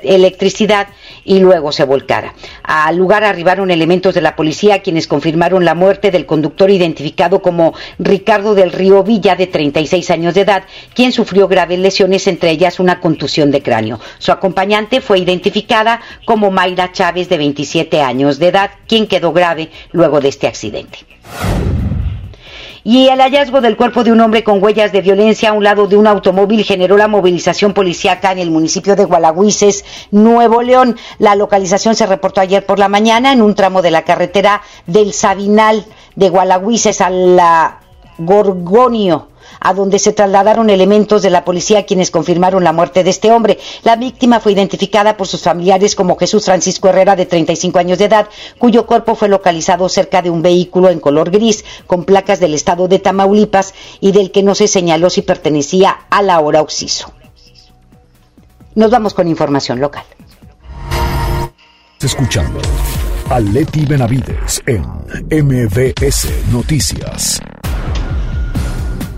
Electricidad 0.04 0.88
y 1.26 1.40
luego 1.40 1.72
se 1.72 1.84
volcara. 1.84 2.34
Al 2.64 2.98
lugar 2.98 3.24
arribaron 3.24 3.72
elementos 3.72 4.14
de 4.14 4.22
la 4.22 4.36
policía 4.36 4.82
quienes 4.82 5.08
confirmaron 5.08 5.66
la 5.66 5.76
muerte 5.76 6.12
del 6.12 6.26
conductor 6.26 6.70
identificado 6.70 7.42
como 7.42 7.74
Ricardo 8.00 8.56
del 8.56 8.72
Río 8.72 9.04
Villa, 9.04 9.36
de 9.36 9.48
36 9.48 10.10
años 10.12 10.34
de 10.34 10.42
edad, 10.42 10.64
quien 10.94 11.12
sufrió 11.12 11.48
graves 11.48 11.80
lesiones, 11.80 12.28
entre 12.28 12.52
ellas 12.52 12.80
una 12.80 13.00
contusión 13.00 13.52
de 13.52 13.62
cráneo. 13.62 14.00
Su 14.20 14.32
acompañante 14.32 15.02
fue 15.02 15.20
identificada 15.20 16.02
como 16.26 16.52
Mayra 16.52 16.92
Chávez, 16.92 17.30
de 17.30 17.38
27 17.38 18.02
años 18.02 18.40
de 18.40 18.48
edad, 18.48 18.72
quien 18.88 19.08
quedó 19.08 19.34
grave 19.34 19.70
luego 19.92 20.20
de 20.20 20.30
este 20.30 20.48
accidente 20.48 21.00
y 22.84 23.08
el 23.08 23.20
hallazgo 23.20 23.62
del 23.62 23.78
cuerpo 23.78 24.04
de 24.04 24.12
un 24.12 24.20
hombre 24.20 24.44
con 24.44 24.62
huellas 24.62 24.92
de 24.92 25.02
violencia 25.02 25.50
a 25.50 25.54
un 25.54 25.64
lado 25.64 25.88
de 25.88 25.96
un 25.96 26.08
automóvil 26.08 26.64
generó 26.64 26.98
la 26.98 27.08
movilización 27.08 27.74
policíaca 27.74 28.32
en 28.32 28.40
el 28.40 28.52
municipio 28.52 28.96
de 28.96 29.06
Gualagüises, 29.06 29.86
Nuevo 30.12 30.62
León. 30.62 30.98
La 31.18 31.36
localización 31.36 31.96
se 31.96 32.06
reportó 32.06 32.42
ayer 32.42 32.66
por 32.66 32.80
la 32.80 32.90
mañana 32.90 33.32
en 33.32 33.42
un 33.42 33.56
tramo 33.56 33.82
de 33.82 33.92
la 33.92 34.04
carretera 34.04 34.62
del 34.86 35.14
Sabinal 35.14 35.86
de 36.16 36.30
Gualagüises 36.30 37.00
a 37.02 37.10
la 37.10 37.80
Gorgonio 38.18 39.30
a 39.64 39.74
donde 39.74 39.98
se 39.98 40.14
trasladaron 40.14 40.70
elementos 40.70 41.22
de 41.24 41.30
la 41.30 41.44
policía 41.44 41.86
quienes 41.86 42.12
confirmaron 42.12 42.64
la 42.64 42.74
muerte 42.74 43.04
de 43.04 43.10
este 43.10 43.32
hombre. 43.32 43.58
La 43.84 43.96
víctima 43.96 44.40
fue 44.40 44.52
identificada 44.52 45.18
por 45.18 45.28
sus 45.28 45.42
familiares 45.42 45.96
como 45.96 46.18
Jesús 46.18 46.46
Francisco 46.46 46.90
Herrera, 46.90 47.16
de 47.16 47.26
35 47.26 47.80
años 47.80 47.98
de 47.98 48.06
edad, 48.06 48.28
cuyo 48.60 48.86
cuerpo 48.86 49.16
fue 49.16 49.30
localizado 49.30 49.90
cerca 49.90 50.22
de 50.22 50.30
un 50.30 50.42
vehículo 50.42 50.90
en 50.90 51.00
color 51.00 51.32
gris 51.32 51.64
con 51.88 52.04
placas 52.04 52.40
del 52.40 52.54
estado 52.54 52.88
de 52.88 53.00
Tamaulipas 53.00 53.74
y 54.02 54.12
del 54.12 54.32
que 54.32 54.44
no 54.44 54.54
se 54.54 54.68
señaló 54.68 55.10
si 55.10 55.22
pertenecía 55.22 55.98
a 56.10 56.22
la 56.22 56.40
hora 56.40 56.62
Oxiso. 56.62 57.14
Nos 58.76 58.92
vamos 58.92 59.14
con 59.14 59.28
información 59.28 59.80
local. 59.80 60.04
Escuchando 62.02 62.60
a 63.30 63.40
Leti 63.40 63.86
Benavides 63.86 64.62
en 64.66 64.84
MBS 65.32 66.28
Noticias. 66.52 67.40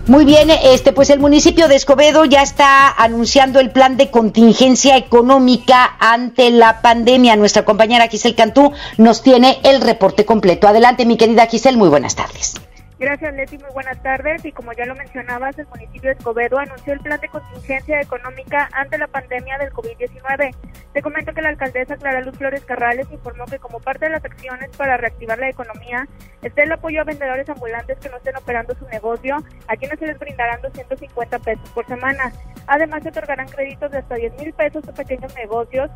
Muy 0.06 0.24
bien, 0.24 0.50
este 0.50 0.92
pues 0.92 1.10
el 1.10 1.18
municipio 1.18 1.66
de 1.66 1.74
Escobedo 1.74 2.24
ya 2.24 2.40
está 2.40 2.88
anunciando 2.90 3.58
el 3.58 3.72
plan 3.72 3.96
de 3.96 4.08
contingencia 4.08 4.96
económica 4.96 5.96
ante 5.98 6.50
la 6.50 6.80
pandemia. 6.80 7.34
Nuestra 7.34 7.64
compañera 7.64 8.06
Giselle 8.06 8.36
Cantú 8.36 8.72
nos 8.98 9.22
tiene 9.22 9.58
el 9.64 9.80
reporte 9.80 10.24
completo. 10.24 10.68
Adelante, 10.68 11.06
mi 11.06 11.16
querida 11.16 11.46
Giselle, 11.46 11.76
muy 11.76 11.88
buenas 11.88 12.14
tardes. 12.14 12.54
Gracias, 12.98 13.34
Leti. 13.34 13.58
Muy 13.58 13.70
buenas 13.74 14.02
tardes. 14.02 14.42
Y 14.46 14.52
como 14.52 14.72
ya 14.72 14.86
lo 14.86 14.94
mencionabas, 14.94 15.58
el 15.58 15.66
municipio 15.66 16.08
de 16.08 16.16
Escobedo 16.16 16.58
anunció 16.58 16.94
el 16.94 17.00
plan 17.00 17.20
de 17.20 17.28
contingencia 17.28 18.00
económica 18.00 18.70
ante 18.72 18.96
la 18.96 19.06
pandemia 19.06 19.58
del 19.58 19.70
COVID-19. 19.70 20.54
Te 20.94 21.02
comento 21.02 21.34
que 21.34 21.42
la 21.42 21.50
alcaldesa 21.50 21.96
Clara 21.96 22.22
Luz 22.22 22.38
Flores 22.38 22.64
Carrales 22.64 23.06
informó 23.10 23.44
que 23.44 23.58
como 23.58 23.80
parte 23.80 24.06
de 24.06 24.12
las 24.12 24.24
acciones 24.24 24.70
para 24.78 24.96
reactivar 24.96 25.38
la 25.38 25.50
economía 25.50 26.08
está 26.40 26.62
el 26.62 26.72
apoyo 26.72 27.02
a 27.02 27.04
vendedores 27.04 27.46
ambulantes 27.50 27.98
que 27.98 28.08
no 28.08 28.16
estén 28.16 28.36
operando 28.36 28.74
su 28.74 28.86
negocio, 28.88 29.44
a 29.68 29.76
quienes 29.76 29.98
se 29.98 30.06
les 30.06 30.18
brindarán 30.18 30.62
250 30.62 31.38
pesos 31.40 31.68
por 31.70 31.86
semana. 31.86 32.32
Además, 32.66 33.02
se 33.02 33.10
otorgarán 33.10 33.48
créditos 33.48 33.90
de 33.90 33.98
hasta 33.98 34.14
10 34.14 34.40
mil 34.40 34.54
pesos 34.54 34.88
a 34.88 34.92
pequeños 34.92 35.34
negocios 35.34 35.90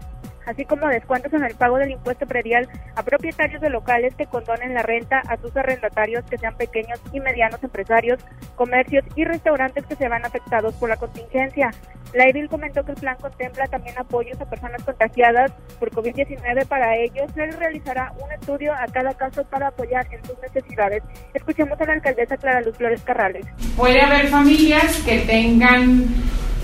así 0.46 0.64
como 0.64 0.88
descuentos 0.88 1.32
en 1.32 1.44
el 1.44 1.54
pago 1.54 1.78
del 1.78 1.90
impuesto 1.90 2.26
predial 2.26 2.68
a 2.96 3.02
propietarios 3.02 3.60
de 3.60 3.70
locales 3.70 4.14
que 4.14 4.26
condonen 4.26 4.74
la 4.74 4.82
renta 4.82 5.20
a 5.28 5.36
sus 5.36 5.56
arrendatarios 5.56 6.24
que 6.24 6.38
sean 6.38 6.56
pequeños 6.56 7.00
y 7.12 7.20
medianos 7.20 7.62
empresarios, 7.62 8.20
comercios 8.56 9.04
y 9.16 9.24
restaurantes 9.24 9.84
que 9.86 9.96
se 9.96 10.08
van 10.08 10.24
afectados 10.24 10.74
por 10.74 10.88
la 10.88 10.96
contingencia. 10.96 11.70
La 12.12 12.24
edil 12.24 12.48
comentó 12.48 12.84
que 12.84 12.90
el 12.92 12.98
plan 12.98 13.16
contempla 13.20 13.66
también 13.68 13.96
apoyos 13.96 14.40
a 14.40 14.50
personas 14.50 14.82
contagiadas 14.82 15.52
por 15.78 15.90
COVID-19. 15.92 16.66
Para 16.66 16.96
ellos, 16.96 17.30
se 17.34 17.46
realizará 17.46 18.12
un 18.20 18.32
estudio 18.32 18.72
a 18.72 18.86
cada 18.86 19.14
caso 19.14 19.44
para 19.44 19.68
apoyar 19.68 20.06
en 20.10 20.24
sus 20.24 20.36
necesidades. 20.40 21.04
Escuchemos 21.34 21.80
a 21.80 21.84
la 21.84 21.92
alcaldesa 21.92 22.36
Clara 22.36 22.62
Luz 22.62 22.76
Flores 22.76 23.02
Carrales. 23.02 23.46
Puede 23.76 24.00
haber 24.00 24.26
familias 24.26 25.00
que 25.04 25.20
tengan 25.20 26.06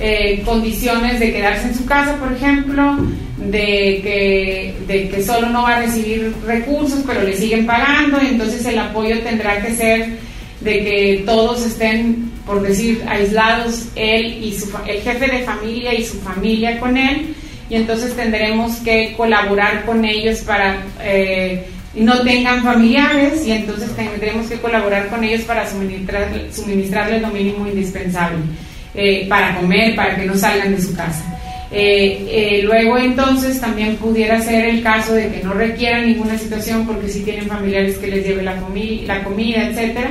eh, 0.01 0.43
condiciones 0.45 1.21
de 1.21 1.33
quedarse 1.33 1.69
en 1.69 1.75
su 1.75 1.87
casa, 1.87 2.17
por 2.17 2.33
ejemplo, 2.33 2.97
de 3.39 3.76
que, 4.03 4.75
de 4.87 5.09
que 5.09 5.23
solo 5.23 5.49
no 5.49 5.63
va 5.63 5.77
a 5.77 5.83
recibir 5.83 6.33
recursos, 6.47 7.03
pero 7.07 7.23
le 7.23 7.37
siguen 7.37 7.67
pagando, 7.67 8.19
y 8.23 8.27
entonces 8.27 8.65
el 8.67 8.79
apoyo 8.79 9.21
tendrá 9.21 9.61
que 9.61 9.75
ser 9.75 10.19
de 10.61 10.85
que 10.85 11.23
todos 11.25 11.65
estén, 11.65 12.31
por 12.45 12.63
decir, 12.63 13.05
aislados, 13.09 13.89
él 13.95 14.43
y 14.43 14.53
su, 14.59 14.71
el 14.87 15.01
jefe 15.01 15.27
de 15.27 15.45
familia 15.45 15.95
y 15.95 16.05
su 16.05 16.19
familia 16.21 16.79
con 16.81 16.97
él, 16.97 17.35
y 17.69 17.75
entonces 17.75 18.15
tendremos 18.15 18.77
que 18.77 19.15
colaborar 19.17 19.85
con 19.85 20.05
ellos 20.05 20.41
para... 20.41 20.83
Eh, 21.03 21.67
no 21.97 22.21
tengan 22.21 22.63
familiares 22.63 23.47
y 23.47 23.53
entonces 23.53 23.91
tendremos 23.97 24.47
que 24.49 24.57
colaborar 24.57 25.09
con 25.09 25.25
ellos 25.25 25.43
para 25.43 25.69
suministrar, 25.69 26.29
suministrarles 26.53 27.23
lo 27.23 27.29
mínimo 27.29 27.67
indispensable 27.67 28.39
eh, 28.95 29.27
para 29.29 29.57
comer, 29.57 29.97
para 29.97 30.17
que 30.17 30.27
no 30.27 30.37
salgan 30.37 30.75
de 30.75 30.83
su 30.83 30.95
casa. 30.95 31.36
Eh, 31.71 32.27
eh, 32.31 32.63
luego 32.63 32.97
entonces 32.97 33.61
también 33.61 33.97
pudiera 33.97 34.41
ser 34.41 34.67
el 34.67 34.83
caso 34.83 35.15
de 35.15 35.31
que 35.33 35.43
no 35.43 35.53
requieran 35.53 36.07
ninguna 36.07 36.39
situación 36.39 36.87
porque 36.87 37.09
si 37.09 37.25
tienen 37.25 37.49
familiares 37.49 37.99
que 37.99 38.07
les 38.07 38.25
lleve 38.25 38.43
la, 38.43 38.57
comida, 38.57 39.67
etcétera, 39.69 40.11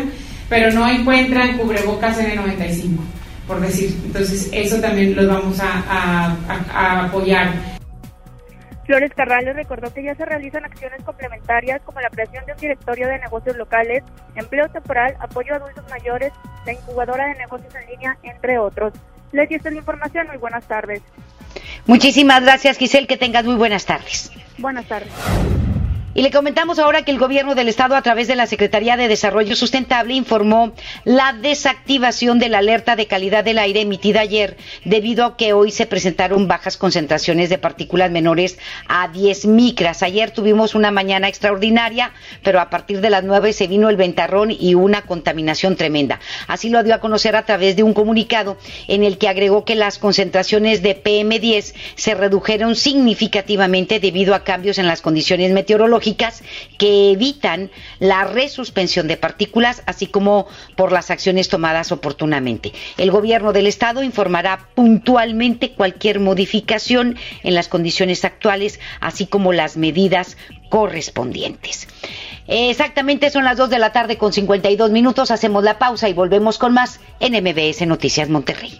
pero 0.50 0.72
no 0.72 0.88
encuentran 0.88 1.58
cubrebocas 1.58 2.20
N95, 2.20 2.98
por 3.48 3.62
decir. 3.62 3.96
Entonces 4.06 4.50
eso 4.52 4.82
también 4.82 5.16
los 5.16 5.28
vamos 5.28 5.60
a, 5.62 7.06
apoyar. 7.06 7.54
Flores 8.86 9.12
Carrales 9.16 9.56
recordó 9.56 9.92
que 9.92 10.04
ya 10.04 10.14
se 10.14 10.26
realizan 10.26 10.64
acciones 10.64 11.02
complementarias 11.04 11.82
como 11.84 12.02
la 12.02 12.10
creación 12.10 12.46
de 12.46 12.52
un 12.52 12.58
directorio 12.60 13.08
de 13.08 13.18
negocios 13.18 13.56
locales, 13.56 14.04
empleo 14.36 14.68
temporal, 14.70 15.16
apoyo 15.20 15.54
a 15.54 15.58
adultos 15.58 15.86
mayores, 15.90 16.32
la 16.68 16.74
incubadora 16.74 17.28
de 17.28 17.36
negocios 17.36 17.74
en 17.74 17.90
línea, 17.90 18.18
entre 18.22 18.60
otros. 18.60 18.94
Les 19.32 19.52
esta 19.52 19.70
la 19.70 19.78
información. 19.78 20.28
Muy 20.28 20.38
buenas 20.38 20.66
tardes. 20.66 21.02
Muchísimas 21.86 22.44
gracias, 22.44 22.78
Giselle. 22.78 23.08
Que 23.08 23.18
tengas 23.18 23.46
muy 23.46 23.56
buenas 23.56 23.86
tardes. 23.86 24.32
Buenas 24.58 24.86
tardes. 24.86 25.12
Y 26.18 26.22
le 26.22 26.32
comentamos 26.32 26.80
ahora 26.80 27.04
que 27.04 27.12
el 27.12 27.20
gobierno 27.20 27.56
del 27.56 27.68
estado 27.68 27.94
a 27.94 28.02
través 28.02 28.30
de 28.30 28.38
la 28.38 28.48
Secretaría 28.48 28.96
de 28.96 29.10
Desarrollo 29.10 29.54
Sustentable 29.54 30.14
informó 30.14 30.72
la 31.04 31.34
desactivación 31.34 32.40
de 32.40 32.48
la 32.48 32.60
alerta 32.60 32.96
de 32.96 33.06
calidad 33.06 33.44
del 33.44 33.58
aire 33.58 33.82
emitida 33.82 34.22
ayer 34.22 34.56
debido 34.86 35.26
a 35.26 35.36
que 35.36 35.52
hoy 35.52 35.72
se 35.72 35.86
presentaron 35.86 36.48
bajas 36.48 36.78
concentraciones 36.78 37.50
de 37.50 37.58
partículas 37.58 38.12
menores 38.12 38.58
a 38.88 39.10
10 39.10 39.48
micras. 39.48 40.04
Ayer 40.04 40.32
tuvimos 40.32 40.74
una 40.74 40.90
mañana 40.90 41.28
extraordinaria, 41.28 42.14
pero 42.44 42.62
a 42.62 42.70
partir 42.70 43.02
de 43.02 43.10
las 43.10 43.26
9 43.26 43.52
se 43.52 43.68
vino 43.68 43.90
el 43.90 43.98
ventarrón 43.98 44.52
y 44.58 44.74
una 44.74 45.02
contaminación 45.02 45.76
tremenda. 45.76 46.22
Así 46.48 46.70
lo 46.70 46.82
dio 46.82 46.96
a 46.96 47.02
conocer 47.02 47.36
a 47.36 47.44
través 47.44 47.76
de 47.76 47.84
un 47.84 47.94
comunicado 47.94 48.58
en 48.88 49.04
el 49.04 49.18
que 49.18 49.28
agregó 49.28 49.66
que 49.66 49.76
las 49.76 49.98
concentraciones 49.98 50.82
de 50.82 50.96
PM10 50.96 51.74
se 51.96 52.16
redujeron 52.16 52.78
significativamente 52.78 54.00
debido 54.00 54.34
a 54.34 54.46
cambios 54.46 54.78
en 54.78 54.88
las 54.88 55.02
condiciones 55.02 55.52
meteorológicas 55.52 56.05
que 56.78 57.12
evitan 57.12 57.72
la 58.00 58.26
resuspensión 58.26 59.08
de 59.08 59.18
partículas, 59.18 59.82
así 59.86 60.08
como 60.08 60.48
por 60.76 60.92
las 60.92 61.10
acciones 61.10 61.50
tomadas 61.50 61.92
oportunamente. 61.92 62.72
El 62.98 63.12
gobierno 63.12 63.54
del 63.54 63.68
estado 63.68 64.04
informará 64.04 64.70
puntualmente 64.76 65.72
cualquier 65.72 66.20
modificación 66.20 67.18
en 67.44 67.56
las 67.56 67.68
condiciones 67.68 68.24
actuales, 68.24 68.80
así 69.00 69.26
como 69.26 69.54
las 69.54 69.78
medidas 69.78 70.38
correspondientes. 70.70 71.88
Exactamente 72.48 73.32
son 73.32 73.44
las 73.44 73.58
2 73.58 73.70
de 73.70 73.80
la 73.80 73.92
tarde 73.92 74.18
con 74.18 74.32
52 74.32 74.92
minutos. 74.92 75.32
Hacemos 75.32 75.64
la 75.64 75.80
pausa 75.80 76.10
y 76.10 76.14
volvemos 76.14 76.60
con 76.60 76.74
más 76.74 77.00
en 77.20 77.34
MBS 77.34 77.88
Noticias 77.88 78.30
Monterrey. 78.30 78.80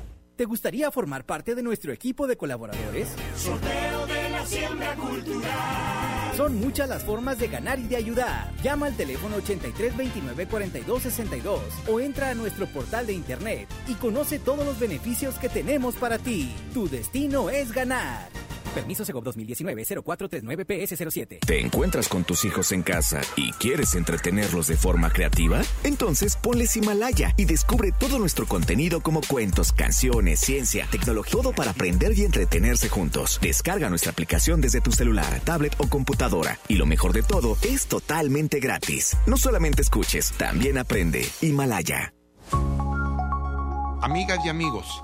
¿Te 0.41 0.45
gustaría 0.45 0.89
formar 0.89 1.23
parte 1.23 1.53
de 1.53 1.61
nuestro 1.61 1.93
equipo 1.93 2.25
de 2.25 2.35
colaboradores? 2.35 3.09
Sorteo 3.37 4.07
de 4.07 4.29
la 4.31 4.43
siembra 4.43 4.95
cultural. 4.95 6.35
Son 6.35 6.59
muchas 6.59 6.89
las 6.89 7.03
formas 7.03 7.37
de 7.37 7.47
ganar 7.47 7.77
y 7.77 7.83
de 7.83 7.95
ayudar. 7.95 8.51
Llama 8.63 8.87
al 8.87 8.97
teléfono 8.97 9.35
83 9.35 9.95
29 9.95 10.47
42 10.47 11.03
62 11.03 11.61
o 11.87 11.99
entra 11.99 12.31
a 12.31 12.33
nuestro 12.33 12.65
portal 12.65 13.05
de 13.05 13.13
internet 13.13 13.69
y 13.87 13.93
conoce 13.93 14.39
todos 14.39 14.65
los 14.65 14.79
beneficios 14.79 15.35
que 15.35 15.47
tenemos 15.47 15.93
para 15.93 16.17
ti. 16.17 16.51
Tu 16.73 16.89
destino 16.89 17.51
es 17.51 17.71
ganar. 17.71 18.27
Permiso 18.71 19.05
Segov 19.05 19.23
2019-0439-PS07. 19.25 21.45
¿Te 21.45 21.59
encuentras 21.59 22.07
con 22.07 22.23
tus 22.23 22.45
hijos 22.45 22.71
en 22.71 22.81
casa 22.83 23.21
y 23.35 23.51
quieres 23.53 23.95
entretenerlos 23.95 24.67
de 24.67 24.77
forma 24.77 25.11
creativa? 25.11 25.61
Entonces 25.83 26.35
ponles 26.35 26.75
Himalaya 26.75 27.33
y 27.37 27.45
descubre 27.45 27.91
todo 27.91 28.19
nuestro 28.19 28.47
contenido 28.47 29.01
como 29.01 29.21
cuentos, 29.21 29.71
canciones, 29.71 30.39
ciencia, 30.39 30.87
tecnología, 30.91 31.31
todo 31.31 31.53
para 31.53 31.71
aprender 31.71 32.17
y 32.17 32.23
entretenerse 32.23 32.89
juntos. 32.89 33.39
Descarga 33.41 33.89
nuestra 33.89 34.11
aplicación 34.11 34.61
desde 34.61 34.81
tu 34.81 34.91
celular, 34.91 35.39
tablet 35.41 35.73
o 35.77 35.87
computadora. 35.87 36.59
Y 36.67 36.75
lo 36.75 36.85
mejor 36.85 37.13
de 37.13 37.23
todo, 37.23 37.57
es 37.61 37.87
totalmente 37.87 38.59
gratis. 38.59 39.15
No 39.25 39.37
solamente 39.37 39.81
escuches, 39.81 40.33
también 40.33 40.77
aprende. 40.77 41.25
Himalaya. 41.41 42.13
Amigas 44.01 44.39
y 44.43 44.49
amigos, 44.49 45.03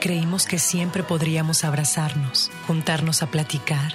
Creímos 0.00 0.46
que 0.46 0.60
siempre 0.60 1.02
podríamos 1.02 1.64
abrazarnos, 1.64 2.52
juntarnos 2.66 3.22
a 3.22 3.30
platicar. 3.30 3.94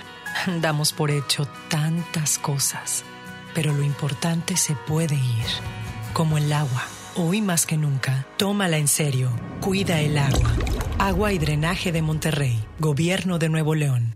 Damos 0.62 0.92
por 0.92 1.12
hecho 1.12 1.48
tantas 1.70 2.38
cosas, 2.38 3.06
pero 3.56 3.74
lo 3.74 3.84
importante 3.84 4.58
se 4.58 4.76
puede 4.76 5.16
ir, 5.16 5.48
como 6.12 6.38
el 6.38 6.52
agua. 6.52 6.84
Hoy 7.16 7.42
más 7.42 7.66
que 7.66 7.78
nunca, 7.78 8.26
tómala 8.38 8.78
en 8.78 8.90
serio. 8.90 9.32
Cuida 9.62 10.02
el 10.02 10.18
agua. 10.18 10.52
Agua 11.00 11.32
y 11.32 11.38
drenaje 11.38 11.92
de 11.92 12.02
Monterrey, 12.02 12.66
Gobierno 12.80 13.40
de 13.40 13.50
Nuevo 13.50 13.74
León. 13.74 14.16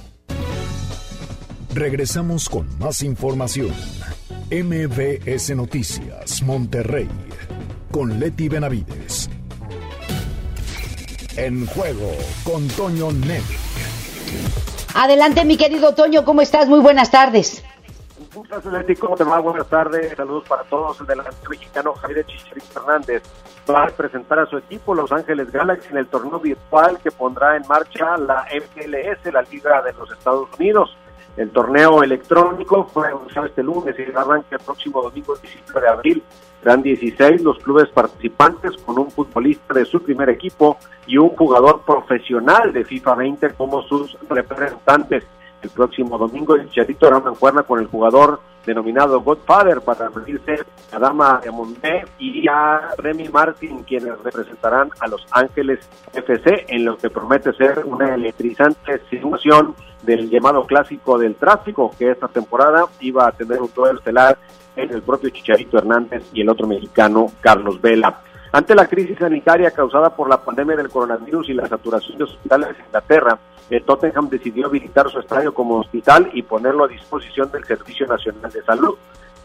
Regresamos 1.73 2.49
con 2.49 2.67
más 2.79 3.01
información. 3.01 3.73
MBS 4.51 5.55
Noticias, 5.55 6.41
Monterrey, 6.43 7.07
con 7.91 8.19
Leti 8.19 8.49
Benavides. 8.49 9.29
En 11.37 11.65
juego 11.67 12.11
con 12.43 12.67
Toño 12.67 13.13
Net. 13.13 13.43
Adelante, 14.93 15.45
mi 15.45 15.55
querido 15.55 15.95
Toño, 15.95 16.25
¿cómo 16.25 16.41
estás? 16.41 16.67
Muy 16.67 16.81
buenas 16.81 17.09
tardes. 17.09 17.63
Leti. 18.69 18.95
¿Cómo 18.95 19.15
te 19.15 19.23
va? 19.23 19.39
Buenas 19.39 19.67
tardes. 19.67 20.13
Saludos 20.15 20.43
para 20.49 20.63
todos. 20.63 20.99
El 20.99 21.07
delantero 21.07 21.49
mexicano 21.49 21.93
Javier 21.93 22.25
Chicharito 22.25 22.67
Fernández 22.67 23.23
va 23.69 23.85
a 23.85 23.87
presentar 23.87 24.39
a 24.39 24.45
su 24.45 24.57
equipo 24.57 24.93
Los 24.93 25.11
Ángeles 25.11 25.51
Galaxy 25.51 25.87
en 25.91 25.97
el 25.97 26.07
torneo 26.07 26.39
virtual 26.39 26.97
que 27.01 27.11
pondrá 27.11 27.55
en 27.55 27.67
marcha 27.67 28.17
la 28.17 28.45
MLS, 28.53 29.33
la 29.33 29.41
Liga 29.43 29.81
de 29.83 29.93
los 29.93 30.11
Estados 30.11 30.49
Unidos. 30.59 30.97
El 31.37 31.49
torneo 31.51 32.03
electrónico 32.03 32.85
fue 32.85 33.07
anunciado 33.07 33.47
este 33.47 33.63
lunes 33.63 33.95
y 33.97 34.03
arranca 34.15 34.47
el 34.51 34.59
próximo 34.59 35.01
domingo 35.01 35.35
17 35.35 35.79
de 35.79 35.87
abril. 35.87 36.23
Serán 36.61 36.81
16 36.81 37.41
los 37.41 37.57
clubes 37.59 37.89
participantes 37.89 38.77
con 38.85 38.99
un 38.99 39.09
futbolista 39.09 39.73
de 39.73 39.85
su 39.85 40.01
primer 40.03 40.29
equipo 40.29 40.77
y 41.07 41.17
un 41.17 41.29
jugador 41.29 41.81
profesional 41.85 42.71
de 42.73 42.85
FIFA 42.85 43.15
20 43.15 43.49
como 43.51 43.81
sus 43.83 44.17
representantes. 44.29 45.23
El 45.61 45.69
próximo 45.69 46.17
domingo 46.17 46.55
el 46.55 46.67
Chicharito 46.69 47.07
hará 47.07 47.17
una 47.17 47.63
con 47.63 47.79
el 47.79 47.87
jugador 47.87 48.41
denominado 48.65 49.21
Godfather 49.21 49.81
para 49.81 50.09
reunirse 50.09 50.59
a 50.91 50.99
Dama 50.99 51.39
de 51.43 51.51
Monté 51.51 52.05
y 52.19 52.47
a 52.47 52.89
Remy 52.97 53.29
Martin, 53.29 53.83
quienes 53.83 54.19
representarán 54.21 54.89
a 54.99 55.07
Los 55.07 55.25
Ángeles 55.31 55.87
FC 56.13 56.65
en 56.67 56.85
lo 56.85 56.97
que 56.97 57.09
promete 57.09 57.53
ser 57.53 57.83
una 57.85 58.15
electrizante 58.15 59.01
situación 59.09 59.75
del 60.03 60.29
llamado 60.29 60.65
clásico 60.65 61.17
del 61.17 61.35
tráfico, 61.35 61.93
que 61.97 62.11
esta 62.11 62.27
temporada 62.27 62.85
iba 62.99 63.27
a 63.27 63.31
tener 63.31 63.61
un 63.61 63.71
duelo 63.73 63.97
estelar 63.99 64.37
en 64.75 64.91
el 64.91 65.01
propio 65.01 65.29
Chicharito 65.29 65.77
Hernández 65.77 66.23
y 66.33 66.41
el 66.41 66.49
otro 66.49 66.67
mexicano 66.67 67.31
Carlos 67.41 67.81
Vela. 67.81 68.21
Ante 68.53 68.75
la 68.75 68.87
crisis 68.87 69.17
sanitaria 69.17 69.71
causada 69.71 70.13
por 70.13 70.27
la 70.29 70.41
pandemia 70.41 70.75
del 70.75 70.89
coronavirus 70.89 71.49
y 71.49 71.53
la 71.53 71.67
saturación 71.67 72.17
de 72.17 72.25
hospitales 72.25 72.69
en 72.69 72.85
Inglaterra, 72.85 73.39
eh, 73.69 73.81
Tottenham 73.85 74.27
decidió 74.27 74.67
habilitar 74.67 75.09
su 75.09 75.19
estadio 75.19 75.53
como 75.53 75.77
hospital 75.77 76.29
y 76.33 76.41
ponerlo 76.41 76.83
a 76.83 76.89
disposición 76.89 77.49
del 77.51 77.63
Servicio 77.63 78.05
Nacional 78.07 78.51
de 78.51 78.61
Salud. 78.63 78.95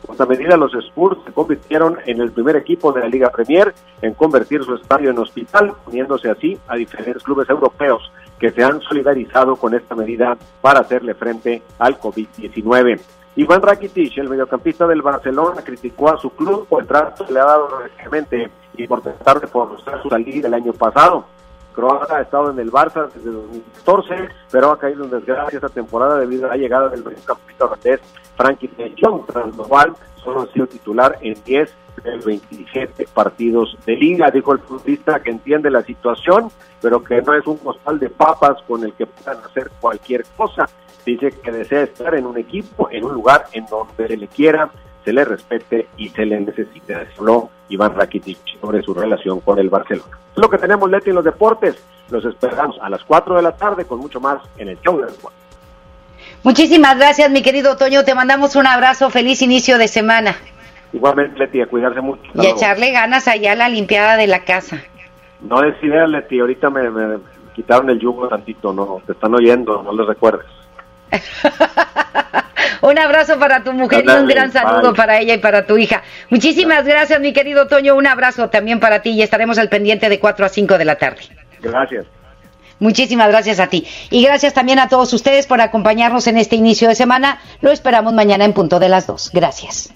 Con 0.04 0.14
esta 0.14 0.26
medida, 0.26 0.56
los 0.56 0.74
Spurs 0.74 1.18
se 1.24 1.32
convirtieron 1.32 1.98
en 2.06 2.20
el 2.20 2.32
primer 2.32 2.56
equipo 2.56 2.92
de 2.92 3.00
la 3.00 3.08
Liga 3.08 3.30
Premier 3.30 3.72
en 4.02 4.14
convertir 4.14 4.64
su 4.64 4.74
estadio 4.74 5.10
en 5.10 5.18
hospital, 5.18 5.72
uniéndose 5.86 6.28
así 6.28 6.58
a 6.66 6.74
diferentes 6.74 7.22
clubes 7.22 7.48
europeos 7.48 8.10
que 8.38 8.50
se 8.50 8.62
han 8.62 8.80
solidarizado 8.80 9.56
con 9.56 9.74
esta 9.74 9.94
medida 9.94 10.36
para 10.60 10.80
hacerle 10.80 11.14
frente 11.14 11.62
al 11.78 11.98
COVID-19. 11.98 13.00
Iván 13.36 13.62
Rakitic, 13.62 14.16
el 14.18 14.30
mediocampista 14.30 14.86
del 14.86 15.02
Barcelona, 15.02 15.62
criticó 15.62 16.08
a 16.08 16.18
su 16.18 16.30
club 16.30 16.66
por 16.66 16.82
el 16.82 16.88
trato 16.88 17.26
que 17.26 17.32
le 17.32 17.40
ha 17.40 17.44
dado 17.44 17.68
recientemente 17.80 18.50
y 18.76 18.86
por 18.86 19.02
tratar 19.02 19.40
de 19.40 19.46
forzar 19.46 20.02
su 20.02 20.08
salida 20.08 20.48
el 20.48 20.54
año 20.54 20.72
pasado. 20.72 21.26
Croata 21.74 22.16
ha 22.16 22.22
estado 22.22 22.50
en 22.50 22.58
el 22.58 22.72
Barça 22.72 23.10
desde 23.12 23.30
2014, 23.30 24.28
pero 24.50 24.70
ha 24.70 24.78
caído 24.78 25.04
en 25.04 25.10
desgracia 25.10 25.58
esta 25.58 25.68
temporada 25.68 26.18
debido 26.18 26.46
a 26.46 26.48
la 26.48 26.56
llegada 26.56 26.88
del 26.88 27.04
mediocampista 27.04 27.66
holandés 27.66 28.00
Frankie 28.36 28.68
de 28.68 28.94
tras 29.26 29.54
lo 29.54 29.64
cual 29.64 29.94
solo 30.26 30.42
ha 30.42 30.52
sido 30.52 30.66
titular 30.66 31.16
en 31.22 31.34
10 31.44 31.74
de 32.04 32.16
27 32.18 33.08
partidos 33.14 33.78
de 33.86 33.96
liga. 33.96 34.30
Dijo 34.30 34.52
el 34.52 34.58
futbolista 34.58 35.20
que 35.20 35.30
entiende 35.30 35.70
la 35.70 35.82
situación, 35.82 36.50
pero 36.82 37.02
que 37.02 37.22
no 37.22 37.32
es 37.32 37.46
un 37.46 37.56
costal 37.56 37.98
de 37.98 38.10
papas 38.10 38.60
con 38.68 38.84
el 38.84 38.92
que 38.92 39.06
puedan 39.06 39.42
hacer 39.42 39.70
cualquier 39.80 40.24
cosa 40.36 40.68
dice 41.06 41.30
que 41.30 41.52
desea 41.52 41.84
estar 41.84 42.14
en 42.14 42.26
un 42.26 42.36
equipo, 42.36 42.88
en 42.90 43.04
un 43.04 43.14
lugar 43.14 43.46
en 43.52 43.64
donde 43.66 44.08
se 44.08 44.16
le 44.16 44.26
quiera, 44.26 44.70
se 45.04 45.12
le 45.12 45.24
respete 45.24 45.88
y 45.96 46.08
se 46.08 46.26
le 46.26 46.40
necesite. 46.40 46.94
Habló 47.16 47.48
Iván 47.68 47.94
Rakitic 47.94 48.60
sobre 48.60 48.82
su 48.82 48.92
relación 48.92 49.40
con 49.40 49.58
el 49.58 49.70
Barcelona. 49.70 50.18
Es 50.34 50.42
lo 50.42 50.50
que 50.50 50.58
tenemos, 50.58 50.90
Leti, 50.90 51.10
en 51.10 51.16
los 51.16 51.24
deportes. 51.24 51.82
Los 52.10 52.24
esperamos 52.24 52.76
a 52.82 52.90
las 52.90 53.02
4 53.04 53.36
de 53.36 53.42
la 53.42 53.56
tarde 53.56 53.84
con 53.84 54.00
mucho 54.00 54.20
más 54.20 54.42
en 54.58 54.68
el 54.68 54.80
show 54.80 54.98
del. 54.98 55.14
Muchísimas 56.46 56.96
gracias, 56.96 57.28
mi 57.28 57.42
querido 57.42 57.76
Toño. 57.76 58.04
Te 58.04 58.14
mandamos 58.14 58.54
un 58.54 58.68
abrazo. 58.68 59.10
Feliz 59.10 59.42
inicio 59.42 59.78
de 59.78 59.88
semana. 59.88 60.36
Igualmente, 60.92 61.36
Leti, 61.40 61.60
a 61.60 61.66
cuidarse 61.66 62.00
mucho. 62.00 62.22
y 62.34 62.46
echarle 62.46 62.92
ganas 62.92 63.26
allá 63.26 63.50
a 63.50 63.56
la 63.56 63.68
limpiada 63.68 64.16
de 64.16 64.28
la 64.28 64.44
casa. 64.44 64.80
No 65.40 65.64
es 65.64 65.74
idea, 65.82 66.06
Leti. 66.06 66.38
Ahorita 66.38 66.70
me, 66.70 66.88
me 66.88 67.16
quitaron 67.52 67.90
el 67.90 67.98
yugo 67.98 68.28
tantito. 68.28 68.72
No, 68.72 69.02
te 69.04 69.10
están 69.10 69.34
oyendo. 69.34 69.82
No 69.82 69.92
les 69.92 70.06
recuerdes. 70.06 70.46
un 72.82 72.96
abrazo 72.96 73.40
para 73.40 73.64
tu 73.64 73.72
mujer 73.72 74.04
y 74.06 74.10
un 74.12 74.28
gran 74.28 74.52
saludo 74.52 74.94
para 74.94 75.18
ella 75.18 75.34
y 75.34 75.38
para 75.38 75.66
tu 75.66 75.76
hija. 75.76 76.04
Muchísimas 76.30 76.84
gracias, 76.84 77.18
mi 77.18 77.32
querido 77.32 77.66
Toño. 77.66 77.96
Un 77.96 78.06
abrazo 78.06 78.50
también 78.50 78.78
para 78.78 79.02
ti 79.02 79.10
y 79.10 79.22
estaremos 79.22 79.58
al 79.58 79.68
pendiente 79.68 80.08
de 80.08 80.20
4 80.20 80.46
a 80.46 80.48
5 80.48 80.78
de 80.78 80.84
la 80.84 80.94
tarde. 80.94 81.22
Gracias. 81.60 82.06
Muchísimas 82.78 83.28
gracias 83.28 83.60
a 83.60 83.68
ti. 83.68 83.86
Y 84.10 84.22
gracias 84.22 84.54
también 84.54 84.78
a 84.78 84.88
todos 84.88 85.12
ustedes 85.12 85.46
por 85.46 85.60
acompañarnos 85.60 86.26
en 86.26 86.36
este 86.36 86.56
inicio 86.56 86.88
de 86.88 86.94
semana. 86.94 87.40
Lo 87.60 87.72
esperamos 87.72 88.12
mañana 88.12 88.44
en 88.44 88.52
punto 88.52 88.78
de 88.78 88.88
las 88.88 89.06
2. 89.06 89.30
Gracias. 89.32 89.90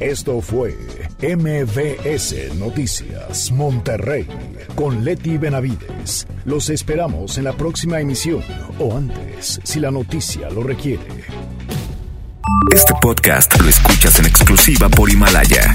Esto 0.00 0.40
fue 0.40 0.76
MVS 1.20 2.54
Noticias 2.54 3.50
Monterrey 3.50 4.28
con 4.76 5.04
Leti 5.04 5.38
Benavides. 5.38 6.28
Los 6.44 6.70
esperamos 6.70 7.36
en 7.36 7.44
la 7.44 7.52
próxima 7.52 7.98
emisión 7.98 8.44
o 8.78 8.96
antes, 8.96 9.60
si 9.64 9.80
la 9.80 9.90
noticia 9.90 10.48
lo 10.50 10.62
requiere. 10.62 11.02
Este 12.72 12.92
podcast 13.02 13.60
lo 13.60 13.68
escuchas 13.68 14.20
en 14.20 14.26
exclusiva 14.26 14.88
por 14.88 15.10
Himalaya. 15.10 15.74